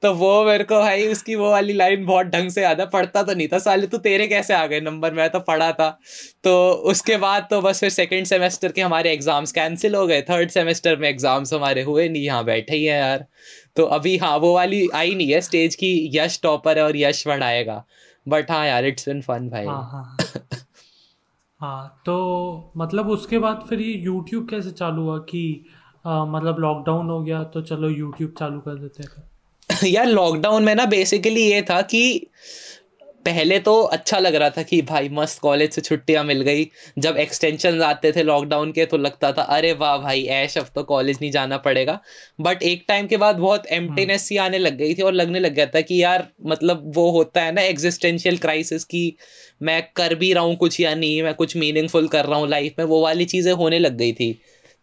तो 0.01 0.13
वो 0.15 0.43
मेरे 0.45 0.63
को 0.63 0.79
भाई 0.79 1.07
उसकी 1.07 1.35
वो 1.35 1.51
वाली 1.51 1.73
लाइन 1.73 2.05
बहुत 2.05 2.27
ढंग 2.27 2.49
से 2.49 2.61
याद 2.61 2.79
है 2.79 2.85
पढ़ता 2.89 3.23
तो 3.23 3.33
नहीं 3.33 3.47
था 3.47 3.59
साले 3.59 3.87
तो 3.87 3.97
तेरे 3.99 4.27
कैसे 4.27 4.53
आ 4.53 4.65
गए 4.67 4.79
नंबर 4.81 5.13
मैं 5.13 5.29
तो 5.29 5.39
पढ़ा 5.41 5.71
था। 5.71 5.89
तो 6.43 6.55
उसके 6.85 7.17
बाद 7.17 7.47
तो 7.49 7.61
बस 7.61 7.79
फिर 7.79 7.89
सेकेंड 7.91 8.25
सेमेस्टर 8.25 8.71
के 8.71 8.81
हमारे 8.81 9.11
एग्ज़ाम्स 9.13 9.51
कैंसिल 9.51 9.95
हो 9.95 10.05
गए। 10.07 10.21
थर्ड 10.29 10.49
सेमेस्टर 10.51 10.97
में 10.97 11.07
एग्ज़ाम्स 11.09 11.53
हमारे 11.53 11.81
हुए 11.83 12.07
नहीं 12.09 12.23
यहाँ 12.23 12.43
बैठे 12.45 12.75
ही 12.75 12.85
हैं 12.85 12.99
यार। 12.99 13.25
तो 13.75 13.83
अभी 13.93 14.15
हाँ 14.17 14.37
वो 14.37 14.53
वाली 14.53 14.87
आई 14.95 15.15
नहीं 15.15 15.31
है 15.31 15.41
स्टेज 15.41 15.75
की 15.75 16.11
यश 16.13 16.39
टॉपर 16.43 16.77
है 16.77 16.83
और 16.83 16.97
यश 16.97 17.27
बढ़ाएगा 17.27 17.83
बट 18.25 18.51
हाँ 18.51 18.65
यार 18.67 18.85
इट्स 18.85 19.09
बिन 19.09 19.21
फन 19.21 19.49
भाई। 19.49 19.65
हाँ 19.65 19.83
हाँ। 19.91 20.17
हाँ 21.65 22.01
तो 22.05 22.73
मतलब 22.77 23.07
उसके 23.09 23.37
बाद 23.39 23.65
फिर 23.69 23.79
ये 23.81 23.93
यूट्यूब 23.93 24.49
कैसे 24.49 24.71
चालू 24.71 25.01
हुआ 25.01 25.17
कि 25.17 25.65
आ, 26.05 26.25
मतलब 26.25 26.59
लॉकडाउन 26.59 27.09
हो 27.09 27.23
गया 27.23 27.43
तो 27.43 27.61
चलो 27.61 27.89
यूट्यूब 27.89 28.33
चालू 28.39 28.59
कर 28.59 28.75
देते 28.75 29.03
हैं 29.03 29.87
यार 29.91 30.05
लॉकडाउन 30.05 30.63
में 30.63 30.75
ना 30.75 30.85
बेसिकली 30.85 31.41
ये 31.41 31.61
था 31.61 31.81
कि 31.81 32.03
पहले 33.25 33.57
तो 33.59 33.73
अच्छा 33.95 34.17
लग 34.19 34.35
रहा 34.35 34.49
था 34.49 34.63
कि 34.63 34.81
भाई 34.81 35.09
मस्त 35.09 35.39
कॉलेज 35.39 35.71
से 35.73 35.81
छुट्टियाँ 35.81 36.23
मिल 36.23 36.41
गई 36.41 36.67
जब 36.99 37.17
एक्सटेंशन 37.17 37.81
आते 37.81 38.11
थे 38.11 38.23
लॉकडाउन 38.23 38.71
के 38.71 38.85
तो 38.85 38.97
लगता 38.97 39.31
था, 39.31 39.41
अरे 39.41 39.71
वाह 39.73 39.97
भाई, 39.97 40.23
ऐश, 40.23 40.57
अब 40.57 40.67
तो 40.75 40.83
कॉलेज 40.83 41.17
नहीं 41.21 41.31
जाना 41.31 41.57
पड़ेगा 41.57 41.99
बट 42.41 42.63
एक 42.63 42.85
टाइम 42.87 43.07
के 43.07 43.17
बाद 43.17 43.35
बहुत 43.35 43.65
एम्प्टीनेस 43.67 44.21
हम्म। 44.21 44.27
सी 44.27 44.37
आने 44.37 44.57
लग 44.57 44.77
गई 44.77 44.93
थी 44.95 45.01
और 45.01 45.13
लगने 45.13 45.39
लग 45.39 45.53
गया 45.53 45.65
था 45.65 45.81
कि 45.81 46.01
यार 46.03 46.27
मतलब 46.45 46.91
वो 46.95 47.09
होता 47.11 47.41
है 47.41 47.51
ना 47.51 47.61
एग्जिस्टेंशियल 47.61 48.37
क्राइसिस 48.37 48.83
की 48.85 49.05
मैं 49.61 49.81
कर 49.95 50.15
भी 50.15 50.33
रहा 50.33 50.43
हूँ 50.43 50.55
कुछ 50.55 50.79
या 50.79 50.95
नहीं, 50.95 51.21
मैं 51.23 51.33
कुछ 51.33 51.55
मीनिंगफुल 51.57 52.07
कर 52.07 52.25
रहा 52.25 52.39
हूँ 52.39 52.47
लाइफ 52.49 52.75
में, 52.79 52.85
वो 52.85 53.01
वाली 53.01 53.25
चीज़ें 53.25 53.51
होने 53.53 53.79
लग 53.79 53.97
गई 53.97 54.13
थी 54.13 54.37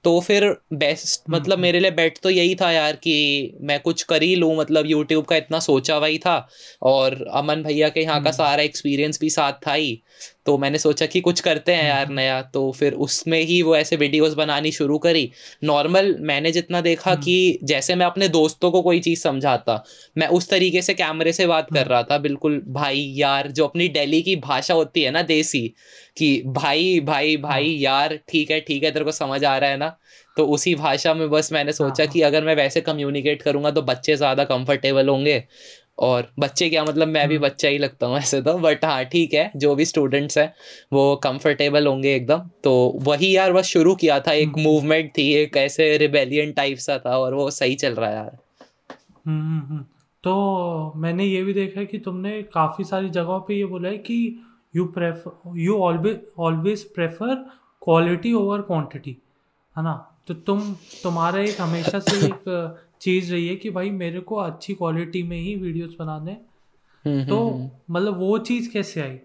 तो 0.04 0.18
फिर 0.20 0.44
बेस्ट 0.74 1.20
हम्म, 1.20 1.36
मतलब 1.36 1.52
हम्म। 1.52 1.62
मेरे 1.62 1.80
लिए 1.80 1.90
बेट 1.90 2.18
तो 2.22 2.30
यही 2.30 2.54
था 2.54 2.70
यार 2.70 2.96
कि 2.96 3.14
मैं 3.60 3.78
कुछ 3.80 4.02
कर 4.02 4.22
ही 4.22 4.34
लूँ 4.36 4.54
मतलब 4.56 4.86
यूट्यूब 4.86 5.24
का 5.24 5.36
इतना 5.36 5.58
सोचा 5.60 5.94
हुआ 5.94 6.06
ही 6.06 6.18
था 6.18 6.36
और 6.82 7.24
अमन 7.32 7.62
भैया 7.62 7.88
के 7.88 8.00
यहाँ 8.00 8.16
का 8.16 8.28
हम्म। 8.30 8.36
सारा 8.36 8.62
एक्सपीरियंस 8.62 9.20
भी 9.20 9.30
साथ 9.30 9.66
था 9.66 9.72
ही 9.72 10.02
तो 10.46 10.56
मैंने 10.58 10.78
सोचा 10.78 11.06
कि 11.06 11.20
कुछ 11.20 11.40
करते 11.40 11.74
हैं 11.74 11.84
यार 11.84 12.08
नया 12.08 12.40
तो 12.54 12.70
फिर 12.72 12.92
उसमें 13.00 13.38
ही 13.40 13.60
वो 13.62 13.76
ऐसे 13.76 13.96
वीडियोस 13.96 14.34
बनानी 14.34 14.72
शुरू 14.72 14.98
करी। 14.98 15.30
नॉर्मल 15.64 16.14
मैंने 16.20 16.52
जितना 16.52 16.80
देखा 16.80 17.14
कि 17.14 17.58
जैसे 17.64 17.94
मैं 17.94 18.06
अपने 18.06 18.28
दोस्तों 18.28 18.70
को 18.70 18.82
कोई 18.82 19.00
चीज़ 19.00 19.20
समझाता 19.20 19.82
मैं 20.16 20.26
उस 20.28 20.48
तरीके 20.50 20.82
से 20.82 20.94
कैमरे 20.94 21.32
से 21.32 21.46
बात 21.46 21.72
कर 21.74 21.86
रहा 21.86 22.02
था 22.02 22.18
बिल्कुल 22.18 22.62
भाई 22.68 23.00
यार 23.16 23.50
जो 23.50 23.66
अपनी 23.66 23.88
डेली 23.88 24.22
की 24.22 24.36
भाषा 24.36 24.74
होती 24.74 25.02
है 25.02 25.10
ना 25.10 25.22
देसी 25.22 25.66
कि 26.16 26.42
भाई 26.46 27.00
भाई 27.00 27.36
भाई 27.36 27.68
हाँ। 27.68 27.80
यार 27.80 28.18
ठीक 28.28 28.50
है 28.50 28.60
ठीक 28.60 28.82
है 28.84 28.90
तेरे 28.90 29.04
को 29.04 29.12
समझ 29.12 29.44
आ 29.44 29.56
रहा 29.58 29.70
है 29.70 29.76
ना 29.76 29.96
तो 30.36 30.46
उसी 30.46 30.74
भाषा 30.74 31.12
में 31.14 31.28
बस 31.30 31.52
मैंने 31.52 31.72
सोचा 31.72 32.04
हाँ, 32.04 32.12
कि 32.12 32.20
हाँ। 32.22 32.30
अगर 32.30 32.44
मैं 32.44 32.54
वैसे 32.56 32.80
कम्युनिकेट 32.80 33.42
करूँगा 33.42 33.70
तो 33.70 33.82
बच्चे 33.82 34.16
ज़्यादा 34.16 34.44
कंफर्टेबल 34.44 35.08
होंगे। 35.08 35.42
और 35.98 36.32
बच्चे 36.38 36.68
क्या 36.70 36.84
मतलब 36.84 37.08
मैं 37.08 37.28
भी 37.28 37.38
बच्चा 37.38 37.68
ही 37.68 37.78
लगता 37.78 38.06
हूँ 38.06 38.16
ऐसे 38.18 38.42
तो 38.42 38.58
बट 38.58 38.84
हाँ 38.84 39.04
ठीक 39.04 39.34
है 39.34 39.50
जो 39.56 39.74
भी 39.74 39.84
स्टूडेंट्स 39.84 40.38
हैं 40.38 40.52
वो 40.92 41.16
कंफर्टेबल 41.16 41.86
होंगे 41.86 42.14
एकदम। 42.14 42.48
तो 42.64 42.72
वही 43.02 43.36
यार 43.36 43.52
बस 43.52 43.64
शुरू 43.64 43.94
किया 43.94 44.20
था 44.20 44.32
एक 44.32 44.58
मूवमेंट 44.58 45.10
थी 45.18 45.32
एक 45.34 45.56
ऐसे 45.56 45.96
रिबेलियन 45.96 46.52
टाइप 46.52 46.78
सा 46.78 46.98
था 46.98 47.18
और 47.18 47.34
वो 47.34 47.50
सही 47.50 47.74
चल 47.74 47.94
रहा 47.94 48.10
है 48.10 48.16
यार। 48.16 48.38
तो 50.24 50.92
मैंने 50.96 51.24
ये 51.24 51.42
भी 51.42 51.52
देखा 51.54 51.80
है 51.80 51.86
कि 51.86 51.98
तुमने 51.98 52.42
काफ़ी 52.42 52.84
सारी 52.84 53.10
जगहों 53.10 53.40
पे 53.40 53.54
ये 53.54 53.64
बोला 53.64 53.88
है 53.88 53.98
कि 53.98 54.42
you 54.76 54.84
prefer 54.84 55.58
you 55.58 55.78
always 55.78 56.20
always 56.38 56.82
prefer 56.84 57.34
quality 57.82 58.32
over 58.32 58.60
quantity 58.60 59.16
है 59.76 59.82
ना? 59.84 59.92
तो 60.26 60.34
तुम 60.34 60.74
तुम्हारा 61.02 61.40
एक 61.40 61.60
हमेशा 61.60 62.00
से 62.00 62.16
एक 62.26 62.44
चीज़ 63.02 63.32
रही 63.32 63.46
है 63.48 63.56
कि 63.56 63.70
भाई 63.70 63.90
मेरे 63.90 64.20
को 64.20 64.36
अच्छी 64.36 64.74
क्वालिटी 64.74 65.22
में 65.22 65.36
ही 65.36 65.54
वीडियोस 65.54 65.96
बनाने। 65.98 66.36
हम्म, 67.04 67.24
तो 67.24 67.70
मतलब 67.90 68.18
वो 68.18 68.38
चीज़ 68.38 68.70
कैसे 68.72 69.00
आई? 69.00 69.18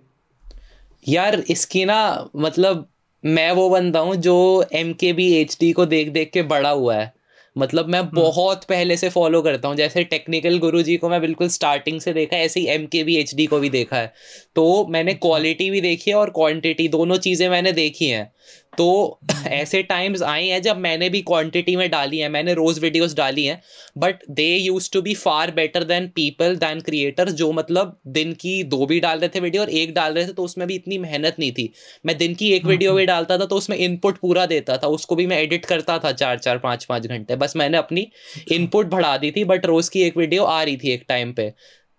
यार 1.08 1.44
इसकी 1.50 1.86
ना 1.86 2.30
मतलब 2.36 2.88
मैं 3.24 3.52
वो 3.52 3.70
बंदा 3.70 4.00
हूँ 4.00 4.16
जो 4.16 4.66
M 4.74 4.94
K 4.94 5.14
B 5.14 5.32
H 5.34 5.58
D 5.60 5.72
को 5.72 5.86
देख 5.86 6.10
देख 6.10 6.32
के 6.32 6.42
बड़ा 6.42 6.70
हुआ 6.70 6.96
है। 6.96 7.14
मतलब 7.56 7.88
मैं 7.88 8.10
बहुत 8.10 8.64
पहले 8.64 8.98
से 8.98 9.10
फॉलो 9.10 9.42
करता 9.42 9.68
हूँ। 9.68 9.76
जैसे 9.76 10.04
टेक्निकल 10.04 10.58
गुरु 10.60 10.82
जी 10.82 10.98
को 10.98 11.10
मैं 11.10 11.22
बिल्कुल 11.22 11.48
स्टार्टिंग 11.48 12.00
से 12.02 12.14
देखा 12.14 12.36
है 12.36 12.46
ऐसे 12.46 12.60
ही 12.60 12.66
M 12.66 12.86
K 12.86 13.04
B 13.04 13.16
H 13.16 13.36
D 13.36 13.46
को 13.46 13.60
भी 13.60 13.70
देखा 13.70 13.98
है। 13.98 14.14
तो 14.56 14.86
मैंने 14.88 15.14
क्वालिटी 15.14 15.70
भी 15.70 15.82
देखी 15.82 16.12
है 16.12 16.18
और 16.18 16.30
क्वांटिटी 16.30 16.88
दोनों 16.88 17.18
चीज़ें 17.18 17.50
मैंने 17.50 17.72
देखी 17.72 18.06
हैं। 18.06 18.32
तो 18.78 19.20
ऐसे 19.48 19.84
टाइम्स 19.84 20.22
आए 20.22 20.48
हैं 20.48 20.62
जब 20.62 20.78
मैंने 20.78 21.10
भी 21.10 21.22
क्वांटिटी 21.22 21.76
में 21.76 21.90
डाली 21.90 22.18
है 22.18 22.30
मैंने 22.30 22.54
रोज़ 22.54 22.80
वीडियोस 22.80 23.16
डाली 23.16 23.46
हैं 23.46 23.62
but 23.98 24.20
they 24.30 24.58
use 24.58 24.90
to 24.94 25.02
be 25.02 25.14
far 25.16 25.52
better 25.52 25.84
then 25.84 26.08
people 26.08 26.56
than 26.56 26.80
creators 26.80 27.34
जो 27.34 27.52
मतलब 27.52 28.00
दिन 28.08 28.34
की 28.34 28.64
दो 28.64 28.86
भी 28.86 29.00
डाल 29.00 29.20
रहे 29.20 29.30
थे 29.30 29.40
वीडियो 29.40 29.64
और 29.64 29.70
एक 29.70 29.94
डाल 29.94 30.14
रहे 30.14 30.28
थे 30.28 30.34
तो 30.34 30.44
उसमें 30.44 30.68
भी 30.68 30.76
इतनी 30.76 30.98
मेहनत 30.98 31.36
नहीं 31.40 31.52
थी। 31.52 31.70
मैं 32.06 32.18
दिन 32.18 32.36
की 32.36 32.52
एक 32.54 32.66
वीडियो 32.66 32.94
भी 32.94 33.06
डालता 33.06 33.38
था 33.38 33.46
तो 33.46 33.56
उसमें 33.56 33.78
इनपुट 33.78 34.18
पूरा 34.18 34.46
देता 34.46 34.78
था 34.78 34.88
उसको 34.88 35.16
भी 35.16 35.28
मैं 35.28 35.38
एडिट 35.38 35.66
करता 35.66 36.00
था 36.00 36.12
चार 36.12 36.38
चार 36.38 36.58
पाँच 36.58 36.86
पाँच 36.86 37.08
घंटे 37.08 37.36
बस 37.36 37.54
मैंने 37.56 37.78
अपनी 37.78 38.08
इनपुट 38.52 38.88
बढ़ा 38.88 39.18
दी 39.18 39.32
थी 39.32 39.44
बट 39.44 39.66
रोज़ 39.66 39.92
की 39.92 40.02
एक 40.02 40.18
वीडियो 40.18 40.44
आ 40.44 40.64
रही 40.64 40.78
थी 40.78 40.92
एक 40.92 41.06
टाइम 41.08 41.32
पर 41.32 41.54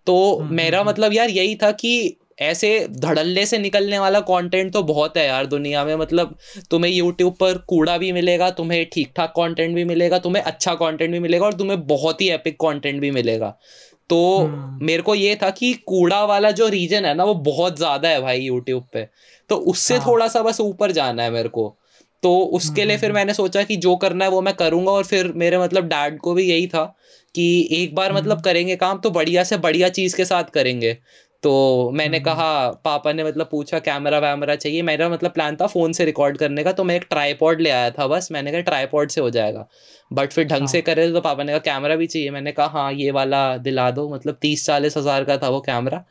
तो 0.05 0.39
मेरा 0.39 0.83
मतलब 0.83 1.13
यार 1.13 1.29
यही 1.29 1.55
था 1.55 1.71
कि 1.71 2.17
ऐसे 2.39 2.69
धड़ल्ले 2.99 3.45
से 3.45 3.57
निकलने 3.57 3.99
वाला 3.99 4.19
कंटेंट 4.23 4.71
तो 4.73 4.83
बहुत 4.83 5.17
है 5.17 5.25
यार 5.25 5.45
दुनिया 5.45 5.83
में 5.85 5.95
मतलब 5.95 6.35
तुम्हें 6.71 6.91
यूट्यूब 6.91 7.35
पर 7.35 7.57
कूड़ा 7.67 7.97
भी 7.97 8.11
मिलेगा 8.11 8.49
तुम्हें 8.51 8.85
ठीक 8.93 9.11
ठाक 9.15 9.33
कंटेंट 9.35 9.75
भी 9.75 9.83
मिलेगा 9.83 10.19
तुम्हें 10.19 10.43
अच्छा 10.43 10.73
कंटेंट 10.75 11.11
भी 11.11 11.19
मिलेगा 11.19 11.45
और 11.45 11.53
तुम्हें 11.53 11.85
बहुत 11.87 12.21
ही 12.21 12.29
एपिक 12.29 12.55
कंटेंट 12.59 13.01
भी 13.01 13.11
मिलेगा 13.11 13.55
तो 14.09 14.19
हम्म। 14.37 14.85
मेरे 14.85 15.01
को 15.01 15.15
ये 15.15 15.35
था 15.35 15.49
कि 15.51 15.73
कूड़ा 15.87 16.23
वाला 16.25 16.51
जो 16.51 16.67
रीजन 16.67 17.05
है 17.05 17.13
ना 17.13 17.23
वो 17.23 17.33
बहुत 17.43 17.77
ज़्यादा 17.77 18.09
है 18.09 18.21
भाई 18.21 18.39
यूट्यूब 18.39 18.87
पे 18.93 19.07
तो 19.49 19.55
उससे 19.67 19.95
हाँ। 19.95 20.05
थोड़ा 20.07 20.27
सा 20.27 20.41
बस 20.41 20.59
ऊपर 20.61 20.91
जाना 20.91 21.23
है 21.23 21.31
मेरे 21.31 21.49
को 21.49 21.75
तो 22.23 22.37
उसके 22.53 22.85
लिए 22.85 22.97
फिर 22.97 23.09
हम्म। 23.09 23.15
मैंने 23.15 23.33
सोचा 23.33 23.63
कि 23.63 23.75
जो 23.77 23.95
करना 23.95 24.25
है 24.25 24.31
वो 24.31 24.41
मैं 24.41 24.53
करूँगा 24.53 24.91
और 24.91 25.03
फिर 25.03 25.31
मेरे 25.35 25.57
मतलब 25.57 25.87
डैड 25.87 26.19
को 26.19 26.33
भी 26.33 26.43
यही 26.43 26.67
था 26.67 26.83
कि 27.35 27.45
एक 27.73 27.93
बार 27.95 28.13
मतलब 28.13 28.31
हम्म। 28.31 28.41
करेंगे 28.41 28.75
काम 28.75 28.99
तो 28.99 29.09
बढ़िया 29.11 29.43
से 29.43 29.57
बढ़िया 29.57 29.89
चीज़ 29.89 30.15
के 30.15 30.25
साथ 30.25 30.43
करेंगे 30.53 30.97
तो 31.43 31.91
मैंने 31.93 32.17
हम्म। 32.17 32.25
कहा 32.25 32.69
पापा 32.85 33.11
ने 33.13 33.23
मतलब 33.23 33.47
पूछा 33.51 33.79
कैमरा 33.79 34.19
वैमरा 34.19 34.55
चाहिए? 34.55 34.81
मेरा 34.81 35.09
मतलब 35.09 35.31
प्लान 35.31 35.55
था 35.55 35.67
फ़ोन 35.67 35.93
से 35.93 36.05
रिकॉर्ड 36.05 36.37
करने 36.37 36.63
का 36.63 36.71
तो 36.71 36.83
मैं 36.83 36.95
एक 36.95 37.05
ट्राईपॉड 37.09 37.61
ले 37.61 37.69
आया 37.69 37.89
था 37.91 38.07
बस। 38.07 38.27
मैंने 38.31 38.51
कहा 38.51 38.61
ट्राईपॉड 38.61 39.09
से 39.09 39.21
हो 39.21 39.29
जाएगा। 39.29 39.67
बट 40.11 40.33
फिर 40.33 40.47
ढंग 40.47 40.67
से 40.67 40.77
हाँ। 40.77 40.83
करे 40.85 41.11
तो 41.11 41.21
पापा 41.21 41.43
ने 41.43 41.51
कहा 41.51 41.59
कैमरा 41.65 41.95
भी 41.95 42.07
चाहिए। 42.07 42.31
मैंने 42.31 42.51
कहा 42.51 42.67
हाँ 42.69 42.91
ये 42.93 43.11
वाला 43.11 43.41
दिला 43.59 43.89
दो। 43.91 44.07
मतलब 44.09 44.37
तीस 44.41 44.65
चालीस 44.65 44.97
हज़ार 44.97 45.23
का 45.23 45.37
था 45.37 45.49
वो 45.49 45.61
कैमरा। 45.61 46.03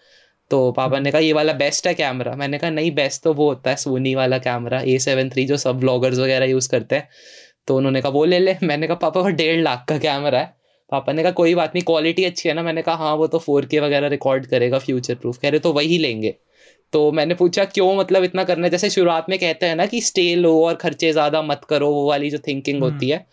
तो 0.51 0.71
पापा 0.73 0.91
ने 0.91 0.99
हम्म। 0.99 1.11
कहा 1.11 1.21
ये 1.21 1.33
वाला 1.33 1.53
बेस्ट 1.55 1.87
है 1.87 1.95
कैमरा। 1.95 2.35
मैंने 2.37 2.59
कहा 2.59 2.71
नहीं 2.71 2.95
बेस्ट 2.95 3.23
तो 3.23 3.33
वो 3.35 3.49
होता 3.49 3.71
है 3.71 3.77
सोनी 3.77 4.15
वाला 4.15 4.39
कैमरा 4.41 4.81
ए 4.81 4.99
सेवन 4.99 5.31
थ्री 5.31 5.45
जो 5.47 5.57
सब 5.57 5.81
ब्लॉगर्स 5.81 6.19
वगैरह 6.19 6.47
यूज़ 6.47 6.69
करते 6.71 6.97
हैं। 6.97 7.09
तो 7.69 7.77
उन्होंने 7.77 8.01
कहा 8.01 8.11
वो 8.13 8.25
ले 8.25 8.39
ले। 8.39 8.57
मैंने 8.63 8.87
कहा 8.87 8.97
पापा 8.99 9.21
वो 9.21 9.29
डेढ़ 9.31 9.61
लाख 9.63 9.85
का 9.89 9.99
कैमरा 9.99 10.39
है। 10.39 10.57
पापा 10.93 11.13
ने 11.13 11.23
कहा 11.23 11.33
कोई 11.33 11.55
बात 11.55 11.75
नहीं 11.75 11.85
क्वालिटी 11.85 12.25
अच्छी 12.25 12.49
है 12.49 12.55
ना 12.55 12.63
मैंने 12.63 12.83
कहा 12.83 12.95
हाँ 12.97 13.15
वो 13.15 13.27
तो 13.27 13.39
फोर 13.39 13.67
के 13.67 13.81
वगैरह 13.81 14.09
रिकॉर्ड 14.09 14.47
करेगा 14.47 14.79
फ्यूचर 14.79 15.15
प्रूफ 15.15 15.39
कह 15.39 15.49
रहे 15.49 15.61
तो 15.61 15.73
वही 15.73 15.99
लेंगे 15.99 16.35
तो 16.93 17.11
मैंने 17.13 17.35
पूछा 17.35 17.65
क्यों 17.67 17.95
मतलब 17.97 18.25
इतना 18.25 18.45
करना 18.45 18.65
है 18.65 18.71
जैसे 18.71 18.91
शुरुआत 18.91 19.27
में 19.31 19.39
कहते 19.39 19.67
हैं 19.67 19.77
ना 19.77 19.87
कि 19.87 20.01
स्टे 20.01 20.35
लो 20.37 20.55
और 20.63 20.75
खर्चे 20.77 21.13
ज़्यादा 21.13 21.43
मत 21.43 21.65
करो 21.69 21.91
वो 21.91 22.09
वाली 22.09 22.31
जो 22.31 22.39
थिंकिंग 22.39 22.83
होती 22.83 23.11
हम्म। 23.11 23.13
है 23.13 23.27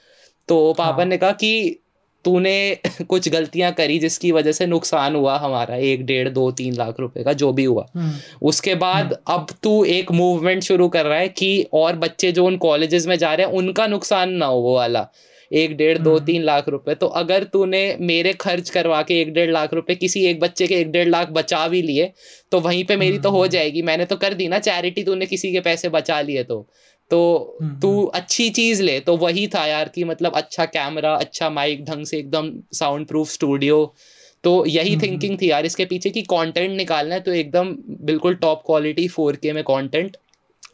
तो 0.49 0.73
पापा 0.73 0.95
हाँ। 0.95 1.05
ने 1.05 1.17
कहा 1.17 1.31
कि 1.33 1.81
तूने 2.25 2.77
कुछ 3.03 3.27
गलतियाँ 3.29 3.71
करी 3.73 3.97
जिसकी 3.99 4.31
वजह 4.31 4.51
से 4.51 4.65
नुकसान 4.65 5.15
हुआ 5.15 5.37
हमारा 5.37 5.75
एक 5.85 6.05
डेढ़ 6.05 6.29
दो 6.29 6.49
तीन 6.51 6.73
लाख 6.73 6.99
रुपए 6.99 7.23
का 7.23 7.33
जो 7.33 7.51
भी 7.53 7.63
हुआ 7.63 7.85
हम्म। 7.95 8.11
उसके 8.41 8.75
बाद 8.75 9.05
हम्म। 9.05 9.33
अब 9.33 9.47
तू 9.63 9.83
एक 9.89 10.11
मूवमेंट 10.11 10.63
शुरू 10.63 10.87
कर 10.89 11.05
रहा 11.05 11.17
है 11.17 11.29
कि 11.31 11.67
और 11.73 11.95
बच्चे 11.97 12.31
जो 12.31 12.45
उन 12.45 12.57
कॉलेजेस 12.57 13.07
में 13.07 13.17
जा 13.17 13.33
रहे 13.33 13.47
हैं 13.47 13.53
उनका 13.53 13.87
नुकसान 13.87 14.33
ना 14.33 14.45
हो 14.45 14.59
वो 14.59 14.75
वाला 14.75 15.07
एक 15.51 15.75
डेढ़ 15.77 15.97
दो 15.97 16.13
हम्म। 16.15 16.25
तीन 16.25 16.43
लाख 16.43 16.69
रुपए। 16.69 16.95
तो 16.95 17.07
अगर 17.07 17.43
तूने 17.43 17.97
मेरे 18.01 18.33
खर्च 18.33 18.69
करवा 18.69 19.01
के 19.01 19.19
एक 19.21 19.33
डेढ़ 19.33 19.51
लाख 19.51 19.73
रुपए 19.73 19.95
किसी 19.95 20.25
एक 20.25 20.39
बच्चे 20.39 20.67
के 20.67 20.75
एक 20.75 20.91
डेढ़ 20.91 21.07
लाख 21.07 21.29
बचा 21.29 21.67
भी 21.67 21.81
लिए 21.81 22.11
तो 22.51 22.59
वहीं 22.59 22.83
पे 22.83 22.95
मेरी 22.95 23.17
तो 23.17 23.29
हो 23.29 23.39
हम्म। 23.39 23.49
जाएगी। 23.49 23.81
मैंने 23.81 24.05
तो 24.05 24.15
कर 24.15 24.33
दी 24.33 24.47
ना 24.47 24.59
चैरिटी 24.59 25.03
तूने 25.03 25.25
किसी 25.25 25.51
के 25.51 25.59
पैसे 25.59 25.89
बचा 25.89 26.21
लिए 26.21 26.43
तो। 26.43 26.67
तो 27.11 27.57
हम्म, 27.61 27.79
तू 27.79 28.03
अच्छी 28.15 28.49
चीज़ 28.49 28.83
ले। 28.83 28.99
तो 28.99 29.17
वही 29.17 29.47
था 29.47 29.65
यार 29.65 29.89
कि 29.89 30.03
मतलब 30.03 30.35
अच्छा 30.35 30.65
कैमरा 30.65 31.13
अच्छा 31.15 31.49
माइक 31.49 31.85
ढंग 31.85 32.05
से 32.05 32.17
एकदम 32.17 32.51
साउंड 32.73 33.07
प्रूफ 33.07 33.29
स्टूडियो 33.29 33.95
तो 34.43 34.65
यही 34.65 34.97
थिंकिंग 34.97 35.37
थी 35.41 35.49
यार 35.49 35.65
इसके 35.65 35.85
पीछे 35.85 36.09
कि 36.09 36.21
कंटेंट 36.21 36.77
निकालना 36.77 37.15
है 37.15 37.21
तो 37.21 37.33
एकदम 37.33 37.75
बिल्कुल 38.05 38.35
टॉप 38.35 38.61
क्वालिटी 38.65 39.07
फोर 39.07 39.35
के 39.35 39.53
में 39.53 39.63
कंटेंट 39.63 40.17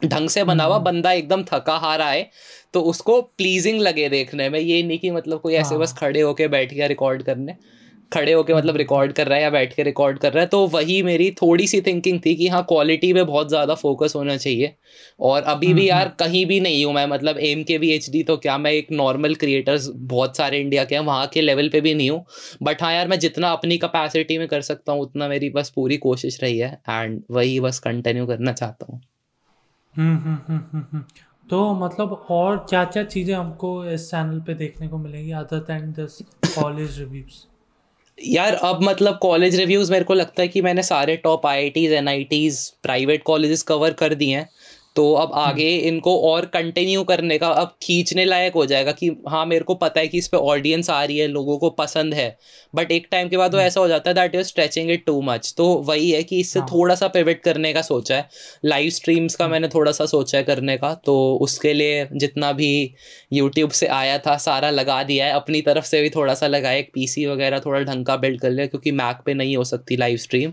ढंग 0.04 0.28
से 0.28 0.44
बना 0.44 0.64
हुआ 0.64 0.78
बंदा 0.80 1.12
एकदम 1.12 1.42
थका 1.44 1.76
हारा 1.78 2.06
है 2.06 2.30
तो 2.74 2.80
उसको 2.84 3.20
प्लीजिंग 3.38 3.80
लगे 3.80 4.08
देखने 4.08 4.48
में 4.48 4.58
ये 4.60 4.82
नहीं 4.82 4.98
कि 4.98 5.10
मतलब 5.10 5.40
कोई 5.40 5.54
ऐसे 5.54 5.76
बस 5.76 5.90
हाँ। 5.90 5.98
खड़े 6.00 6.20
होके 6.20 6.48
बैठ 6.48 6.74
गया 6.74 6.86
रिकॉर्ड 6.86 7.22
करने 7.22 7.54
खड़े 8.12 8.32
होके 8.32 8.54
मतलब 8.54 8.76
रिकॉर्ड 8.76 9.02
हम्म। 9.02 9.14
कर 9.14 9.26
रहा 9.26 9.36
है 9.36 9.42
या 9.42 9.50
बैठ 9.50 9.74
के 9.74 9.82
रिकॉर्ड 9.82 10.18
कर 10.18 10.32
रहा 10.32 10.42
है 10.42 10.48
तो 10.48 10.66
वही 10.66 11.02
मेरी 11.02 11.30
थोड़ी 11.32 11.66
सी 11.66 11.80
थिंकिंग 11.80 12.20
थी 12.26 12.34
कि 12.34 12.48
हाँ 12.48 12.62
क्वालिटी 12.68 13.12
पे 13.12 13.22
बहुत 13.22 13.48
ज़्यादा 13.48 13.74
फोकस 13.74 14.12
होना 14.16 14.36
चाहिए 14.36 14.74
और 15.20 15.42
अभी 15.42 15.66
भी 15.66 15.72
हम्म, 15.72 15.82
यार 15.82 16.06
हम्म। 16.06 16.14
कहीं 16.18 16.44
भी 16.46 16.60
नहीं 16.60 16.84
हूँ 16.84 16.94
मैं 16.94 17.06
मतलब 17.06 17.38
एम 17.42 17.62
के 17.62 17.78
भी 17.78 17.90
एच 17.90 18.10
डी 18.10 18.22
तो 18.22 18.36
क्या 18.36 18.56
मैं 18.58 18.72
एक 18.72 18.90
नॉर्मल 18.92 19.34
क्रिएटर्स 19.34 19.88
बहुत 20.06 20.36
सारे 20.36 20.58
इंडिया 20.58 20.84
के 20.84 20.94
हैं 20.94 21.02
वहाँ 21.02 21.26
के 21.26 21.40
लेवल 21.40 21.68
पे 21.68 21.80
भी 21.80 21.94
नहीं 21.94 22.10
हूँ 22.10 22.24
बट 22.62 22.82
हाँ 22.82 22.92
यार 22.92 23.08
मैं 23.08 23.18
जितना 23.18 23.52
अपनी 23.52 23.78
कैपेसिटी 23.78 24.38
में 24.38 24.46
कर 24.48 24.60
सकता 24.62 24.92
हूँ 24.92 25.02
उतना 25.02 25.28
मेरी 25.28 25.50
बस 25.50 25.72
पूरी 25.76 25.96
कोशिश 25.98 26.42
रही 26.42 26.58
है 26.58 26.72
एंड 26.90 27.22
वही 27.30 27.58
बस 27.60 27.78
कंटिन्यू 27.78 28.26
करना 28.26 28.52
चाहता 28.52 28.92
हूँ 28.92 29.00
तो 31.50 31.74
मतलब 31.74 32.26
और 32.30 32.56
क्या-क्या 32.70 33.02
चीज़ें 33.04 33.34
हमको 33.34 33.84
इस 33.84 34.10
चैनल 34.10 34.40
पे 34.40 34.54
देखने 34.54 34.88
को 34.88 34.98
मिलेंगी 34.98 35.32
other 35.32 35.58
than 35.58 35.92
this 35.92 36.20
college 36.54 36.98
reviews? 36.98 37.40
यार, 38.18 38.54
अब 38.54 38.82
मतलब 38.82 39.18
कॉलेज 39.22 39.56
रिव्यूज़ 39.56 39.92
मेरे 39.92 40.04
को 40.04 40.14
लगता 40.14 40.42
है 40.42 40.48
कि 40.48 40.62
मैंने 40.62 40.82
सारे 40.82 41.16
top 41.16 41.46
I 41.46 41.56
I 41.56 41.70
Ts 41.70 41.92
N 41.92 42.08
I 42.08 42.24
Ts 42.24 42.60
private 42.82 43.22
colleges 43.22 43.62
cover 43.62 43.92
कर 43.92 44.14
दिए 44.14 44.36
हैं। 44.36 44.48
तो 44.96 45.12
अब 45.14 45.28
हम्म। 45.28 45.42
आगे 45.42 45.68
इनको 45.78 46.16
और 46.22 46.44
कंटिन्यू 46.46 47.02
करने 47.04 47.38
का 47.38 47.48
अब 47.54 47.74
खींचने 47.82 48.24
लायक 48.24 48.54
हो 48.54 48.64
जाएगा 48.66 48.92
कि 48.92 49.08
हाँ 49.28 49.44
मेरे 49.46 49.64
को 49.64 49.74
पता 49.76 50.00
है 50.00 50.08
कि 50.08 50.18
इस 50.18 50.28
पर 50.28 50.38
ऑडियंस 50.38 50.90
आ 50.90 51.02
रही 51.04 51.18
है 51.18 51.26
लोगों 51.28 51.56
को 51.58 51.70
पसंद 51.72 52.14
है 52.14 52.36
बट 52.74 52.92
एक 52.92 53.06
टाइम 53.10 53.28
के 53.28 53.36
बाद 53.36 53.52
वो 53.52 53.58
हम्म। 53.58 53.66
ऐसा 53.66 53.80
हो 53.80 53.88
जाता 53.88 54.10
है 54.10 54.14
that 54.14 54.34
you 54.34 54.42
stretching 54.42 54.90
it 54.90 55.04
too 55.06 55.20
much 55.22 55.52
तो 55.56 55.66
वही 55.84 56.10
है 56.10 56.22
कि 56.22 56.40
इससे 56.40 56.58
हाँ. 56.58 56.68
थोड़ा 56.68 56.94
सा 56.94 57.08
पिवट 57.08 57.42
करने 57.42 57.72
का 57.72 57.82
सोचा 57.82 58.16
है 58.16 58.28
लाइव 58.64 58.90
स्ट्रीम्स 58.90 59.34
का 59.34 59.44
हम्म। 59.44 59.52
मैंने 59.52 59.68
थोड़ा 59.68 59.92
सा 59.92 60.06
सोचा 60.06 60.38
है 60.38 60.44
करने 60.44 60.76
का 60.76 60.92
तो 61.04 61.16
उसके 61.42 61.72
लिए 61.72 62.06
जितना 62.14 62.52
भी 62.52 62.72
यूट्यूब 63.32 63.70
से 63.72 63.86
आया 63.92 64.18
था 64.18 64.36
सारा 64.40 64.70
लगा 64.72 65.02
दिया 65.04 65.26
है 65.26 65.32
अपनी 65.34 65.60
तरफ़ 65.62 65.84
से 65.86 66.02
भी 66.02 66.10
थोड़ा 66.10 66.34
सा 66.34 66.46
लगाया 66.48 66.76
एक 66.76 66.90
पीसी 66.94 67.26
वगैरह 67.26 67.60
थोड़ा 67.60 67.80
ढंग 67.82 68.06
का 68.06 68.16
बिल्ड 68.18 68.40
कर 68.40 68.50
लिया 68.50 68.66
क्योंकि 68.66 68.90
मैक 68.94 69.22
पे 69.26 69.34
नहीं 69.34 69.56
हो 69.56 69.64
सकती 69.66 69.96
लाइव 69.96 70.16
स्ट्रीम 70.18 70.52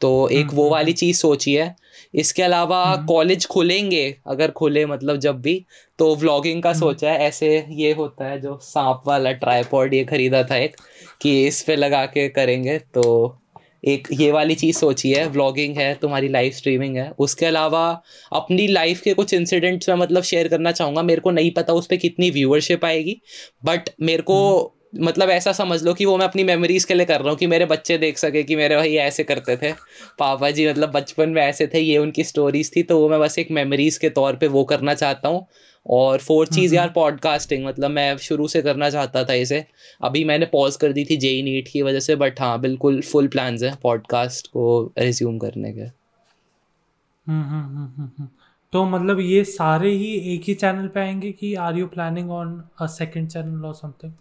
तो 0.00 0.28
एक 0.28 0.52
वो 0.54 0.68
वाली 0.70 0.92
चीज़ 0.92 1.16
सोची 1.16 1.54
है। 1.54 1.74
इसके 2.14 2.42
अलावा 2.42 2.84
कॉलेज 3.08 3.38
हम्म। 3.38 3.52
खुलेंगे 3.54 4.16
अगर 4.26 4.50
खुले 4.50 4.84
मतलब 4.86 5.16
जब 5.16 5.40
भी 5.40 5.64
तो 5.98 6.14
व्लॉगिंग 6.16 6.62
का 6.62 6.70
हम्म। 6.70 6.80
सोचा 6.80 7.10
है। 7.10 7.18
ऐसे 7.18 7.64
ये 7.70 7.92
होता 7.92 8.24
है 8.24 8.40
जो 8.40 8.58
सांप 8.62 9.02
वाला 9.06 9.32
ट्राईपॉड 9.32 9.94
ये 9.94 10.04
खरीदा 10.04 10.42
था 10.42 10.56
एक 10.56 10.76
कि 11.20 11.46
इस 11.46 11.62
पे 11.62 11.76
लगा 11.76 12.04
के 12.06 12.28
करेंगे। 12.28 12.78
तो 12.78 13.36
एक 13.84 14.08
ये 14.12 14.30
वाली 14.32 14.54
चीज़ 14.54 14.78
सोची 14.78 15.10
है। 15.12 15.26
व्लॉगिंग 15.28 15.76
है 15.76 15.94
तुम्हारी 15.94 16.28
लाइव 16.28 16.52
स्ट्रीमिंग 16.52 16.96
है। 16.96 17.10
उसके 17.18 17.46
अलावा 17.46 17.84
अपनी 18.32 18.66
लाइफ 18.66 19.00
के 19.00 19.14
कुछ 19.14 19.34
इंसिडेंट्स 19.34 19.88
में 19.88 19.96
मतलब 19.96 20.22
शेयर 20.22 20.48
करना 20.48 20.72
चाहूँगा। 20.72 21.02
मेरे 21.02 21.20
को 21.20 21.30
नहीं 21.30 21.50
पता 21.50 21.72
उस 21.72 21.86
पर 21.86 21.96
कितनी 21.96 22.30
व्यूअरशिप 22.30 22.84
आएगी 22.84 23.20
बट 23.64 23.90
मेरे 24.02 24.22
को 24.22 24.38
हम्म। 24.58 24.77
मतलब 24.92 25.30
ऐसा 25.30 25.52
समझ 25.52 25.82
लो 25.82 25.92
कि 25.94 26.04
वो 26.04 26.16
मैं 26.16 26.24
अपनी 26.24 26.44
मेमोरीज 26.44 26.84
के 26.84 26.94
लिए 26.94 27.06
कर 27.06 27.20
रहा 27.20 27.30
हूँ 27.30 27.38
कि 27.38 27.46
मेरे 27.46 27.64
बच्चे 27.66 27.98
देख 27.98 28.18
सके 28.18 28.42
कि 28.42 28.56
मेरे 28.56 28.76
भाई 28.76 28.94
ऐसे 28.96 29.24
करते 29.24 29.56
थे। 29.56 29.72
पापा 30.18 30.50
जी 30.50 30.68
मतलब 30.68 30.90
बचपन 30.90 31.30
में 31.30 31.42
ऐसे 31.42 31.66
थे 31.66 31.80
ये 31.80 31.98
उनकी 31.98 32.24
स्टोरीज 32.24 32.74
थी 32.76 32.82
तो 32.82 32.98
वो 33.00 33.08
मैं 33.08 33.20
बस 33.20 33.38
एक 33.38 33.50
मेमोरीज 33.50 33.98
के 33.98 34.10
तौर 34.10 34.36
पे 34.36 34.46
वो 34.46 34.64
करना 34.64 34.94
चाहता 34.94 35.28
हूँ। 35.28 35.46
और 35.86 36.18
फोर्थ 36.18 36.52
चीज़ 36.52 36.74
यार 36.74 36.88
पॉडकास्टिंग 36.88 37.66
मतलब 37.66 37.90
मैं 37.90 38.16
शुरू 38.18 38.48
से 38.48 38.62
करना 38.62 38.90
चाहता 38.90 39.24
था 39.24 39.32
इसे। 39.34 39.64
अभी 40.00 40.24
मैंने 40.24 40.46
पॉज 40.46 40.76
कर 40.76 40.92
दी 40.92 41.04
थी 41.04 41.16
जेई 41.16 41.42
नीट 41.42 41.68
की 41.68 41.82
वजह 41.82 42.00
से 42.00 42.16
बट 42.16 42.40
हाँ 42.40 42.60
बिल्कुल 42.60 43.00
फुल 43.02 43.28
प्लान्स 43.28 43.62
हैं 43.62 43.76
पॉडकास्ट 43.82 44.46
को 44.46 44.92
रिज्यूम 44.98 45.38
करने 45.38 45.72
के। 45.72 45.80
हम्म, 45.80 47.42
हम्म, 47.42 47.86
हम्म, 47.96 48.28
तो 48.72 48.84
मतलब 48.84 49.20
ये 49.20 49.42
सारे 49.44 49.90
ही 49.90 50.14
एक 50.34 50.42
ही 50.44 50.54
चैनल 50.54 50.88
पे 50.88 51.00
आएँगे 51.00 51.32
कि 51.32 51.54
are 51.54 51.76
you 51.76 51.86
planning 51.86 52.30
on 52.30 52.62
a 52.80 52.86
second 52.86 53.28
channel 53.28 53.64
और 53.64 53.74
समथिंग 53.74 54.12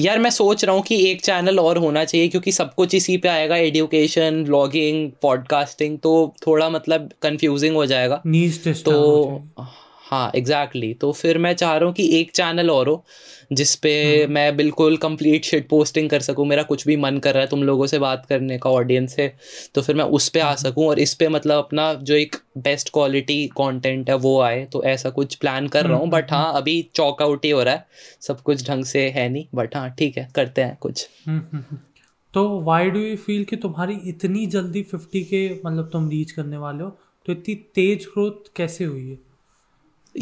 यार 0.00 0.18
मैं 0.18 0.30
सोच 0.30 0.64
रहा 0.64 0.74
हूँ 0.74 0.82
कि 0.82 1.10
एक 1.10 1.20
चैनल 1.20 1.58
और 1.58 1.78
होना 1.78 2.04
चाहिए 2.04 2.28
क्योंकि 2.28 2.52
सब 2.52 2.74
कुछ 2.74 2.94
इसी 2.94 3.16
पे 3.16 3.28
आएगा 3.28 3.56
एडुकेशन 3.56 4.44
ब्लॉगिंग 4.44 5.10
पॉडकास्टिंग 5.22 5.98
तो 5.98 6.34
थोड़ा 6.46 6.68
मतलब 6.70 7.10
कंफ्यूजिंग 7.22 7.76
हो 7.76 7.86
जाएगा। 7.86 8.22
तो 8.84 9.42
हाँ 10.06 10.30
एग्जैक्टली 10.36 10.80
exactly. 10.80 11.00
तो 11.00 11.12
फिर 11.12 11.38
मैं 11.38 11.54
चाह 11.54 11.76
रहा 11.76 11.86
हूँ 11.86 11.94
कि 11.94 12.08
एक 12.18 12.30
चैनल 12.30 12.70
और 12.70 12.88
हो 12.88 13.04
जिस 13.52 13.74
पे 13.76 13.92
हम्म। 14.22 14.34
मैं 14.34 14.56
बिल्कुल 14.56 14.96
कंप्लीट 14.96 15.44
शिट 15.44 15.68
पोस्टिंग 15.68 16.10
कर 16.10 16.20
सकूँ। 16.20 16.46
मेरा 16.46 16.62
कुछ 16.62 16.86
भी 16.86 16.96
मन 16.96 17.18
कर 17.18 17.34
रहा 17.34 17.42
है 17.42 17.48
तुम 17.48 17.62
लोगों 17.62 17.86
से 17.86 17.98
बात 17.98 18.26
करने 18.26 18.58
का 18.58 18.70
ऑडियंस 18.70 19.16
है 19.18 19.28
तो 19.74 19.82
फिर 19.82 19.96
मैं 19.96 20.04
उस 20.18 20.28
पर 20.28 20.40
आ 20.40 20.46
हम्म। 20.46 20.62
सकूँ 20.62 20.86
और 20.88 20.98
इस 20.98 21.14
पर 21.14 21.28
मतलब 21.28 21.64
अपना 21.64 21.92
जो 21.94 22.14
एक 22.14 22.36
बेस्ट 22.58 22.90
क्वालिटी 22.92 23.46
कंटेंट 23.58 24.10
है 24.10 24.16
वो 24.18 24.38
आए। 24.40 24.64
तो 24.64 24.82
ऐसा 24.84 25.10
कुछ 25.10 25.34
प्लान 25.34 25.68
कर 25.68 25.86
रहा 25.86 25.98
हूँ 25.98 26.08
बट 26.08 26.32
हम्म, 26.32 26.42
हाँ 26.42 26.52
अभी 26.54 26.80
चौक 26.94 27.22
आउट 27.22 27.44
ही 27.44 27.50
हो 27.50 27.62
रहा 27.62 27.74
है। 27.74 27.86
सब 28.20 28.40
कुछ 28.40 28.66
ढंग 28.68 28.84
से 28.84 29.08
है 29.10 29.28
नहीं 29.28 29.46
बट 29.54 29.76
हाँ 29.76 29.88
ठीक 29.90 30.18
है 30.18 30.28
करते 30.34 30.62
हैं 30.62 30.76
कुछ। 30.80 31.08
तो 32.34 32.48
वाई 32.62 32.90
डू 32.90 33.00
यू 33.00 33.16
फील 33.16 33.44
कि 33.44 33.56
तुम्हारी 33.56 33.94
इतनी 34.06 34.46
जल्दी 34.46 34.82
फिफ्टी 34.82 35.22
के 35.24 35.48
मतलब 35.66 35.90
तुम 35.92 36.08
रीच 36.10 36.32
करने 36.32 36.56
वाले 36.56 36.84
हो? 36.84 36.90
तो 37.26 37.32
इतनी 37.32 37.54
तेज 37.74 38.04
ग्रोथ 38.04 38.52
कैसे 38.56 38.84
हुई 38.84 39.08
है? 39.10 39.18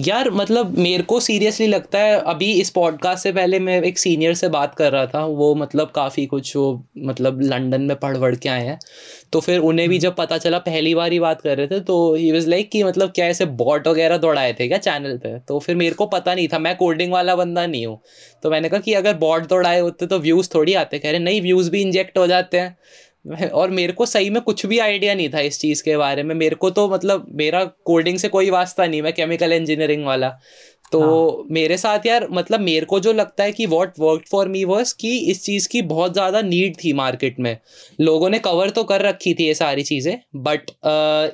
यार 0.01 0.31
मतलब 0.31 0.79
मेरे 0.79 1.03
को 1.03 1.19
सीरियसली 1.21 1.67
लगता 1.67 1.99
है 1.99 2.19
अभी 2.21 2.53
इस 2.53 2.71
पॉडकास्ट 2.71 3.23
से 3.23 3.33
पहले 3.33 3.59
मैं 3.59 3.83
एक 3.83 3.99
सीनियर 3.99 4.35
से 4.35 4.49
बात 4.49 4.75
कर 4.75 4.93
रहा 4.93 5.07
था 5.07 5.25
वो 5.25 5.55
मतलब 5.55 5.91
काफ़ी 5.91 6.27
कुछ 6.27 6.57
वो 6.57 6.87
मतलब 6.99 7.41
लंदन 7.43 7.83
में 7.83 7.97
पढ़ 7.97 8.17
वढ़ 8.17 8.35
के 8.35 8.49
आए 8.49 8.65
हैं। 8.67 8.79
तो 9.33 9.41
फिर 9.41 9.59
उन्हें 9.59 9.89
भी 9.89 9.97
हम्म। 9.97 10.03
जब 10.03 10.15
पता 10.15 10.39
चला 10.39 10.59
पहली 10.59 10.95
बार 10.95 11.13
ही 11.13 11.19
बात 11.19 11.41
कर 11.41 11.57
रहे 11.57 11.67
थे 11.67 11.81
तो 11.81 12.15
ही 12.15 12.33
वॉज़ 12.33 12.49
लाइक 12.51 12.71
कि 12.71 12.83
मतलब 12.85 13.11
क्या 13.11 13.27
ऐसे 13.27 13.47
बॉट 13.47 13.89
वगैरह 13.89 14.19
दौड़ाए 14.19 14.53
थे 14.53 14.69
क्या 14.69 14.79
चैनल 14.79 15.17
पे? 15.19 15.39
तो 15.39 15.59
फिर 15.59 15.77
मेरे 15.77 15.95
को 15.95 16.07
पता 16.07 16.35
नहीं 16.35 16.49
था 16.49 16.59
मैं 16.59 16.77
कोडिंग 16.77 17.13
वाला 17.13 17.37
बंदा 17.37 17.67
नहीं 17.67 17.87
हूँ। 17.87 18.01
तो 18.43 18.51
मैंने 18.51 18.69
कहा 18.69 18.81
कि 18.81 18.95
अगर 18.95 19.15
बॉट 19.15 19.49
दौड़ाए 19.49 19.81
होते 19.81 20.07
तो 20.07 20.19
व्यूज़ 20.19 20.51
थोड़ी 20.55 20.75
आते। 20.75 20.99
कह 20.99 21.11
रहे 21.11 21.19
नहीं 21.19 21.43
व्यूज़ 21.43 21.71
भी 21.71 21.83
इंजेक्ट 21.83 22.19
हो 22.19 22.27
जाते 22.27 22.59
हैं। 22.59 22.77
और 23.53 23.71
मेरे 23.71 23.93
को 23.93 24.07
सही 24.07 24.31
में 24.31 24.43
कुछ 24.43 24.67
भी 24.67 24.79
आइडिया 24.79 25.15
नहीं 25.15 25.29
था 25.29 25.41
इस 25.41 25.61
चीज़ 25.61 25.83
के 25.85 25.97
बारे 25.97 26.23
में। 26.23 26.35
मेरे 26.35 26.57
को 26.57 26.71
तो 26.71 26.89
मतलब 26.89 27.27
मेरा 27.31 27.65
कोडिंग 27.65 28.19
से 28.19 28.29
कोई 28.29 28.51
वास्ता 28.51 28.87
नहीं, 28.87 29.03
मैं 29.03 29.13
केमिकल 29.13 29.53
इंजीनियरिंग 29.53 30.05
वाला। 30.07 30.39
तो 30.95 31.01
हाँ. 31.01 31.47
मेरे 31.51 31.77
साथ 31.79 32.07
यार 32.07 32.27
मतलब 32.33 32.61
मेरे 32.61 32.87
को 32.87 32.99
जो 33.01 33.13
लगता 33.13 33.45
है 33.45 33.53
कि 33.53 33.67
what 33.67 33.93
work 33.99 34.25
for 34.31 34.49
me 34.49 34.65
was 34.65 34.95
कि 35.01 35.17
इस 35.31 35.45
चीज़ 35.45 35.69
की 35.69 35.83
बहुत 35.85 36.13
ज़्यादा 36.13 36.41
नीड 36.43 36.77
थी 36.77 36.93
मार्केट 36.95 37.41
में। 37.41 37.57
लोगों 38.01 38.29
ने 38.31 38.39
कवर 38.41 38.71
तो 38.71 38.85
कर 38.85 39.03
रखी 39.03 39.33
थी 39.35 39.47
ये 39.47 39.55
सारी 39.55 39.83
चीज़ें 39.85 40.17
बट 40.39 40.71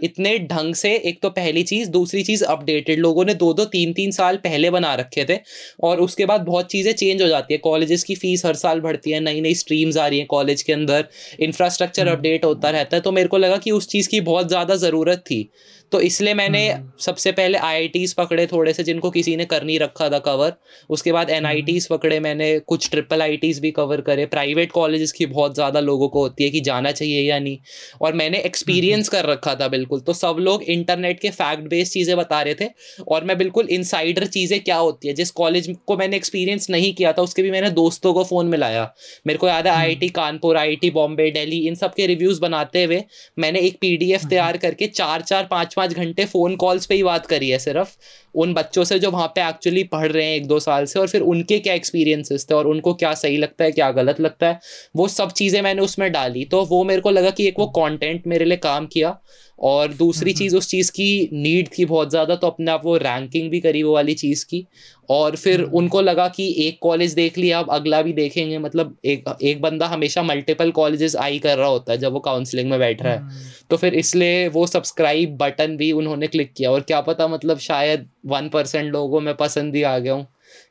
इतने 0.04 0.38
ढंग 0.50 0.74
से 0.74 0.94
एक 0.96 1.20
तो 1.22 1.30
पहली 1.32 1.62
चीज़ 1.64 1.90
दूसरी 1.90 2.22
चीज़ 2.22 2.44
अपडेटेड 2.46 2.98
लोगों 2.98 3.24
ने 3.24 3.34
दो 3.36 3.52
दो 3.54 3.64
तीन 3.66 3.92
तीन 3.92 4.10
साल 4.12 4.36
पहले 4.44 4.70
बना 4.70 4.94
रखे 4.94 5.24
थे 5.24 5.38
और 5.82 6.00
उसके 6.00 6.26
बाद 6.26 6.40
बहुत 6.42 6.70
चीज़ें 6.70 6.92
चेंज 6.94 7.22
हो 7.22 7.28
जाती 7.28 7.54
है। 7.54 7.58
कॉलेजेस 7.60 8.04
की 8.04 8.14
फ़ीस 8.16 8.44
हर 8.46 8.54
साल 8.56 8.80
बढ़ती 8.80 9.10
है 9.10 9.20
नई 9.20 9.40
नई 9.40 9.54
स्ट्रीम्स 9.56 9.96
आ 9.96 10.06
रही 10.06 10.18
हैं 10.18 10.26
कॉलेज 10.28 10.62
के 10.62 10.72
अंदर। 10.72 11.04
इंफ्रास्ट्रक्चर 11.40 12.08
अपडेट 12.08 12.44
हम्म। 12.44 12.54
होता 12.54 12.70
रहता 12.70 12.96
है 12.96 13.00
तो 13.02 13.12
मेरे 13.12 13.28
को 13.28 13.38
लगा 13.38 13.56
कि 13.58 13.70
उस 13.72 13.88
चीज़ 13.88 14.08
की 14.08 14.20
बहुत 14.22 14.48
ज़्यादा 14.48 14.76
ज़रूरत 14.78 15.24
थी। 15.26 15.48
तो 15.92 16.00
इसलिए 16.00 16.34
मैंने 16.34 16.68
हम्म। 16.68 16.90
सबसे 17.00 17.32
पहले 17.32 17.58
आई 17.58 18.06
पकड़े 18.18 18.46
थोड़े 18.46 18.72
से 18.72 18.82
जिनको 18.84 19.10
किसी 19.10 19.36
ने 19.36 19.44
कर 19.44 19.64
नहीं 19.64 19.78
रखा 19.78 20.08
था 20.10 20.18
कवर 20.18 20.52
उसके 20.90 21.12
बाद 21.12 21.30
एन 21.30 21.46
हम्म। 21.46 21.78
पकड़े 21.90 22.18
मैंने 22.20 22.58
कुछ 22.66 22.88
ट्रिपल 22.90 23.22
आई 23.22 23.36
भी 23.60 23.70
कवर 23.70 24.00
करे। 24.00 24.26
प्राइवेट 24.26 24.72
कॉलेज 24.72 25.12
की 25.12 25.26
बहुत 25.26 25.54
ज़्यादा 25.54 25.80
लोगों 25.80 26.08
को 26.08 26.20
होती 26.20 26.44
है 26.44 26.50
कि 26.50 26.60
जाना 26.60 26.92
चाहिए 26.92 27.20
या 27.20 27.38
नहीं। 27.38 27.58
और 28.02 28.14
मैंने 28.14 28.38
एक्सपीरियंस 28.40 29.08
हम्म। 29.08 29.22
कर 29.22 29.28
रखा 29.30 29.54
था 29.54 29.68
बिल्कुल। 29.68 30.00
तो 30.00 30.12
सब 30.12 30.36
लोग 30.40 30.62
इंटरनेट 30.70 31.20
के 31.20 31.30
फैक्ट 31.30 31.68
बेस्ड 31.70 31.92
चीज़ें 31.92 32.16
बता 32.16 32.40
रहे 32.42 32.54
थे 32.54 32.68
और 33.08 33.24
मैं 33.24 33.38
बिल्कुल 33.38 33.68
इनसाइडर 33.70 34.26
चीज़ें 34.28 34.58
क्या 34.60 34.76
होती 34.76 35.08
है? 35.08 35.14
जिस 35.14 35.30
कॉलेज 35.32 35.68
को 35.86 35.96
मैंने 35.96 36.16
एक्सपीरियंस 36.16 36.70
नहीं 36.70 36.92
किया 36.94 37.12
था 37.12 37.22
उसके 37.22 37.42
भी 37.42 37.50
मैंने 37.50 37.70
दोस्तों 37.72 38.12
को 38.14 38.24
फ़ोन 38.24 38.46
मिलाया। 38.46 38.82
मेरे 39.26 39.38
को 39.38 39.48
याद 39.48 39.66
है 39.66 39.72
आईआईटी 39.72 40.08
कानपुर 40.10 40.56
आईआईटी 40.56 40.90
बॉम्बे 40.90 41.30
दिल्ली 41.30 41.58
इन 41.68 41.74
सब 41.74 41.94
के 41.94 42.06
रिव्यूज़ 42.06 42.40
बनाते 42.40 42.84
हुए 42.84 43.02
मैंने 43.38 43.60
एक 43.60 43.78
पीडीएफ 43.80 44.24
तैयार 44.30 44.56
करके 44.56 44.86
चार 44.92 45.22
चार 45.22 45.46
पाँच 45.50 45.74
पाँच 45.80 45.94
घंटे 45.94 46.24
फ़ोन 46.26 46.56
कॉल्स 46.56 46.86
पे 46.86 46.94
ही 46.94 47.02
बात 47.02 47.26
करी 47.26 47.50
है 47.50 47.58
सिर्फ़, 47.58 47.96
उन 48.34 48.54
बच्चों 48.54 48.84
से 48.84 48.98
जो 48.98 49.10
वहाँ 49.10 49.26
पे 49.28 49.48
एक्चुअली 49.48 49.84
पढ़ 49.86 50.06
रहे 50.08 50.24
हैं 50.24 50.36
एक 50.36 50.46
दो 50.46 50.58
साल 50.60 50.84
से 50.84 50.98
और 51.00 51.08
फिर 51.08 51.20
उनके 51.22 51.58
क्या 51.58 51.74
एक्सपीरियंसेस 51.74 52.46
थे 52.50 52.54
और 52.54 52.66
उनको 52.66 52.94
क्या 52.94 53.12
सही 53.14 53.36
लगता 53.36 53.64
है, 53.64 53.72
क्या 53.72 53.90
गलत 53.92 54.20
लगता 54.20 54.46
है, 54.46 54.58
वो 54.96 55.08
सब 55.08 55.32
चीज़ें 55.32 55.60
मैंने 55.62 55.82
उसमें 55.82 56.10
डाली। 56.12 56.44
तो 56.44 56.64
वो 56.64 56.82
मेरे 56.84 57.00
को 57.00 57.10
लगा 57.10 57.30
कि 57.30 57.46
एक 57.48 57.58
वो 57.58 57.66
कॉन्टेंट 57.74 58.26
मेरे 58.26 58.44
लिए 58.44 58.56
काम 58.58 58.86
किया 58.86 59.18
और 59.60 59.92
दूसरी 59.94 60.32
चीज़ 60.32 60.56
उस 60.56 60.68
चीज़ 60.68 60.90
की 60.90 61.28
नीड 61.34 61.68
थी 61.78 61.84
बहुत 61.84 62.10
ज़्यादा 62.10 62.34
तो 62.36 62.46
अपने 62.46 62.70
आप 62.70 62.84
वो 62.84 62.96
रैंकिंग 62.96 63.50
भी 63.50 63.60
करी 63.60 63.82
वो 63.82 63.92
वाली 63.94 64.14
चीज़ 64.14 64.44
की। 64.44 64.64
और 65.10 65.36
फिर। 65.36 65.62
उनको 65.62 66.00
लगा 66.00 66.26
कि 66.28 66.46
एक 66.58 66.78
कॉलेज 66.82 67.12
देख 67.14 67.38
लिया 67.38 67.58
अब 67.58 67.70
अगला 67.70 68.00
भी 68.02 68.12
देखेंगे। 68.12 68.58
मतलब 68.58 68.96
एक 69.04 69.24
एक 69.42 69.60
बंदा 69.62 69.86
हमेशा 69.86 70.22
मल्टीपल 70.22 70.70
कॉलेजेस 70.70 71.16
आई 71.16 71.38
कर 71.38 71.58
रहा 71.58 71.68
होता 71.68 71.92
है 71.92 71.98
जब 71.98 72.12
वो 72.12 72.20
काउंसलिंग 72.20 72.70
में 72.70 72.78
बैठ 72.78 73.02
रहा 73.02 73.12
है। 73.12 73.18
हम्म। 73.18 73.40
तो 73.70 73.76
फिर 73.76 73.94
इसलिए 73.94 74.46
वो 74.48 74.66
सब्सक्राइब 74.66 75.36
बटन 75.36 75.76
भी 75.76 75.90
उन्होंने 75.92 76.26
क्लिक 76.26 76.52
किया। 76.56 76.70
और 76.70 76.80
क्या 76.82 77.00
पता 77.00 77.28
मतलब 77.28 77.58
शायद 77.60 78.08
वन 78.26 78.48
परसेंट 78.48 78.92
लोगों 78.92 79.20
में 79.20 79.34
पसंद 79.34 79.76
ही 79.76 79.82
आ 79.82 79.98
गया 79.98 80.12
हूँ 80.12 80.26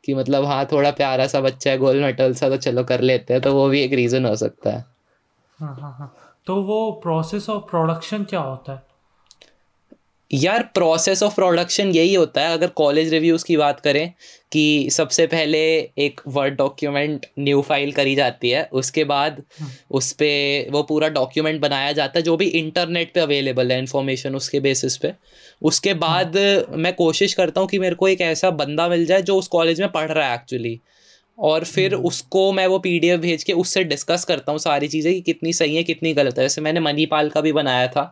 कि 0.06 0.14
मतलब 0.14 0.46
हाँ 0.46 0.66
थोड़ा 0.72 0.92
प्यारा 0.92 1.28
सा 1.28 1.42
बच्चा 1.42 1.72
है 1.72 1.78
गोल्ड 1.78 2.02
मेडल 2.02 2.34
सा 2.34 2.50
तो 2.50 2.58
चलो 2.58 2.84
कर 2.84 3.02
लेते 3.02 3.34
हैं। 3.34 3.42
तो 3.42 3.54
वो 3.54 3.68
भी 3.70 3.82
एक 3.82 3.94
रीज़न 3.94 4.26
हो 4.26 4.36
सकता 4.36 4.72
है। 4.72 4.86
हाँ 5.60 5.76
हाँ 5.76 5.96
हाँ। 6.00 6.29
तो 6.50 6.56
वो 6.56 6.92
प्रोसेस 6.92 7.50
ऑफ़ 7.50 7.64
प्रोडक्शन 7.64 8.24
क्या 8.24 8.40
होता 8.40 8.74
है 8.74 8.88
यार 10.32 10.64
प्रोसेस 10.64 11.22
ऑफ़ 11.24 11.36
प्रोडक्शन 11.36 11.88
यही 11.88 12.14
होता 12.14 12.42
है 12.42 12.54
अगर 12.54 12.68
कॉलेज 12.68 13.14
रिव्यूज़ 13.14 13.46
की 13.46 13.58
बात 13.58 13.80
करें 13.80 14.14
कि 14.52 14.90
सबसे 14.92 15.28
पहले 15.28 15.60
एक 15.98 16.22
वर्ड 16.28 16.56
डॉक्यूमेंट 16.56 17.26
न्यू 17.40 17.62
फ़ाइल 17.62 17.92
करी 17.92 18.16
जाती 18.16 18.50
है 18.50 18.64
उसके 18.74 19.04
बाद 19.04 19.42
हाँ। 19.60 19.70
उस 19.92 20.12
पर 20.14 20.72
वो 20.72 20.84
पूरा 20.84 21.08
डॉक्यूमेंट 21.10 21.62
बनाया 21.62 21.92
जाता 21.92 22.20
है 22.20 22.24
जो 22.24 22.38
भी 22.38 22.46
इंटरनेट 22.46 23.14
पे 23.14 23.20
अवेलेबल 23.20 23.72
है 23.72 23.80
इन्फॉर्मेशन 23.80 24.36
उसके 24.36 24.60
बेसिस 24.60 24.98
पे 24.98 25.14
उसके 25.62 25.90
हाँ। 25.90 26.00
बाद 26.00 26.38
मैं 26.78 26.94
कोशिश 26.96 27.34
करता 27.34 27.62
हूँ 27.62 27.70
कि 27.70 27.80
मेरे 27.80 27.96
को 27.96 28.08
एक 28.08 28.22
ऐसा 28.22 28.50
बंदा 28.50 28.90
मिल 28.90 29.06
जाए 29.06 29.22
जो 29.22 29.38
उस 29.38 29.48
कॉलेज 29.48 29.82
में 29.82 29.92
पढ़ 29.92 30.12
रहा 30.12 30.28
है 30.28 30.36
एक्चुअली 30.36 30.80
और 31.40 31.64
फिर 31.66 31.94
हम्म। 31.94 32.06
उसको 32.06 32.52
मैं 32.52 32.66
वो 32.68 32.78
पीडीएफ 32.80 33.20
भेज 33.20 33.44
के 33.44 33.54
उससे 33.56 33.84
डिस्कस 33.86 34.24
करता 34.26 34.52
हूँ 34.52 34.60
सारी 34.60 34.88
चीज़ें 34.88 35.14
कि 35.14 35.22
कितनी 35.22 35.54
सही 35.54 35.76
है 35.76 35.84
कितनी 35.84 36.14
गलत 36.14 36.38
है। 36.38 36.44
जैसे 36.44 36.62
मैंने 36.62 36.80
मनीपाल 36.82 37.30
का 37.30 37.42
भी 37.42 37.52
बनाया 37.54 37.88
था 37.88 38.04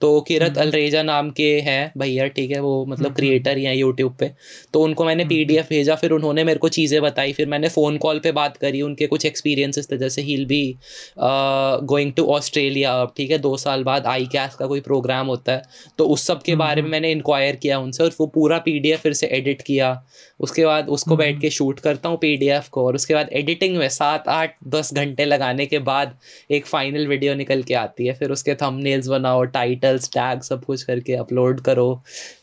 तो 0.00 0.20
किरत 0.20 0.50
हम्म। 0.50 0.60
अलरेजा 0.60 1.02
नाम 1.02 1.30
के 1.30 1.48
हैं 1.60 1.92
भैया 1.98 2.26
ठीक 2.28 2.50
है 2.50 2.60
वो 2.60 2.84
मतलब 2.86 3.14
क्रिएटर 3.16 3.50
हम्म, 3.50 3.58
ही 3.58 3.64
हैं 3.64 3.74
यूट्यूब 3.74 4.16
पे। 4.20 4.30
तो 4.74 4.82
उनको 4.82 5.04
मैंने 5.04 5.24
पीडीएफ 5.24 5.68
भेजा 5.68 5.94
फिर 5.94 6.10
उन्होंने 6.12 6.44
मेरे 6.44 6.58
को 6.58 6.68
चीज़ें 6.70 7.00
बताई 7.02 7.32
फिर 7.32 7.48
मैंने 7.48 7.68
फ़ोन 7.68 7.98
कॉल 7.98 8.18
पर 8.18 8.32
बात 8.32 8.56
करी 8.56 8.82
उनके 8.82 9.06
कुछ 9.06 9.26
एक्सपीरियंसेस 9.26 9.88
थे 9.92 9.98
जैसे 9.98 10.22
he'll 10.22 10.44
be 10.46 10.62
going 11.18 12.12
to 12.12 12.24
Australia 12.32 12.92
अब 13.02 13.12
ठीक 13.16 13.30
है 13.30 13.38
दो 13.38 13.56
साल 13.58 13.84
बाद 13.84 14.06
आई 14.06 14.26
कैस 14.32 14.54
का 14.54 14.66
कोई 14.66 14.80
प्रोग्राम 14.80 15.26
होता 15.26 15.52
है। 15.52 15.62
तो 15.98 16.06
उस 16.06 16.26
सब 16.26 16.42
के 16.42 16.54
बारे 16.56 16.82
में 16.82 16.90
मैंने 16.90 17.10
इंक्वायर 17.12 17.56
किया 17.56 17.78
उनसे 17.78 18.04
और 18.04 18.10
वो 18.20 18.26
पूरा 18.34 18.58
पीडीएफ 18.60 19.02
फिर 19.02 19.12
से 19.12 19.26
एडिट 19.28 19.62
किया। 19.62 19.92
उसके 20.42 20.64
बाद 20.66 20.88
उसको 20.88 21.16
बैठ 21.16 21.40
के 21.40 21.50
शूट 21.50 21.80
करता 21.80 22.08
हूँ 22.08 22.18
पीडीएफ 22.18 22.68
को 22.68 22.84
और 22.86 22.94
उसके 22.94 23.14
बाद 23.14 23.28
एडिटिंग 23.32 23.76
में 23.76 23.88
सात 23.88 24.28
आठ 24.28 24.54
दस 24.68 24.92
घंटे 24.94 25.24
लगाने 25.24 25.66
के 25.66 25.78
बाद 25.80 26.16
एक 26.50 26.66
फाइनल 26.66 27.06
वीडियो 27.06 27.34
निकल 27.34 27.62
के 27.62 27.74
आती 27.74 28.06
है। 28.06 28.14
फिर 28.14 28.30
उसके 28.30 28.54
थंबनेल्स 28.54 29.08
बनाओ 29.08 29.44
टाइटल्स 29.52 30.08
टैग 30.10 30.40
सब 30.42 30.64
कुछ 30.64 30.82
करके 30.82 31.14
अपलोड 31.16 31.60
करो। 31.60 31.94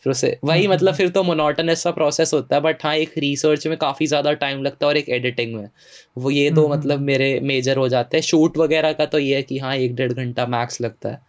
फिर 0.04 0.12
उसे 0.12 0.38
वही 0.44 0.64
हम्म, 0.64 0.74
मतलब 0.74 0.88
हम्म। 0.88 0.98
फिर 0.98 1.10
तो 1.10 1.24
मोनोटनस 1.24 1.84
सा 1.84 1.92
प्रोसेस 1.92 2.34
होता 2.34 2.56
है 2.56 2.62
बट 2.62 2.86
हाँ 2.86 2.96
एक 2.96 3.18
रिसर्च 3.18 3.68
में 3.68 3.78
काफ़ी 3.78 4.08
ज़्यादा 4.08 4.34
टाइम 4.36 4.64
लगता 4.64 4.86
है 4.86 4.90
और 4.90 4.98
एक 4.98 5.10
एडिटिंग 5.10 5.56
में। 5.56 5.70
वो 6.18 6.32
ये 6.32 6.50
तो 6.52 6.62
हम्म, 6.62 6.74
मतलब 6.74 7.00
मेरे 7.02 7.40
मेजर 7.44 7.78
हो 7.78 7.88
जाते 7.90 8.18
हैं। 8.18 8.22
शूट 8.24 8.58
वगैरह 8.58 8.94
का 8.94 9.06
तो 9.06 9.20
ये 9.20 9.36
है 9.36 9.44
कि 9.44 9.58
हाँ 9.60 9.76
एक 9.76 9.96
डेढ़ 9.96 10.14
घंटा 10.14 10.46
मैक्स 10.48 10.82
लगता 10.82 11.10
है। 11.10 11.22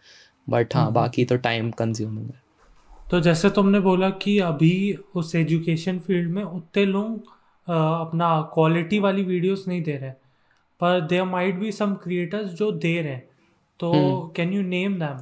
बट 0.47 0.75
हाँ 0.75 0.91
बाकी 0.93 1.25
तो 1.25 1.35
टाइम 1.37 1.71
कंज्यूमिंग 1.71 2.25
है 2.25 2.39
तो 3.11 3.19
जैसे 3.19 3.49
तुमने 3.49 3.79
बोला 3.79 4.09
कि 4.09 4.39
अभी 4.39 4.97
उस 5.15 5.35
एजुकेशन 5.35 5.99
फ़ील्ड 5.99 6.31
में 6.31 6.43
उतने 6.43 6.85
लोग 6.85 7.13
अपना 7.67 8.41
क्वालिटी 8.53 8.99
वाली 8.99 9.23
वीडियोस 9.23 9.65
नहीं 9.67 9.81
दे 9.83 9.95
रहे 9.97 10.11
पर 10.79 11.01
there 11.01 11.23
might 11.23 11.55
be 11.55 11.71
some 11.71 11.93
creators 11.93 12.49
जो 12.49 12.71
दे 12.71 13.01
रहे 13.01 13.13
हैं। 13.13 13.27
तो 13.79 13.91
कैन 14.35 14.53
यू 14.53 14.61
नेम 14.61 14.99
दैम 14.99 15.19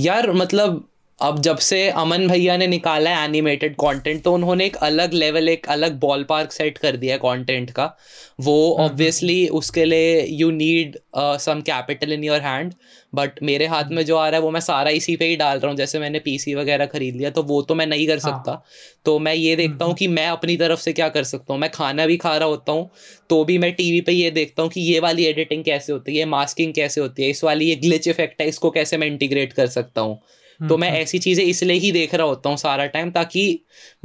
यार 0.00 0.32
मतलब 0.32 0.88
अब 1.18 1.40
जब 1.42 1.58
से 1.58 1.78
अमन 1.90 2.26
भैया 2.28 2.56
ने 2.56 2.66
निकाला 2.66 3.10
है 3.10 3.24
एनिमेटेड 3.24 3.74
कंटेंट 3.74 4.22
तो 4.24 4.32
उन्होंने 4.34 4.66
एक 4.66 4.76
अलग 4.78 5.12
लेवल 5.12 5.48
एक 5.48 5.66
अलग 5.68 5.98
बॉल 6.00 6.22
पार्क 6.24 6.52
सेट 6.52 6.78
कर 6.78 6.96
दिया 6.96 7.14
है 7.14 7.18
कंटेंट 7.18 7.70
का। 7.70 7.84
वो 8.40 8.54
ऑब्वियसली 8.80 9.34
हम्म, 9.34 9.46
हम्म। 9.46 9.58
उसके 9.58 9.84
लिए 9.84 10.24
you 10.32 10.50
need 10.50 10.96
some 11.16 11.60
capital 11.60 12.12
in 12.12 12.24
your 12.24 12.40
hand 12.40 12.72
but 13.12 13.42
मेरे 13.42 13.66
हाथ 13.66 13.90
में 13.90 14.04
जो 14.04 14.16
आ 14.16 14.28
रहा 14.28 14.38
है 14.38 14.42
वो 14.42 14.50
मैं 14.50 14.60
सारा 14.60 14.90
इसी 14.90 15.16
पे 15.16 15.26
ही 15.26 15.36
डाल 15.36 15.58
रहा 15.58 15.68
हूँ। 15.68 15.76
जैसे 15.76 15.98
मैंने 15.98 16.18
पीसी 16.20 16.54
वगैरह 16.54 16.86
खरीद 16.86 17.16
लिया 17.16 17.30
तो 17.30 17.42
वो 17.42 17.60
तो 17.62 17.74
मैं 17.74 17.86
नहीं 17.86 18.06
कर 18.06 18.18
सकता 18.18 18.30
हाँ। 18.30 18.38
सकता। 18.38 18.62
तो 19.04 19.18
मैं 19.18 19.34
ये 19.34 19.56
देखता 19.56 19.84
हूँ 19.84 19.92
हम्म, 19.92 19.98
कि 19.98 20.08
मैं 20.08 20.28
अपनी 20.28 20.56
तरफ़ 20.56 20.80
से 20.80 20.92
क्या 20.92 21.08
कर 21.08 21.24
सकता 21.24 21.52
हूँ। 21.52 21.60
मैं 21.60 21.70
खाना 21.70 22.06
भी 22.06 22.16
खा 22.18 22.36
रहा 22.36 22.48
होता 22.48 22.72
हूँ 22.72 22.88
तो 23.30 23.44
भी 23.44 23.58
मैं 23.58 23.72
टीवी 23.74 24.00
पे 24.00 24.12
ये 24.12 24.30
देखता 24.30 24.62
हूँ 24.62 24.70
कि 24.70 24.80
ये 24.82 25.00
वाली 25.00 25.24
एडिटिंग 25.26 25.64
कैसे 25.64 25.92
होती 25.92 26.12
है 26.12 26.18
ये 26.18 26.24
मास्किंग 26.28 26.74
कैसे 26.74 27.00
होती 27.00 27.22
है 27.22 27.30
इस 27.30 27.44
वाली 27.44 27.68
ये 27.68 27.76
ग्लिच 27.76 28.08
इफ़ेक्ट 28.08 28.40
है 28.42 28.48
इसको 28.48 28.70
कैसे 28.70 28.96
मैं 28.96 29.06
इंटीग्रेट 29.06 29.52
कर 29.52 29.66
सकता 29.68 30.00
हूँ। 30.00 30.20
तो 30.60 30.76
मैं 30.78 30.90
ऐसी 30.92 31.18
चीज़ें 31.18 31.44
इसलिए 31.44 31.76
ही 31.78 31.90
देख 31.92 32.14
रहा 32.14 32.26
होता 32.26 32.48
हूँ 32.48 32.56
सारा 32.56 32.86
टाइम 32.86 33.10
ताकि 33.10 33.42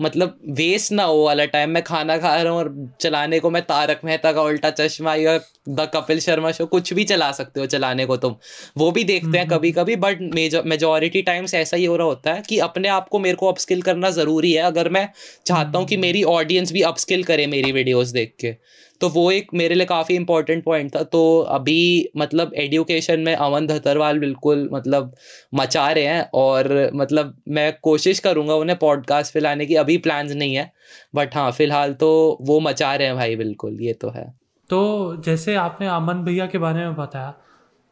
मतलब 0.02 0.40
वेस्ट 0.50 0.92
ना 0.92 1.04
हो 1.04 1.24
वाला 1.26 1.46
टाइम 1.46 1.70
मैं 1.70 1.84
खाना 1.84 2.18
खा 2.18 2.36
रहा 2.36 2.54
हूँ 2.54 2.60
और 2.60 2.72
चलाने 3.02 3.40
को 3.40 3.50
मैं 3.50 3.62
तारक 3.64 4.02
मेहता 4.06 4.32
का 4.32 4.42
उल्टा 4.42 4.70
चश्मा 4.72 5.16
या 5.16 5.38
द 5.70 5.90
कपिल 5.96 6.20
शर्मा 6.20 6.52
शो 6.52 6.66
कुछ 6.66 6.94
भी 6.94 7.04
चला 7.04 7.32
सकते 7.32 7.60
हो 7.60 7.66
चलाने 7.66 8.06
को 8.06 8.18
तुम। 8.18 8.36
वो 8.78 8.92
भी 8.92 9.04
देखते 9.04 9.38
हैं 9.38 9.48
कभी 9.48 9.72
कभी 9.72 9.96
बट 9.96 10.20
मेजोरिटी 10.66 11.22
टाइम्स 11.22 11.54
ऐसा 11.54 11.78
ही 11.78 11.86
हो 11.86 11.96
रहा 11.96 12.08
होता 12.08 12.34
है 12.34 12.42
कि 12.50 12.60
अपने 12.60 12.88
आप 12.90 13.10
को 13.10 13.20
मेरे 13.20 13.36
को 13.36 13.48
अपस्किल 13.48 13.82
करना 13.82 14.10
ज़रूरी 14.12 14.52
है। 14.54 14.62
अगर 14.64 14.90
मैं 14.90 15.08
चाहता 15.46 15.80
हूँ 15.80 15.88
कि 15.88 15.98
मेरी 15.98 16.24
ऑडियंस 16.30 16.72
भी 16.74 16.82
अपस्किल 16.84 17.24
करे 17.24 17.48
मेरी 17.48 17.72
वीडियोज़ 17.72 18.14
देख 18.14 18.36
के। 18.42 18.56
तो 19.04 19.10
वो 19.10 19.32
एक 19.32 19.48
मेरे 19.54 19.76
लिए 19.76 19.86
काफ़ी 19.86 20.16
इंपॉर्टेंट 20.16 20.64
पॉइंट 20.64 20.96
था। 20.96 21.04
तो 21.04 21.40
अभी 21.40 22.10
मतलब 22.18 22.54
एजुकेशन 22.54 23.20
में 23.20 23.36
अमन 23.36 23.68
धतरवाल 23.68 24.20
बिल्कुल 24.20 24.70
मतलब 24.74 25.16
मचा 25.56 25.92
रहे 25.92 26.04
हैं 26.04 26.30
और 26.34 26.92
मतलब 26.96 27.36
मैं 27.48 27.72
कोशिश 27.84 28.20
करूँगा 28.20 28.56
उन्हें 28.56 28.78
पॉडकास्ट 28.80 29.34
पे 29.34 29.40
लाने 29.40 29.66
की 29.66 29.76
अभी 29.76 29.98
प्लान्स 29.98 30.32
नहीं 30.32 30.56
है 30.56 30.72
बट 31.16 31.36
हाँ 31.36 31.52
फ़िलहाल 31.52 31.94
तो 31.94 32.38
वो 32.42 32.60
मचा 32.60 32.96
रहे 32.96 33.08
हैं 33.08 33.16
भाई 33.16 33.36
बिल्कुल 33.36 33.78
ये 33.82 33.94
तो 33.94 34.10
है। 34.10 34.34
तो 34.70 35.18
जैसे 35.26 35.56
आपने 35.56 35.88
अमन 35.88 36.24
भैया 36.24 36.48
के 36.48 36.58
बारे 36.58 36.80
में 36.80 36.96
बताया 36.96 37.32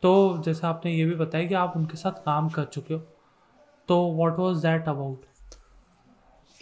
तो 0.04 0.44
जैसे 0.46 0.68
आपने 0.68 0.94
ये 0.94 1.06
भी 1.06 1.16
बताया 1.16 1.46
कि 1.46 1.54
आप 1.54 1.74
उनके 1.76 1.98
साथ 1.98 2.12
काम 2.12 2.50
कर 2.50 2.64
चुके 2.64 2.94
हो 2.94 3.00
तो 3.88 3.98
वॉट 3.98 4.40
वॉज़ 4.40 4.58
दैट 4.58 4.88
अबाउट 4.88 5.26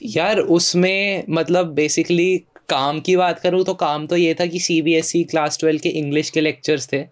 यार 0.04 0.40
उसमें 0.40 1.24
मतलब 1.30 1.66
बेसिकली 1.68 2.46
काम 2.70 3.00
की 3.00 3.16
बात 3.16 3.40
करूँ 3.40 3.64
तो 3.66 3.74
काम 3.76 4.08
तो 4.08 4.18
ये 4.18 4.34
था 4.34 4.46
कि 4.46 4.60
C 4.60 4.82
B 4.82 4.94
S 4.96 5.16
E 5.16 5.24
class 5.24 5.58
twelve 5.60 5.80
के 5.80 5.90
इंग्लिश 5.90 6.30
के 6.30 6.42
लेक्चर्स 6.42 6.88
थे। 6.94 7.04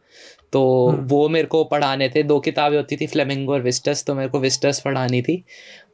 तो 0.54 0.88
हम्म। 0.88 1.08
वो 1.08 1.28
मेरे 1.30 1.48
को 1.48 1.64
पढ़ाने 1.64 2.10
थे। 2.10 2.24
दो 2.24 2.40
किताबें 2.40 2.78
होती 2.78 2.98
थी 2.98 3.08
फ्लेमिंगो 3.08 3.54
और 3.54 3.62
विस्टस 3.62 4.04
तो 4.08 4.16
मेरे 4.16 4.30
को 4.30 4.40
विस्टस 4.40 4.82
पढ़ानी 4.86 5.22
थी। 5.22 5.44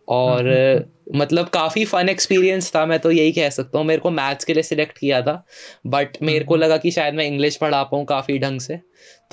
और 0.07 0.47
हम्म, 0.47 0.77
हम्म, 0.77 1.19
मतलब 1.19 1.47
काफ़ी 1.49 1.83
फ़न 1.85 2.09
एक्सपीरियंस 2.09 2.71
था 2.75 2.85
मैं 2.85 2.99
तो 2.99 3.11
यही 3.11 3.31
कह 3.31 3.49
सकता 3.49 3.77
हूँ। 3.79 3.85
मेरे 3.87 4.01
को 4.01 4.09
मैथ्स 4.11 4.45
के 4.45 4.53
लिए 4.53 4.63
सिलेक्ट 4.63 4.97
किया 4.97 5.21
था 5.21 5.43
बट 5.87 6.17
मेरे 6.21 6.45
को 6.45 6.55
लगा 6.55 6.77
कि 6.77 6.91
शायद 6.91 7.13
मैं 7.13 7.25
इंग्लिश 7.25 7.55
पढ़ा 7.55 7.83
पाऊँ 7.83 8.05
काफ़ी 8.05 8.37
ढंग 8.39 8.59
से। 8.59 8.79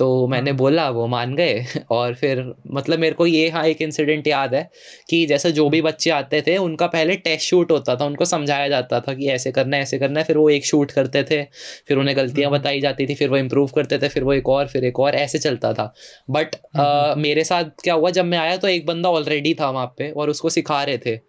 तो 0.01 0.27
मैंने 0.27 0.49
हाँ। 0.49 0.57
बोला 0.57 0.89
वो 0.89 1.05
मान 1.07 1.33
गए 1.35 1.65
और 1.91 2.13
फिर 2.15 2.39
मतलब 2.69 2.99
मेरे 2.99 3.15
को 3.15 3.25
ये 3.25 3.49
हाँ 3.49 3.63
एक 3.65 3.81
इंसिडेंट 3.81 4.27
याद 4.27 4.53
है 4.55 4.63
कि 5.09 5.25
जैसे 5.25 5.51
जो 5.51 5.67
भी 5.69 5.81
बच्चे 5.81 6.09
आते 6.11 6.41
थे 6.41 6.55
उनका 6.59 6.87
पहले 6.87 7.15
टेस्ट 7.19 7.45
शूट 7.45 7.71
होता 7.71 7.95
था 7.95 8.05
उनको 8.05 8.25
समझाया 8.25 8.67
जाता 8.67 8.99
था 8.99 9.13
कि 9.13 9.27
ऐसे 9.29 9.51
करना 9.51 9.77
है 9.77 9.83
ऐसे 9.83 9.99
करना 9.99 10.19
है 10.19 10.25
फिर 10.25 10.37
वो 10.37 10.49
एक 10.49 10.65
शूट 10.65 10.91
करते 10.91 11.23
थे 11.23 11.41
फिर 11.87 11.97
उन्हें 11.97 12.15
गलतियाँ 12.17 12.49
हम्म। 12.49 12.59
बताई 12.59 12.81
जाती 12.81 13.07
थी 13.07 13.15
फिर 13.15 13.29
वो 13.29 13.37
इम्प्रूव 13.37 13.71
करते 13.75 13.97
थे 13.97 14.07
फिर 14.09 14.23
वो 14.23 14.33
एक 14.33 14.49
और 14.49 14.67
फिर 14.67 14.85
एक 14.85 14.99
और 14.99 15.15
ऐसे 15.15 15.39
चलता 15.39 15.73
था 15.73 15.93
बट 16.29 16.55
हम्म। 16.77 17.21
मेरे 17.21 17.43
साथ 17.43 17.69
क्या 17.83 17.93
हुआ 17.93 18.09
जब 18.11 18.25
मैं 18.25 18.37
आया 18.37 18.57
तो 18.57 18.67
एक 18.67 18.85
बंदा 18.85 19.09
ऑलरेडी 19.11 19.53
था 19.53 19.69
वहाँ 19.69 19.93
पे 19.97 20.09
और 20.11 20.29
उसको 20.29 20.49
सिखा 20.51 20.83
रहे 20.83 20.97
थे 20.97 21.19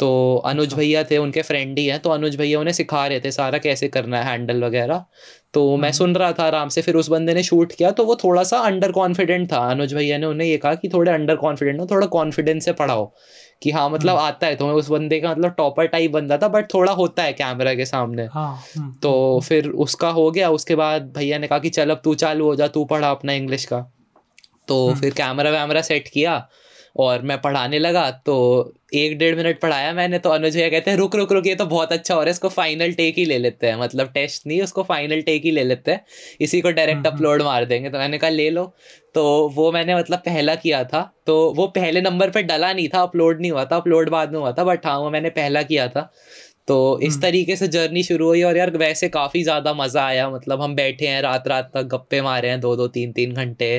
तो 0.00 0.08
अनुज 0.46 0.66
अच्छा। 0.66 0.76
भैया 0.76 1.02
थे 1.04 1.16
उनके 1.18 1.42
फ्रेंड 1.42 1.78
ही 1.78 1.86
हैं 1.86 1.98
तो 2.00 2.10
अनुज 2.10 2.36
भैया 2.36 2.58
उन्हें 2.60 2.72
सिखा 2.72 3.06
रहे 3.06 3.20
थे 3.20 3.30
सारा 3.30 3.58
कैसे 3.58 3.88
करना 3.88 4.18
है 4.18 4.24
हैंडल 4.24 4.64
वगैरह। 4.64 5.04
तो 5.54 5.76
मैं 5.76 5.90
सुन 5.92 6.14
रहा 6.16 6.32
था 6.32 6.44
आराम 6.44 6.68
से 6.68 6.82
फिर 6.82 6.94
उस 6.94 7.08
बंदे 7.10 7.34
ने 7.34 7.42
शूट 7.42 7.72
किया 7.72 7.90
तो 7.90 8.04
वो 8.04 8.16
थोड़ा 8.16 8.42
सा 8.42 8.58
अंडर 8.60 8.92
कॉन्फिडेंट 8.92 9.50
था। 9.52 9.58
अनुज 9.70 9.94
भैया 9.94 10.18
ने 10.18 10.26
उन्हें 10.26 10.48
ये 10.48 10.56
कहा 10.56 10.74
कि 10.74 10.88
थोड़े 10.88 11.10
अंडर 11.12 11.36
कॉन्फिडेंट 11.36 11.80
हो 11.80 11.86
थोड़ा 11.86 12.06
कॉन्फिडेंस 12.06 12.64
से 12.64 12.72
पढ़ाओ 12.72 13.10
कि 13.62 13.70
हाँ 13.70 13.88
मतलब 13.90 14.16
हम्म। 14.16 14.26
आता 14.26 14.46
है 14.46 14.56
तो 14.56 14.66
मैं 14.66 14.74
उस 14.74 14.88
बंदे 14.90 15.20
का 15.20 15.30
मतलब 15.30 15.54
टॉपर 15.56 15.86
टाइप 15.86 16.10
बंदा 16.10 16.38
था 16.38 16.48
बट 16.48 16.72
थोड़ा 16.74 16.92
होता 16.92 17.22
है 17.22 17.32
कैमरा 17.32 17.74
के 17.74 17.84
सामने। 17.84 18.24
हाँ, 18.24 18.62
हम्म, 18.76 18.92
तो 18.92 19.12
हम्म, 19.30 19.40
फिर 19.40 19.68
उसका 19.68 20.08
हो 20.10 20.30
गया 20.30 20.50
उसके 20.50 20.74
बाद 20.76 21.12
भैया 21.16 21.38
ने 21.38 21.46
कहा 21.46 21.58
कि 21.58 21.70
चल 21.70 21.90
अब 21.90 22.00
तू 22.04 22.14
चालू 22.14 22.44
हो 22.44 22.54
जा 22.56 22.68
तू 22.68 22.84
पढ़ा 22.84 23.10
अपना 23.10 23.32
इंग्लिश 23.32 23.64
का। 23.64 23.80
तो 24.68 24.94
फिर 24.94 25.12
कैमरा 25.12 25.50
वैमरा 25.50 25.82
सेट 25.82 26.08
किया 26.08 26.38
और 26.98 27.22
मैं 27.22 27.40
पढ़ाने 27.40 27.78
लगा 27.78 28.10
तो 28.26 28.34
एक 28.94 29.16
डेढ़ 29.18 29.36
मिनट 29.36 29.60
पढ़ाया 29.60 29.92
मैंने 29.92 30.18
तो 30.18 30.30
अनुज 30.30 30.56
भैया 30.56 30.68
कहते 30.68 30.90
हैं 30.90 30.98
रुक 30.98 31.14
रुक 31.16 31.32
रुक 31.32 31.46
ये 31.46 31.54
तो 31.54 31.66
बहुत 31.66 31.92
अच्छा 31.92 32.14
हो 32.14 32.20
रहा 32.20 32.26
है 32.26 32.30
इसको 32.30 32.48
फाइनल 32.48 32.92
टेक 32.92 33.18
ही 33.18 33.24
ले 33.24 33.38
लेते 33.38 33.66
हैं। 33.66 33.76
मतलब 33.76 34.10
टेस्ट 34.14 34.46
नहीं 34.46 34.60
उसको 34.62 34.82
फाइनल 34.82 35.20
टेक 35.22 35.44
ही 35.44 35.50
ले 35.50 35.64
लेते 35.64 35.90
हैं। 35.90 36.04
इसी 36.40 36.60
को 36.60 36.70
डायरेक्ट 36.70 37.06
हम्म, 37.06 37.16
अपलोड 37.16 37.40
हम्म। 37.40 37.50
मार 37.50 37.64
देंगे। 37.64 37.90
तो 37.90 37.98
मैंने 37.98 38.18
कहा 38.18 38.30
ले 38.30 38.48
लो। 38.50 38.64
तो 39.14 39.24
वो 39.54 39.70
मैंने 39.72 39.94
मतलब 39.96 40.18
पहला 40.18 40.54
किया 40.54 40.82
था 40.84 41.00
तो 41.26 41.36
वो 41.56 41.66
पहले 41.66 42.00
नंबर 42.00 42.30
पर 42.30 42.42
डला 42.42 42.72
नहीं 42.72 42.88
था 42.88 43.02
अपलोड 43.02 43.40
नहीं 43.40 43.50
हुआ 43.50 43.64
था 43.64 43.76
अपलोड 43.76 44.08
बाद 44.10 44.32
में 44.32 44.38
हुआ 44.38 44.52
था 44.52 44.64
बट 44.64 44.86
हाँ 44.86 44.98
वो 44.98 45.10
मैंने 45.10 45.30
पहला 45.30 45.62
किया 45.62 45.86
था। 45.88 46.10
तो 46.68 46.98
इस 47.02 47.12
हम्म। 47.12 47.22
तरीके 47.22 47.56
से 47.56 47.66
जर्नी 47.68 48.02
शुरू 48.02 48.26
हुई 48.26 48.42
और 48.42 48.56
यार 48.56 48.70
वैसे 48.76 49.08
काफ़ी 49.08 49.42
ज़्यादा 49.42 49.72
मज़ा 49.74 50.04
आया। 50.06 50.28
मतलब 50.30 50.62
हम 50.62 50.74
बैठे 50.74 51.06
हैं 51.08 51.20
रात 51.22 51.48
रात 51.48 51.70
तक 51.74 51.86
गप्पे 51.92 52.20
मारे 52.22 52.48
हैं 52.48 52.60
दो 52.60 52.74
दो 52.76 52.86
तीन 52.88 53.12
तीन 53.12 53.32
घंटे। 53.34 53.70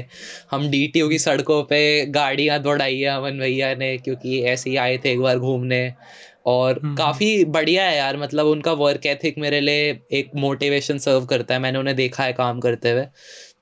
हम 0.52 0.70
डी 0.70 0.86
टी 0.88 1.08
की 1.10 1.20
सड़कों 1.20 1.62
पे 1.64 2.06
गाड़ियाँ 2.12 2.60
दौड़ाई 2.62 3.00
है 3.00 3.10
अमन 3.10 3.40
भैया 3.40 3.74
ने 3.76 3.96
क्योंकि 3.98 4.42
ऐसे 4.46 4.70
ही 4.70 4.76
आए 4.78 4.98
थे 4.98 5.12
एक 5.12 5.20
बार 5.22 5.40
घूमने। 5.40 5.92
और 6.46 6.80
हम्म। 6.84 6.96
काफ़ी 6.96 7.44
बढ़िया 7.48 7.84
है 7.86 7.96
यार 7.98 8.18
मतलब 8.18 8.46
उनका 8.48 8.72
वर्क 8.76 9.06
एथिक 9.06 9.38
मेरे 9.38 9.60
लिए 9.62 9.90
एक 10.14 10.32
मोटिवेशन 10.36 10.98
सर्व 10.98 11.26
करता 11.26 11.54
है। 11.54 11.60
मैंने 11.60 11.80
उन्हें 11.80 11.96
देखा 11.96 12.24
है 12.24 12.34
काम 12.34 12.60
करते 12.60 12.92
हुए। 12.92 13.06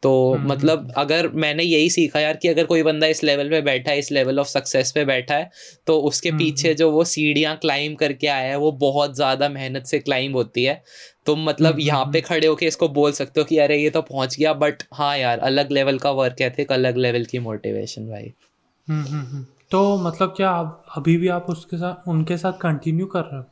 तो 0.03 0.33
हम्म, 0.33 0.47
मतलब 0.47 0.79
हम्म। 0.79 0.91
अगर 0.97 1.27
मैंने 1.35 1.63
यही 1.63 1.89
सीखा 1.89 2.19
यार 2.19 2.37
कि 2.37 2.47
अगर 2.47 2.65
कोई 2.65 2.83
बंदा 2.83 3.07
इस 3.07 3.23
लेवल 3.23 3.49
पे 3.49 3.61
बैठा 3.61 3.91
है 3.91 3.99
इस 3.99 4.11
लेवल 4.11 4.39
ऑफ़ 4.39 4.47
सक्सेस 4.47 4.91
पे 4.91 5.05
बैठा 5.05 5.35
है 5.35 5.49
तो 5.87 5.97
उसके 5.99 6.29
हम्म, 6.29 6.39
पीछे 6.39 6.73
जो 6.73 6.91
वो 6.91 7.03
सीढ़ियाँ 7.03 7.55
क्लाइम 7.57 7.95
करके 7.95 8.27
आया 8.27 8.49
है 8.49 8.57
वो 8.57 8.71
बहुत 8.71 9.15
ज़्यादा 9.15 9.49
मेहनत 9.49 9.85
से 9.85 9.99
क्लाइम 9.99 10.33
होती 10.33 10.63
है। 10.63 10.81
तुम 11.25 11.43
मतलब 11.43 11.79
यहाँ 11.79 12.05
पे 12.05 12.21
खड़े 12.21 12.47
होके 12.47 12.65
इसको 12.65 12.87
बोल 12.89 13.11
सकते 13.11 13.39
हो 13.39 13.45
कि 13.45 13.57
अरे 13.57 13.77
ये 13.77 13.89
तो 13.89 14.01
पहुँच 14.01 14.35
गया 14.39 14.53
बट 14.53 14.83
हाँ 14.93 15.17
यार 15.17 15.39
अलग 15.39 15.71
लेवल 15.71 15.97
का 15.97 16.11
वर्क 16.11 16.41
एथिक 16.41 16.71
अलग 16.71 16.97
लेवल 16.97 17.25
की 17.25 17.39
मोटिवेशन 17.39 18.07
भाई। 18.09 18.33
तो 19.71 19.97
मतलब 19.97 20.33
क्या 20.37 20.49
आप 20.49 20.85
अभी 20.97 21.17
भी 21.17 21.27
आप 21.27 21.45
उसके 21.49 21.77
साथ 21.77 22.07
उनके 22.09 22.37
साथ 22.37 22.53
कंटिन्यू 22.53 23.05
कर 23.05 23.21
रहे 23.21 23.37
हो? 23.37 23.45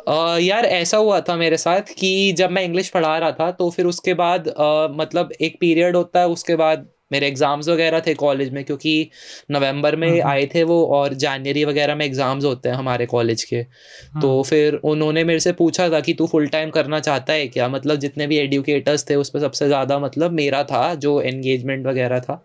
Uh, 0.00 0.38
यार 0.40 0.64
ऐसा 0.66 0.96
हुआ 0.98 1.20
था 1.20 1.36
मेरे 1.36 1.56
साथ 1.58 1.92
कि 1.94 2.32
जब 2.36 2.50
मैं 2.50 2.62
इंग्लिश 2.62 2.88
पढ़ा 2.90 3.16
रहा 3.18 3.32
था 3.32 3.50
तो 3.52 3.70
फिर 3.70 3.86
उसके 3.86 4.14
बाद 4.16 4.48
uh, 4.48 4.98
मतलब 5.00 5.32
एक 5.40 5.56
पीरियड 5.60 5.96
होता 5.96 6.20
है 6.20 6.28
उसके 6.28 6.56
बाद 6.56 6.88
मेरे 7.12 7.26
एग्ज़ाम्स 7.26 7.68
वगैरह 7.68 8.00
थे 8.00 8.14
कॉलेज 8.14 8.50
में 8.52 8.62
क्योंकि 8.64 9.10
नवंबर 9.50 9.96
में 9.96 10.08
हम्म, 10.08 10.20
हम्म। 10.20 10.30
आए 10.30 10.46
थे 10.54 10.62
वो 10.62 10.84
और 10.88 11.14
जनवरी 11.16 11.64
वगैरह 11.64 11.94
में 11.94 12.04
एग्ज़ाम्स 12.04 12.44
होते 12.44 12.68
हैं 12.68 12.76
हमारे 12.76 13.06
कॉलेज 13.06 13.42
के 13.44 13.62
तो 13.62 14.28
हम्म। 14.28 14.42
फिर 14.42 14.74
उन्होंने 14.84 15.24
मेरे 15.24 15.40
से 15.40 15.52
पूछा 15.52 15.88
था 15.88 16.00
कि 16.00 16.14
तू 16.14 16.26
फुल 16.26 16.46
टाइम 16.48 16.70
करना 16.70 17.00
चाहता 17.00 17.32
है 17.32 17.46
क्या 17.48 17.68
मतलब 17.68 17.96
जितने 17.98 18.26
भी 18.26 18.36
एडुकेटर्स 18.38 19.08
थे 19.10 19.14
उस 19.14 19.30
पर 19.30 19.40
सबसे 19.40 19.66
ज़्यादा 19.66 19.98
मतलब 19.98 20.32
मेरा 20.32 20.62
था 20.64 20.94
जो 20.96 21.20
एंगेजमेंट 21.22 21.86
वगैरह 21.86 22.20
था 22.20 22.44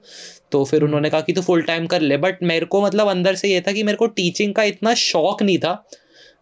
तो 0.51 0.63
फिर 0.65 0.83
उन्होंने 0.83 1.09
कहा 1.09 1.21
कि 1.21 1.33
तू 1.33 1.41
फुल 1.41 1.61
टाइम 1.63 1.85
कर 1.87 2.01
ले 2.01 2.17
बट 2.17 2.43
मेरे 2.45 2.65
को 2.65 2.81
मतलब 2.81 3.07
अंदर 3.07 3.35
से 3.35 3.47
ये 3.47 3.61
था 3.61 3.71
कि 3.71 3.83
मेरे 3.83 3.97
को 3.97 4.07
टीचिंग 4.13 4.53
का 4.55 4.63
इतना 4.63 4.93
शौक 4.99 5.43
नहीं 5.43 5.57
था 5.57 5.73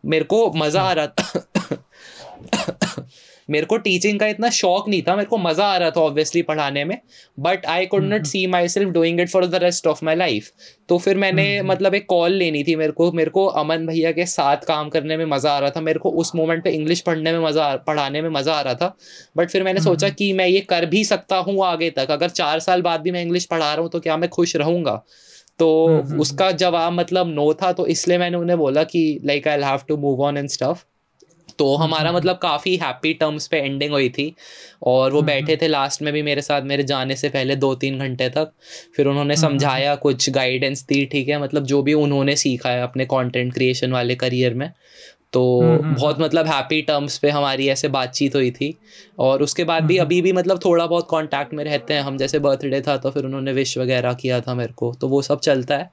मेरे 0.04 0.26
को 0.26 0.52
मज़ा 0.56 0.82
आ 0.82 0.94
रहा 0.94 1.08
था। 1.08 1.42
मेरे 3.50 3.66
को 3.66 3.78
टीचिंग 3.78 4.20
का 4.20 4.28
इतना 4.28 4.50
शौक 4.50 4.88
नहीं 4.90 5.02
था 5.02 5.16
मेरे 5.16 5.28
को 5.28 5.38
मज़ा 5.38 5.66
आ 5.66 5.78
रहा 5.78 5.92
था 5.92 6.02
ऑब्वियसली 6.02 6.42
पढ़ाने 6.42 6.84
में 6.86 6.98
but 7.38 7.66
I 7.66 7.86
could 7.86 8.04
not 8.04 8.26
see 8.26 8.46
myself 8.68 8.90
doing 8.90 9.20
it 9.20 9.30
for 9.30 9.46
the 9.46 9.56
rest 9.56 9.88
of 9.88 10.04
my 10.06 10.16
life 10.16 10.52
तो 10.90 10.98
फिर 10.98 11.18
मैंने 11.18 11.48
हम्म, 11.48 11.60
हम्म। 11.60 11.72
मतलब 11.72 11.96
एक 11.96 12.06
कॉल 12.10 12.32
लेनी 12.32 12.64
थी 12.64 12.76
मेरे 12.76 12.92
को 12.92 13.12
मेरे 13.12 13.30
को 13.30 13.46
अमन 13.46 13.86
भैया 13.88 14.12
के 14.12 14.26
साथ 14.26 14.66
काम 14.68 14.90
करने 14.90 15.18
में 15.18 15.26
मज़ा 15.26 15.52
आ 15.52 15.60
रहा 15.60 15.70
था 15.70 15.82
मेरे 15.82 16.00
को 16.00 16.10
उस 16.14 16.32
मोमेंट 16.36 16.64
पे 16.64 16.72
इंग्लिश 16.72 17.02
पढ़ने 17.02 17.32
में 17.32 17.40
मज़ा 17.40 17.76
पढ़ाने 17.88 18.22
में 18.22 18.30
मज़ा 18.30 18.54
आ 18.54 18.62
रहा 18.62 18.74
था। 18.74 18.96
बट 19.38 19.50
फिर 19.50 19.64
मैंने 19.64 19.82
सोचा 19.82 20.08
हम्म, 20.08 20.16
कि 20.16 20.32
मैं 20.34 20.48
ये 20.48 20.60
कर 20.70 20.86
भी 20.86 21.04
सकता 21.06 21.38
हूँ 21.38 21.66
आगे 21.66 21.90
तक 21.90 22.12
अगर 22.12 22.30
चार 22.32 22.60
साल 22.60 22.82
बाद 22.82 23.02
भी 23.02 23.12
मैं 23.12 23.22
इंग्लिश 23.22 23.46
पढ़ा 23.46 23.74
रहा 23.74 23.82
हूँ 23.82 23.90
तो 23.90 24.00
क्या 24.00 24.18
मैं 24.18 24.30
खुश 24.30 24.56
रहूँगा? 24.56 25.04
तो 25.64 25.70
हम्म, 25.88 26.08
हम्म, 26.08 26.20
उसका 26.20 26.46
हम्म। 26.46 26.58
जवाब 26.58 26.94
मतलब 26.94 27.28
नो 27.28 27.54
था 27.54 27.72
तो 27.74 27.88
इसलिए 27.88 28.18
मैंने 28.18 28.38
उन्हें 28.38 28.58
बोला 28.58 28.84
कि 28.84 29.06
like 29.26 29.48
I 29.48 29.62
have 29.62 29.82
to 29.88 29.98
move 29.98 30.24
on 30.24 30.38
and 30.38 30.50
stuff 30.50 30.84
तो 31.60 31.76
हमारा 31.76 32.12
मतलब 32.12 32.38
काफ़ी 32.38 32.76
हैप्पी 32.78 33.14
टर्म्स 33.14 33.48
पे 33.48 33.58
एंडिंग 33.58 33.92
हुई 33.92 34.10
थी 34.10 34.34
और 34.84 35.12
वो 35.12 35.22
बैठे 35.22 35.58
थे 35.62 35.68
लास्ट 35.68 36.02
में 36.02 36.12
भी 36.14 36.22
मेरे 36.22 36.42
साथ 36.42 36.62
मेरे 36.62 36.84
जाने 36.84 37.16
से 37.16 37.30
पहले 37.30 37.56
दो 37.56 37.74
तीन 37.76 38.00
घंटे 38.00 38.30
तक। 38.30 38.52
फिर 38.96 39.08
उन्होंने 39.08 39.36
समझाया 39.36 39.96
कुछ 39.96 40.30
गाइडेंस 40.30 40.86
दी 40.90 41.06
ठीक 41.06 41.30
है 41.30 41.42
मतलब 41.42 41.66
जो 41.66 41.82
भी 41.82 41.94
उन्होंने 41.94 42.36
सीखा 42.36 42.70
है 42.70 42.82
अपने 42.84 43.06
कंटेंट 43.06 43.54
क्रिएशन 43.54 43.92
वाले 43.92 44.16
करियर 44.16 44.54
में। 44.54 44.70
तो 45.34 45.62
हम्म, 45.62 45.86
हम्म, 45.86 45.96
बहुत 45.96 46.16
हम्म। 46.16 46.26
मतलब 46.26 46.46
हैप्पी 46.46 46.82
टर्म्स 46.82 47.18
पे 47.18 47.30
हमारी 47.30 47.68
ऐसे 47.68 47.88
बातचीत 47.88 48.36
हुई 48.36 48.52
थी। 48.52 48.78
और 49.20 49.42
उसके 49.42 49.64
बाद 49.64 49.84
भी 49.84 49.98
अभी 49.98 50.22
भी 50.22 50.32
मतलब 50.32 50.60
थोड़ा 50.66 50.88
बहुत 50.88 51.08
कांटेक्ट 51.12 51.54
में 51.54 51.64
रहते 51.64 51.94
हैं। 51.94 52.02
हम 52.02 52.18
जैसे 52.18 52.40
बर्थडे 52.40 52.82
था 52.82 52.98
तो 52.98 53.12
फिर 53.12 53.26
उन्होंने 53.26 53.54
विश 53.54 53.78
वगैरह 53.78 54.14
किया 54.14 54.42
था 54.42 54.56
मेरे 54.56 54.74
को। 54.74 54.94
तो 54.94 55.08
वो 55.08 55.22
सब 55.22 55.40
चलता 55.40 55.76
है। 55.76 55.92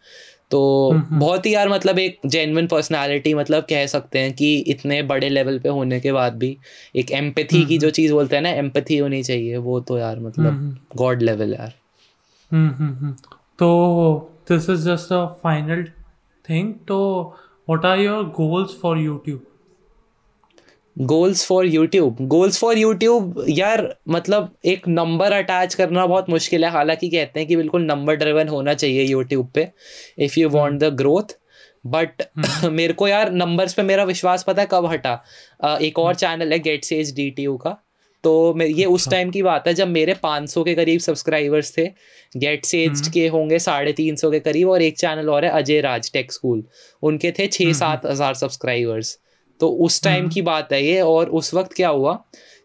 तो 0.51 0.93
बहुत 1.13 1.47
ही 1.47 1.55
यार 1.55 1.69
मतलब 1.69 1.99
एक 1.99 2.19
जेनविन 2.27 2.67
पर्सनालिटी 2.67 3.35
मतलब 3.35 3.63
कह 3.63 3.87
सकते 3.87 4.19
हैं 4.19 4.33
कि 4.33 4.59
इतने 4.59 5.03
बड़े 5.03 5.29
लेवल 5.29 5.59
पे 5.59 5.69
होने 5.69 6.01
के 6.01 6.13
बाद 6.13 6.35
भी 6.35 6.59
एक 6.97 7.11
एम्पथी 7.11 7.65
की 7.65 7.79
जो 7.79 7.91
चीज़ 7.91 8.13
बोलते 8.13 8.37
हैं 8.37 8.43
ना 8.43 8.49
एम्पथी 8.49 8.97
होनी 8.97 9.23
चाहिए। 9.23 9.57
वो 9.57 9.81
तो 9.81 9.99
यार 9.99 10.21
मतलब 10.21 10.79
गॉड 10.97 11.23
लेवल 11.23 11.53
यार। 11.53 11.73
तो 13.59 14.33
this 14.49 14.71
is 14.71 14.89
just 14.89 15.13
a 15.13 15.27
final 15.27 15.85
thing 16.51 16.75
तो 16.89 16.99
what 17.71 17.85
are 17.85 17.99
your 17.99 18.25
goals 18.41 18.75
for 18.83 18.97
youtube? 18.97 19.41
Goals 20.97 21.45
for 21.47 21.67
YouTube 21.67 22.17
goals 22.29 22.59
for 22.61 22.79
YouTube 22.79 23.45
यार 23.49 23.83
मतलब 24.09 24.51
एक 24.65 24.89
नंबर 24.89 25.33
अटैच 25.33 25.75
करना 25.75 26.07
बहुत 26.07 26.31
मुश्किल 26.31 26.65
है। 26.65 26.71
हालाँकि 26.71 27.09
कहते 27.09 27.41
हैं 27.41 27.49
कि 27.49 27.57
बिल्कुल 27.57 27.83
नंबर 27.83 28.15
ड्रिवन 28.15 28.49
होना 28.49 28.75
चाहिए 28.75 29.05
यूट्यूब 29.05 29.51
पे 29.55 29.69
if 30.19 30.39
you 30.41 30.49
want 30.49 30.79
the 30.81 30.85
growth 30.95 31.37
but 31.87 32.23
मेरे 32.65 32.93
को 32.93 33.09
यार 33.09 33.31
नंबर्स 33.33 33.75
पे 33.75 33.83
मेरा 33.83 34.05
विश्वास 34.05 34.45
पता 34.45 34.63
है 34.63 34.69
कब 34.71 34.87
हटा। 34.87 35.19
uh, 35.65 35.81
एक 35.81 35.99
और 35.99 36.15
चैनल 36.15 36.53
है 36.53 36.59
गेट 36.59 36.85
सेज 36.85 37.15
डी 37.17 37.31
टी 37.31 37.43
यू 37.43 37.57
का। 37.57 37.77
तो 38.25 38.33
ये 38.63 38.85
उस 38.87 39.09
टाइम 39.09 39.29
अच्छा। 39.29 39.33
की 39.33 39.43
बात 39.43 39.69
है 39.69 39.75
जब 39.75 39.89
मेरे 39.89 40.15
500 40.25 40.65
के 40.65 40.75
करीब 40.75 41.01
सब्सक्राइबर्स 41.01 41.77
थे। 41.79 41.87
गेट 42.37 42.65
सेज 42.65 43.09
के 43.09 43.27
होंगे 43.29 43.59
साढ़े 43.61 43.93
तीन 43.93 44.17
सौ 44.17 44.31
के 44.31 44.41
करीब 44.41 44.69
और 44.69 44.83
एक 44.83 44.99
चैनल 44.99 45.31
और 45.31 45.45
है 45.45 45.51
अजय 45.53 45.81
राज 45.81 46.11
टेक 46.13 46.33
स्कूल 46.33 46.63
उनके 47.03 47.33
थे 47.39 47.47
छः 47.49 47.73
सात 47.75 48.07
हज़ार 48.07 48.35
सब्सक्राइबर्स 48.35 49.19
तो 49.61 49.69
उस 49.85 50.03
टाइम 50.03 50.29
की 50.29 50.43
बात 50.43 50.73
है 50.73 50.85
ये 50.85 51.01
और 51.03 51.29
उस 51.33 51.53
वक्त 51.55 51.73
क्या 51.73 51.89
हुआ 51.89 52.13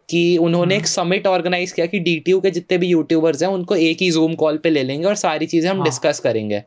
कि 0.10 0.38
उन्होंने 0.38 0.76
एक 0.78 0.88
समिट 0.88 1.28
ऑर्गेनाइज 1.28 1.72
किया 1.72 1.86
कि 1.86 2.00
डीटीयू 2.00 2.40
के 2.40 2.50
जितने 2.52 2.78
भी 2.78 2.88
यूट्यूबर्स 2.88 3.42
हैं 3.44 3.50
उनको 3.50 3.76
एक 3.78 4.02
ही 4.02 4.10
जूम 4.12 4.36
कॉल 4.36 4.58
पे 4.58 4.70
ले 4.70 4.84
लेंगे 4.84 5.08
और 5.08 5.16
सारी 5.16 5.46
चीज़ें 5.46 5.70
हम 5.70 5.84
डिस्कस 5.84 6.22
हाँ। 6.24 6.32
करेंगे। 6.32 6.62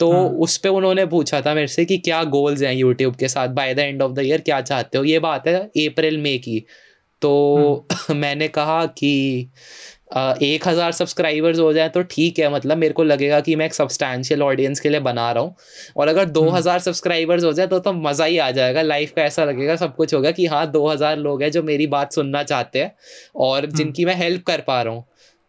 तो 0.00 0.10
उस 0.38 0.56
पर 0.56 0.68
उन्होंने 0.70 1.06
पूछा 1.06 1.40
था 1.40 1.54
मेरे 1.54 1.66
से 1.66 1.84
कि 1.84 1.98
क्या 1.98 2.22
गोल्स 2.26 2.62
हैं 2.62 2.72
यूट्यूब 2.74 3.14
के 3.16 3.28
साथ? 3.28 3.48
By 3.50 3.74
the 3.74 3.78
end 3.78 4.02
of 4.02 4.12
the 4.12 4.18
year 4.18 4.40
क्या 4.40 4.60
चाहते 4.62 4.98
हो? 4.98 5.04
ये 5.04 5.18
बात 5.18 5.46
है 5.48 5.54
अप्रैल 5.86 6.18
मई 6.18 6.38
की। 6.38 6.64
तो 7.22 7.86
मैंने 8.14 8.48
कहा 8.48 8.84
कि 8.98 9.48
एक 10.16 10.66
हज़ार 10.68 10.92
सब्सक्राइबर्स 10.92 11.58
हो 11.58 11.72
जाए 11.72 11.88
तो 11.88 12.02
ठीक 12.02 12.38
है 12.38 12.52
मतलब 12.52 12.76
मेरे 12.76 12.94
को 12.94 13.04
लगेगा 13.04 13.40
कि 13.40 13.54
मैं 13.56 13.66
एक 13.66 13.74
सब्सटैंशियल 13.74 14.42
ऑडियंस 14.42 14.80
के 14.80 14.88
लिए 14.88 15.00
बना 15.00 15.30
रहा 15.32 15.42
हूँ 15.42 15.54
और 15.96 16.08
अगर 16.08 16.24
दो 16.26 16.42
हम्म। 16.42 16.56
हज़ार 16.56 16.78
सब्सक्राइबर्स 16.78 17.44
हो 17.44 17.52
जाए 17.52 17.66
तो 17.66 17.78
तो 17.78 17.92
मज़ा 17.92 18.24
ही 18.24 18.38
आ 18.38 18.50
जाएगा 18.50 18.82
लाइफ 18.82 19.12
का 19.16 19.22
ऐसा 19.22 19.44
लगेगा 19.44 19.76
सब 19.76 19.94
कुछ 19.96 20.14
होगा 20.14 20.30
कि 20.30 20.46
हाँ 20.46 20.66
दो 20.70 20.86
हज़ार 20.88 21.16
लोग 21.16 21.42
हैं 21.42 21.50
जो 21.50 21.62
मेरी 21.62 21.86
बात 21.86 22.12
सुनना 22.12 22.42
चाहते 22.42 22.78
हैं 22.78 22.94
और 23.36 23.64
हम्म। 23.64 23.76
जिनकी 23.76 24.04
मैं 24.04 24.14
हेल्प 24.14 24.44
कर 24.44 24.60
पा 24.60 24.80
रहा 24.82 24.94
हूँ 24.94 25.04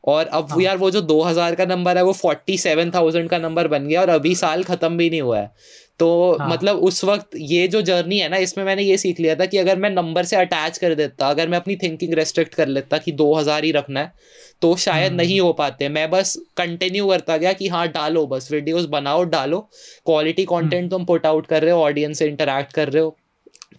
और 0.07 0.25
अब 0.27 0.51
हाँ। 0.51 0.61
यार 0.61 0.77
वो 0.77 0.89
जो 0.91 1.01
दो 1.03 1.21
हज़ार 1.21 1.55
का 1.55 1.65
नंबर 1.65 1.97
है 1.97 2.03
वो 2.03 2.13
फोर्टी 2.13 2.57
सेवन 2.57 2.91
थाउज़ेंड 2.91 3.29
का 3.29 3.37
नंबर 3.39 3.67
बन 3.67 3.87
गया 3.87 4.01
और 4.01 4.09
अभी 4.09 4.35
साल 4.35 4.63
ख़त्म 4.63 4.97
भी 4.97 5.09
नहीं 5.09 5.21
हुआ 5.21 5.39
है 5.39 5.51
तो 5.99 6.37
हाँ. 6.39 6.49
मतलब 6.49 6.75
उस 6.79 7.03
वक्त 7.03 7.35
ये 7.35 7.67
जो 7.67 7.81
जर्नी 7.81 8.19
है 8.19 8.27
ना 8.29 8.37
इसमें 8.37 8.63
मैंने 8.65 8.81
ये 8.81 8.97
सीख 8.97 9.19
लिया 9.19 9.35
था 9.35 9.45
कि 9.45 9.57
अगर 9.57 9.77
मैं 9.77 9.89
नंबर 9.89 10.25
से 10.25 10.35
अटैच 10.35 10.77
कर 10.77 10.95
देता 10.95 11.29
अगर 11.29 11.47
मैं 11.49 11.57
अपनी 11.57 11.75
थिंकिंग 11.75 12.13
रेस्ट्रिक्ट 12.13 12.55
कर 12.55 12.67
लेता 12.67 12.97
कि 12.97 13.11
दो 13.13 13.33
हज़ार 13.33 13.63
ही 13.63 13.71
रखना 13.71 13.99
है 13.99 14.13
तो 14.61 14.75
शायद 14.77 15.07
हम्म। 15.07 15.17
नहीं 15.17 15.39
हो 15.39 15.51
पाते 15.53 15.89
मैं 15.89 16.09
बस 16.11 16.37
कंटिन्यू 16.57 17.07
करता 17.07 17.37
गया 17.37 17.53
कि 17.53 17.67
हाँ 17.67 17.87
डालो 17.89 18.25
बस 18.27 18.51
वीडियोस 18.51 18.85
बनाओ 18.89 19.23
डालो 19.29 19.59
क्वालिटी 20.05 20.45
कंटेंट 20.45 20.73
हम्म। 20.73 20.89
तुम 20.89 21.05
पुट 21.05 21.25
आउट 21.25 21.47
कर 21.47 21.63
रहे 21.63 21.71
हो 21.71 21.81
ऑडियंस 21.81 22.19
से 22.19 22.27
इंटरेक्ट 22.27 22.73
कर 22.73 22.89
रहे 22.89 23.03
हो 23.03 23.15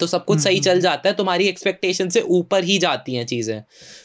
तो 0.00 0.06
सब 0.06 0.24
कुछ 0.24 0.40
सही 0.40 0.56
हम्म, 0.56 0.64
चल 0.64 0.80
जाता 0.80 1.08
है 1.08 1.14
तुम्हारी 1.14 1.48
एक्सपेक्टेशन 1.48 2.08
से 2.08 2.20
ऊपर 2.20 2.64
ही 2.64 2.78
जाती 2.78 3.14
हैं 3.14 3.26
चीज़ें। 3.26 3.62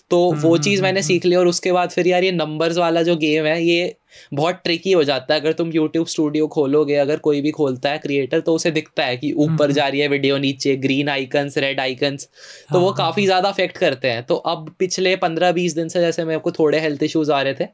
तो 0.10 0.20
वो 0.34 0.58
चीज़ 0.58 0.82
मैंने 0.82 1.02
सीख 1.04 1.26
ली 1.26 1.36
और 1.36 1.48
उसके 1.48 1.72
बाद 1.72 1.89
फिर 1.89 2.08
यार 2.08 2.24
ये 2.24 2.32
नंबर्स 2.32 2.78
वाला 2.78 3.04
जो 3.04 3.16
गेम 3.16 3.46
है 3.46 3.62
ये 3.64 3.96
बहुत 4.34 4.61
ट्रिकी 4.64 4.91
हो 4.91 5.03
जाता 5.03 5.34
है 5.34 5.39
अगर 5.39 5.53
तुम 5.53 5.72
यूट्यूब 5.72 6.07
स्टूडियो 6.07 6.47
खोलोगे 6.49 6.95
अगर 6.97 7.18
कोई 7.20 7.41
भी 7.41 7.51
खोलता 7.53 7.89
है 7.89 7.97
क्रिएटर 7.99 8.39
तो 8.41 8.55
उसे 8.55 8.72
दिखता 8.72 9.05
है 9.05 9.18
कि 9.18 9.32
ऊपर 9.34 9.64
हम्म। 9.64 9.74
जा 9.74 9.88
रही 9.88 9.99
है 9.99 10.07
वीडियो 10.07 10.38
नीचे 10.38 10.76
ग्रीन 10.78 11.09
आइकन्स 11.09 11.57
रेड 11.57 11.80
आइकन्स 11.80 12.28
तो 12.74 12.80
वो 12.80 12.88
हाँ, 12.88 12.95
काफ़ी 12.97 13.22
हाँ। 13.22 13.26
ज़्यादा 13.26 13.49
अफेक्ट 13.49 13.78
करते 13.78 14.07
हैं 14.07 14.24
तो 14.24 14.36
अब 14.36 14.74
पिछले 14.80 15.16
पंद्रह 15.18 15.51
बीस 15.51 15.76
दिन 15.76 15.89
से 15.89 16.01
जैसे 16.01 16.26
मेरे 16.26 16.39
को 16.39 16.51
थोड़े 16.53 16.80
हेल्थ 16.80 17.03
इश्यूज़ 17.03 17.32
आ 17.32 17.41
रहे 17.41 17.53
थे 17.53 17.68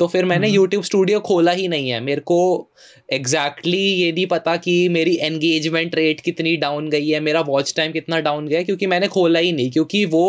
तो 0.00 0.06
फिर 0.08 0.24
मैंने 0.26 0.48
यूट्यूब 0.48 0.72
हम्म। 0.72 0.86
स्टूडियो 0.86 1.20
खोला 1.22 1.52
ही 1.52 1.68
नहीं 1.68 1.90
है 1.90 2.00
मेरे 2.02 2.20
को 2.22 2.40
एग्जैक्टली 3.10 3.70
exactly 3.72 4.00
ये 4.00 4.12
नहीं 4.12 4.26
पता 4.28 4.56
कि 4.58 4.88
मेरी 4.90 5.14
एंगेजमेंट 5.18 5.94
रेट 5.94 6.20
कितनी 6.20 6.56
डाउन 6.58 6.88
गई 6.90 7.08
है 7.08 7.20
मेरा 7.20 7.40
वॉच 7.42 7.72
टाइम 7.76 7.92
कितना 7.92 8.20
डाउन 8.20 8.46
गया 8.48 8.62
क्योंकि 8.62 8.86
मैंने 8.86 9.08
खोला 9.08 9.38
ही 9.38 9.52
नहीं 9.52 9.70
क्योंकि 9.70 10.04
वो 10.06 10.26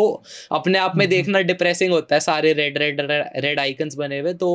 अपने 0.51 0.79
आप 0.79 0.95
में 0.95 1.05
हम्म। 1.05 1.15
देखना 1.15 1.39
डिप्रेसिंग 1.43 1.91
होता 1.91 2.15
है 2.15 2.19
सारे 2.21 2.53
रेड 2.53 2.77
रेड 2.77 3.01
रेड 3.37 3.59
आइकन्स 3.59 3.95
बने 3.95 4.19
हुए 4.19 4.33
तो 4.35 4.51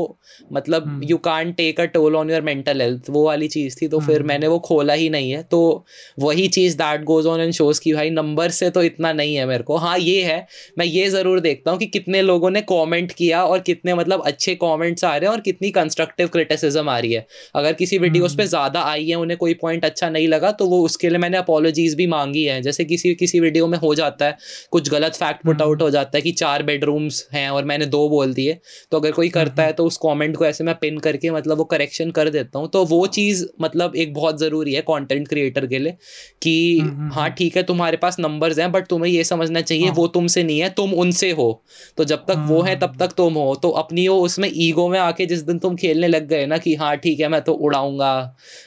मतलब 0.53 0.96
you 1.05 1.17
can 1.19 1.53
take 1.53 1.81
a 1.81 1.85
toll 1.87 2.17
on 2.17 2.31
your 2.31 2.41
mental 2.43 2.81
health 2.83 3.11
वो 3.11 3.25
वाली 3.25 3.49
चीज़ 3.49 3.77
थी 3.77 3.89
तो 3.89 4.01
फिर 4.01 4.17
हम्म। 4.17 4.29
मैंने 4.29 4.47
वो 4.47 4.59
खोला 4.61 4.93
ही 4.95 5.09
नहीं 5.11 5.31
है। 5.31 5.43
तो 5.45 5.85
वही 6.19 6.47
चीज़ 6.49 6.77
that 6.77 7.05
goes 7.05 7.27
on 7.27 7.41
and 7.41 7.53
shows 7.53 7.81
की 7.81 7.93
भाई 7.93 8.11
नंबर 8.11 8.51
से 8.51 8.71
तो 8.71 8.83
इतना 8.83 9.13
नहीं 9.13 9.35
है 9.37 9.47
मेरे 9.47 9.63
को। 9.63 9.77
हाँ 9.77 9.97
ये 9.99 10.23
है। 10.23 10.47
मैं 10.79 10.87
ये 10.87 11.09
ज़रूर 11.09 11.41
देखता 11.41 11.71
हूँ 11.71 11.79
कि 11.79 11.87
कितने 11.89 12.23
लोगों 12.23 12.51
ने 12.51 12.61
कॉमेंट 12.65 13.13
किया 13.13 13.45
और 13.45 13.61
कितने 13.61 13.95
मतलब 13.95 14.23
अच्छे 14.27 14.55
कॉमेंट्स 14.57 15.05
आ 15.05 15.17
रहे 15.17 15.29
हैं 15.29 15.33
और 15.33 15.41
कितनी 15.41 15.71
कंस्ट्रक्टिव 15.73 16.29
क्रिटिसिज्म 16.29 16.89
आ 16.89 16.99
रही 16.99 17.13
है। 17.13 17.27
अगर 17.55 17.73
किसी 17.75 17.99
वीडियोस 17.99 18.35
पे 18.37 18.47
ज़्यादा 18.47 18.81
आई 18.83 19.09
है 19.09 19.17
उन्हें 19.17 19.37
कोई 19.39 19.55
पॉइंट 19.57 19.85
अच्छा 19.85 20.11
नहीं 20.11 20.29
लगा 20.29 20.51
तो 20.53 20.67
वो 20.67 20.83
उसके 20.85 21.09
लिए 21.09 21.19
मैंने 21.19 21.37
अपॉलोजीज 21.37 21.95
भी 21.95 22.07
मांगी 22.09 22.45
है। 22.45 22.61
जैसे 22.63 22.85
किसी 22.87 23.15
किसी 23.17 23.41
वीडियो 23.41 23.67
में 23.67 23.79
हो 23.79 23.95
जाता 23.95 24.27
है 24.27 24.37
कुछ 24.73 24.91
गलत 24.91 25.15
फैक्ट 25.17 25.45
पुट 25.45 25.63
आउट 25.63 25.83
हो 25.83 25.91
जाता 25.91 26.19
है 26.19 26.23
कि 26.23 26.33
चार 26.35 26.63
बेडरूम्स 26.63 27.27
हैं 27.33 27.49
और 27.51 27.65
मैंने 27.65 27.87
दो 27.89 28.09
बोल 28.09 28.35
दिए। 28.35 28.59
तो 28.93 28.99
अगर 28.99 29.11
कोई 29.13 29.29
करता 29.31 29.63
है 29.63 29.73
तो 29.73 29.85
उस 29.87 29.97
कॉमेंट 29.99 30.37
को 30.37 30.47
ऐसे 30.47 30.65
मैं 30.65 30.75
पिन 30.87 30.99
करके 30.99 31.31
मतलब 31.31 31.59
वो 31.59 31.65
करेक्शन 31.67 32.11
कर 32.11 32.29
देता 32.31 32.59
हूँ 32.59 32.69
तो 32.69 32.85
वो 32.87 33.07
चीज़ 33.13 33.45
मतलब 33.61 33.97
एक 33.97 34.15
बहुत 34.15 34.39
ज़रूरी 34.41 34.75
है 34.75 34.81
कॉन्टेंट 34.83 35.29
क्रिएटर 35.29 35.67
के 35.67 35.79
लिए 35.79 35.97
कि 36.43 36.79
हाँ 37.13 37.29
ठीक 37.31 37.57
है 37.57 37.63
तुम्हारे 37.63 37.97
पास 37.97 38.17
नंबर्स 38.21 38.59
हैं 38.59 38.71
बट 38.73 38.87
तुम्हें 38.87 39.11
ये 39.13 39.25
समझना 39.25 39.61
चाहिए 39.61 39.87
हाँ। 39.87 39.95
वो 39.95 40.07
तुमसे 40.09 40.43
नहीं 40.45 40.59
है 40.61 40.69
तुम 40.71 40.93
उनसे 40.95 41.31
हो। 41.31 41.49
तो 41.97 42.05
जब 42.05 42.25
तक 42.27 42.45
वो 42.49 42.61
है 42.63 42.79
तब 42.79 42.97
तक 42.99 43.13
तुम 43.17 43.35
हो। 43.35 43.55
तो 43.55 43.71
अपनी 43.77 44.07
वो 44.09 44.17
उसमें 44.21 44.49
ईगो 44.55 44.89
में 44.89 44.99
आके 44.99 45.27
जिस 45.27 45.43
दिन 45.43 45.59
तुम 45.59 45.77
खेलने 45.77 46.09
लग 46.09 46.27
गए 46.29 46.47
ना 46.47 46.59
कि 46.59 46.75
हाँ 46.75 46.97
ठीक 46.97 47.21
है 47.21 47.29
मैं 47.29 47.41
तो 47.43 47.53
उड़ाऊँगा 47.53 48.13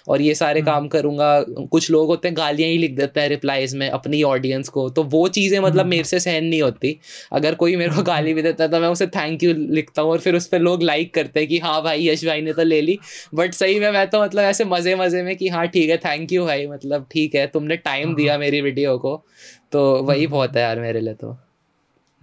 और 0.07 0.21
ये 0.21 0.35
सारे 0.35 0.61
काम 0.61 0.87
करूँगा। 0.87 1.29
कुछ 1.71 1.89
लोग 1.91 2.07
होते 2.07 2.27
हैं 2.27 2.37
गालियाँ 2.37 2.69
ही 2.69 2.77
लिख 2.77 2.95
देते 2.95 3.21
हैं 3.21 3.29
रिप्लाईज 3.29 3.75
में 3.75 3.89
अपनी 3.89 4.21
ऑडियंस 4.23 4.69
को। 4.69 4.89
तो 4.89 5.03
वो 5.05 5.27
चीज़ें 5.29 5.59
मतलब 5.59 5.85
मेरे 5.85 6.03
से 6.03 6.19
सहन 6.19 6.45
नहीं 6.45 6.61
होती। 6.61 6.97
अगर 7.33 7.55
कोई 7.55 7.75
मेरे 7.75 7.95
को 7.95 8.03
गाली 8.03 8.33
भी 8.33 8.41
देता 8.41 8.63
है 8.63 8.71
तो 8.71 8.79
मैं 8.79 8.87
उसे 8.89 9.07
थैंक 9.09 9.43
यू 9.43 9.53
लिखता 9.53 10.01
हूँ 10.01 10.11
और 10.11 10.19
फिर 10.19 10.35
उस 10.35 10.47
पर 10.47 10.59
लोग 10.59 10.83
लाइक 10.83 11.13
करते 11.13 11.39
हैं 11.39 11.49
कि 11.49 11.59
हाँ 11.59 11.81
भाई 11.83 12.08
यश 12.09 12.25
भाई 12.25 12.41
ने 12.41 12.53
तो 12.53 12.63
ले 12.63 12.81
ली। 12.81 12.99
बट 13.35 13.53
सही 13.53 13.79
में 13.79 13.91
मैं 13.91 14.09
तो 14.09 14.23
मतलब 14.23 14.41
ऐसे 14.41 14.65
मज़े 14.65 14.95
मज़े 14.95 15.23
में 15.23 15.35
कि 15.35 15.47
हाँ 15.47 15.67
ठीक 15.67 15.89
है 15.89 15.97
थैंक 15.97 16.31
यू 16.31 16.45
भाई 16.45 16.67
मतलब 16.67 17.07
ठीक 17.11 17.35
है 17.35 17.47
तुमने 17.47 17.77
टाइम 17.77 18.15
दिया 18.15 18.33
हाँ। 18.33 18.39
मेरी 18.39 18.61
वीडियो 18.61 18.97
को। 18.97 19.23
तो 19.71 20.03
वही 20.03 20.23
हम्म, 20.23 20.31
बहुत 20.31 20.55
है 20.55 20.61
यार 20.61 20.79
मेरे 20.79 20.99
लिए 20.99 21.13
तो। 21.13 21.37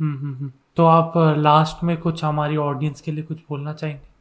हम्म, 0.01 0.51
तो 0.76 0.87
आप 0.87 1.12
लास्ट 1.39 1.84
में 1.84 1.97
कुछ 1.97 2.24
हमारी 2.24 2.57
ऑडियंस 2.57 3.01
के 3.01 3.12
लिए 3.12 3.24
कुछ 3.24 3.39
बोलना 3.49 3.72
चाहेंगे? 3.72 4.15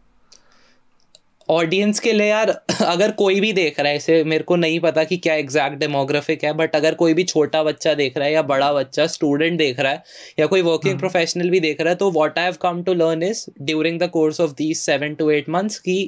ऑडियंस 1.49 1.99
के 1.99 2.11
लिए 2.13 2.27
यार 2.27 2.49
अगर 2.81 3.11
कोई 3.13 3.39
भी 3.39 3.51
देख 3.53 3.79
रहा 3.79 3.89
है 3.89 3.95
इसे 3.95 4.23
मेरे 4.23 4.43
को 4.43 4.55
नहीं 4.55 4.79
पता 4.79 5.03
कि 5.03 5.17
क्या 5.17 5.33
एग्जैक्ट 5.35 5.77
डेमोग्राफिक 5.79 6.43
है 6.43 6.53
बट 6.53 6.75
अगर 6.75 6.93
कोई 6.95 7.13
भी 7.13 7.23
छोटा 7.23 7.61
बच्चा 7.63 7.93
देख 7.93 8.17
रहा 8.17 8.27
है 8.27 8.33
या 8.33 8.41
बड़ा 8.43 8.71
बच्चा 8.73 9.05
स्टूडेंट 9.07 9.57
देख 9.57 9.79
रहा 9.79 9.91
है 9.91 10.03
या 10.39 10.45
कोई 10.45 10.61
वर्किंग 10.61 10.99
प्रोफेशनल 10.99 11.41
हम्म। 11.41 11.51
भी 11.51 11.59
देख 11.59 11.81
रहा 11.81 11.89
है 11.89 11.95
तो 11.95 12.09
what 12.11 12.39
I 12.39 12.45
have 12.45 12.55
come 12.61 12.81
to 12.83 12.93
learn 12.95 13.23
is 13.23 13.45
during 13.61 13.99
the 13.99 14.09
course 14.09 14.41
of 14.41 14.53
these 14.53 14.77
seven 14.77 15.15
to 15.15 15.29
eight 15.29 15.49
months 15.49 15.79
की 15.79 15.99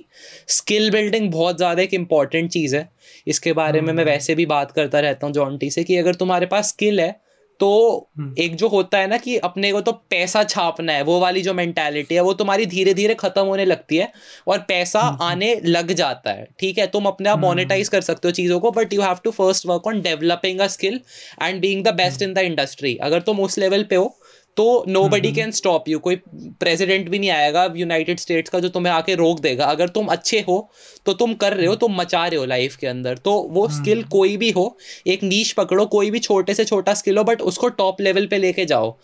स्किल 0.49 0.89
बिल्डिंग 0.91 1.31
बहुत 1.31 1.57
ज़्यादा 1.57 1.81
एक 1.81 1.93
इंपॉर्टेंट 1.93 2.49
चीज़ 2.51 2.75
है 2.75 2.87
इसके 3.27 3.53
बारे 3.53 3.81
में 3.81 3.87
मैं 3.87 3.93
हम्म। 3.93 4.05
वैसे 4.05 4.35
भी 4.35 4.45
बात 4.47 4.71
करता 4.71 4.99
रहता 5.01 5.27
हूँ 5.27 5.33
जॉन्टी 5.33 5.69
से 5.69 5.83
कि 5.83 5.97
अगर 5.97 6.15
तुम्हारे 6.15 6.45
पास 6.47 6.69
स्किल 6.69 6.99
है 6.99 7.15
तो 7.59 7.69
हम्म। 8.17 8.33
एक 8.37 8.55
जो 8.55 8.67
होता 8.67 8.97
है 8.97 9.07
ना 9.07 9.17
कि 9.17 9.37
अपने 9.39 9.71
को 9.71 9.81
तो 9.81 9.91
पैसा 10.09 10.43
छापना 10.45 10.93
है 10.93 11.01
वो 11.03 11.19
वाली 11.19 11.41
जो 11.41 11.53
मेंटालिटी 11.53 12.15
है 12.15 12.21
वो 12.21 12.33
तुम्हारी 12.33 12.65
धीरे 12.65 12.93
धीरे 12.93 13.15
खत्म 13.15 13.41
होने 13.43 13.65
लगती 13.65 13.97
है 13.97 14.11
और 14.47 14.59
पैसा 14.67 14.99
हम्म, 14.99 15.13
हम्म। 15.13 15.23
आने 15.23 15.53
लग 15.65 15.91
जाता 15.93 16.31
है 16.31 16.47
ठीक 16.59 16.77
है 16.77 16.87
तुम 16.87 17.05
अपने 17.05 17.29
आप 17.29 17.39
मोनेटाइज 17.39 17.89
कर 17.89 18.01
सकते 18.01 18.27
हो 18.27 18.31
चीज़ों 18.33 18.59
को 18.59 18.71
but 18.71 18.93
you 18.93 19.01
have 19.01 19.19
to 19.23 19.31
first 19.31 19.65
work 19.65 19.87
on 19.87 20.01
developing 20.01 20.59
a 20.59 20.67
skill 20.69 20.99
and 21.41 21.61
being 21.61 21.83
the 21.83 21.93
best 21.95 22.21
in 22.21 22.33
the 22.33 22.47
industry 22.47 22.95
अगर 23.03 23.21
तुम 23.21 23.39
उस 23.39 23.57
लेवल 23.57 23.83
पे 23.83 23.95
हो 23.95 24.16
तो 24.57 24.83
no 24.87 25.07
buddy 25.09 25.31
can 25.31 25.51
stop 25.51 25.89
you 25.89 25.99
कोई 25.99 26.15
प्रेसिडेंट 26.59 27.09
भी 27.09 27.19
नहीं 27.19 27.29
आएगा 27.29 27.65
यूनाइटेड 27.75 28.19
स्टेट्स 28.19 28.49
का 28.49 28.59
जो 28.59 28.69
तुम्हें 28.69 28.93
आके 28.93 29.15
रोक 29.15 29.39
देगा। 29.39 29.65
अगर 29.65 29.89
तुम 29.89 30.07
अच्छे 30.07 30.39
हो 30.47 30.57
तो 31.05 31.13
तुम 31.13 31.33
कर 31.35 31.53
रहे 31.53 31.65
हो 31.65 31.75
तुम 31.75 31.95
मचा 31.95 32.25
रहे 32.25 32.39
हो 32.39 32.45
लाइफ 32.45 32.75
के 32.75 32.87
अंदर। 32.87 33.17
तो 33.17 33.37
वो 33.51 33.67
स्किल 33.69 33.97
हम्म। 33.97 34.09
कोई 34.09 34.35
भी 34.37 34.51
हो 34.51 34.65
एक 35.07 35.23
नीच 35.23 35.51
पकड़ो 35.51 35.85
कोई 35.87 36.11
भी 36.11 36.19
छोटे 36.19 36.53
से 36.53 36.65
छोटा 36.65 36.93
स्किल 36.93 37.17
हो 37.17 37.23
बट 37.23 37.41
उसको 37.43 37.69
टॉप 37.77 38.01
लेवल 38.01 38.27
पे 38.27 38.37
लेके 38.37 38.65
जाओ। 38.65 38.97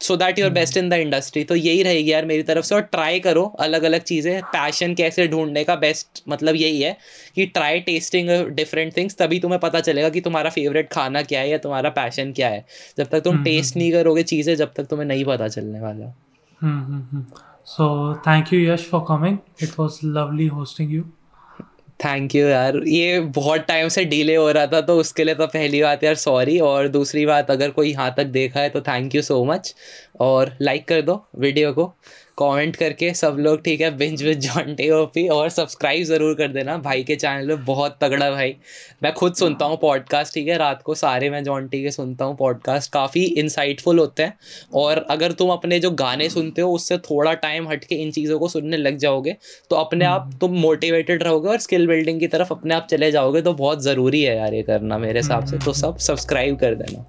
So 0.00 0.16
that 0.16 0.38
you're 0.38 0.50
best 0.50 0.76
in 0.76 0.88
the 0.88 0.92
industry 0.92 1.42
तो 1.44 1.56
यही 1.56 1.82
रहेगी 1.82 2.12
यार 2.12 2.24
मेरी 2.24 2.42
तरफ़ 2.42 2.64
से 2.64 2.74
और 2.74 2.80
ट्राई 2.80 3.20
करो 3.20 3.44
अलग 3.60 3.82
अलग 3.82 4.00
चीज़ें। 4.00 4.42
पैशन 4.42 4.94
कैसे 4.94 5.26
ढूँढने 5.28 5.64
का 5.64 5.76
बेस्ट 5.76 6.22
मतलब 6.28 6.56
यही 6.56 6.80
है 6.82 6.96
कि 7.34 7.46
ट्राई 7.46 7.80
टेस्टिंग 7.80 8.28
डिफरेंट 8.56 8.96
थिंग्स 8.96 9.16
तभी 9.16 9.40
तुम्हें 9.40 9.60
पता 9.60 9.80
चलेगा 9.80 10.08
कि 10.08 10.20
तुम्हारा 10.20 10.50
फेवरेट 10.50 10.88
खाना 10.88 11.22
क्या 11.22 11.40
है 11.40 11.50
या 11.50 11.58
तुम्हारा 11.58 11.90
पैशन 11.90 12.32
क्या 12.32 12.48
है। 12.48 12.64
जब 12.98 13.04
तक 13.04 13.20
तुम 13.20 13.42
टेस्ट 13.44 13.76
हम्म, 13.76 13.80
हम्म, 13.80 13.80
नहीं 13.80 13.92
करोगे 13.92 14.22
चीज़ें 14.22 14.54
जब 14.56 14.72
तक 14.72 14.84
तुम्हें 14.84 15.06
नहीं 15.06 15.24
पता 15.24 15.48
चलने 15.48 15.80
वाला। 15.80 16.14
So 17.66 18.14
thank 18.26 18.52
you 18.52 18.60
Yash 18.72 18.88
for 18.88 19.04
coming 19.08 19.38
it 19.62 19.78
was 19.78 19.98
lovely 20.04 20.46
hosting 20.46 20.92
you 20.92 21.02
thank 22.00 22.34
you 22.34 22.46
यार। 22.46 22.76
ये 22.86 23.20
बहुत 23.36 23.60
टाइम 23.68 23.88
से 23.88 24.04
डिले 24.04 24.34
हो 24.36 24.50
रहा 24.50 24.66
था 24.66 24.80
तो 24.80 24.96
उसके 25.00 25.24
लिए 25.24 25.34
तो 25.34 25.46
पहली 25.46 25.82
बात 25.82 26.04
यार 26.04 26.14
सॉरी 26.16 26.58
और 26.60 26.88
दूसरी 26.88 27.24
बात, 27.26 27.50
अगर 27.50 27.70
कोई 27.70 27.90
यहाँ 27.90 28.14
तक 28.16 28.26
देखा 28.32 28.60
है 28.60 28.68
तो 28.70 28.80
थैंक 28.82 29.14
यू 29.14 29.22
सो 29.22 29.44
मच 29.44 29.74
और 30.20 30.56
लाइक 30.60 30.86
कर 30.88 31.02
दो 31.02 31.22
वीडियो 31.38 31.72
को। 31.72 31.92
कमेंट 32.38 32.76
करके 32.76 33.12
सब 33.14 33.36
लोग 33.38 33.62
ठीक 33.64 33.80
है 33.80 33.90
बिंज 33.96 34.22
विद 34.22 34.40
जॉन्टी 34.40 34.88
ओपी 34.90 35.26
और 35.28 35.48
सब्सक्राइब 35.50 36.04
ज़रूर 36.04 36.34
कर 36.34 36.48
देना। 36.48 36.76
भाई 36.78 37.02
के 37.02 37.16
चैनल 37.16 37.48
पे 37.48 37.54
बहुत 37.64 37.96
तगड़ा 38.00 38.30
भाई। 38.30 38.54
मैं 39.02 39.12
खुद 39.14 39.34
सुनता 39.34 39.66
हूँ 39.66 39.78
पॉडकास्ट 39.82 40.34
ठीक 40.34 40.48
है 40.48 40.58
रात 40.58 40.82
को 40.82 40.94
सारे 40.94 41.30
मैं 41.30 41.42
जॉन्टी 41.44 41.82
के 41.82 41.90
सुनता 41.90 42.24
हूँ 42.24 42.36
पॉडकास्ट 42.36 42.92
काफ़ी 42.92 43.24
इंसाइटफुल 43.24 43.98
होते 43.98 44.22
हैं। 44.22 44.36
और 44.74 45.04
अगर 45.10 45.32
तुम 45.32 45.50
अपने 45.50 45.80
जो 45.80 45.90
गाने 45.92 46.28
सुनते 46.30 46.62
हो 46.62 46.72
उससे 46.72 46.98
थोड़ा 47.00 47.32
टाइम 47.38 47.68
हट 47.68 47.84
के 47.84 47.94
इन 47.94 48.10
चीज़ों 48.10 48.38
को 48.38 48.48
सुनने 48.48 48.76
लग 48.76 48.98
जाओगे 48.98 49.36
तो 49.70 49.76
अपने 49.76 50.04
आप 50.04 50.22
हम्म। 50.22 50.38
तुम 50.38 50.58
मोटिवेटेड 50.58 51.22
रहोगे 51.22 51.48
और 51.48 51.58
स्किल 51.60 51.86
बिल्डिंग 51.86 52.20
की 52.20 52.26
तरफ़ 52.28 52.52
अपने 52.52 52.74
आप 52.74 52.86
चले 52.90 53.10
जाओगे 53.10 53.42
तो 53.42 53.54
बहुत 53.54 53.82
ज़रूरी 53.82 54.22
है 54.22 54.36
यार 54.36 54.54
ये 54.54 54.62
करना 54.62 54.98
मेरे 54.98 55.18
हिसाब 55.18 55.46
से। 55.46 55.58
तो 55.58 55.72
सब 55.74 55.98
सब्सक्राइब 56.00 56.58
कर 56.58 56.74
देना। 56.74 57.04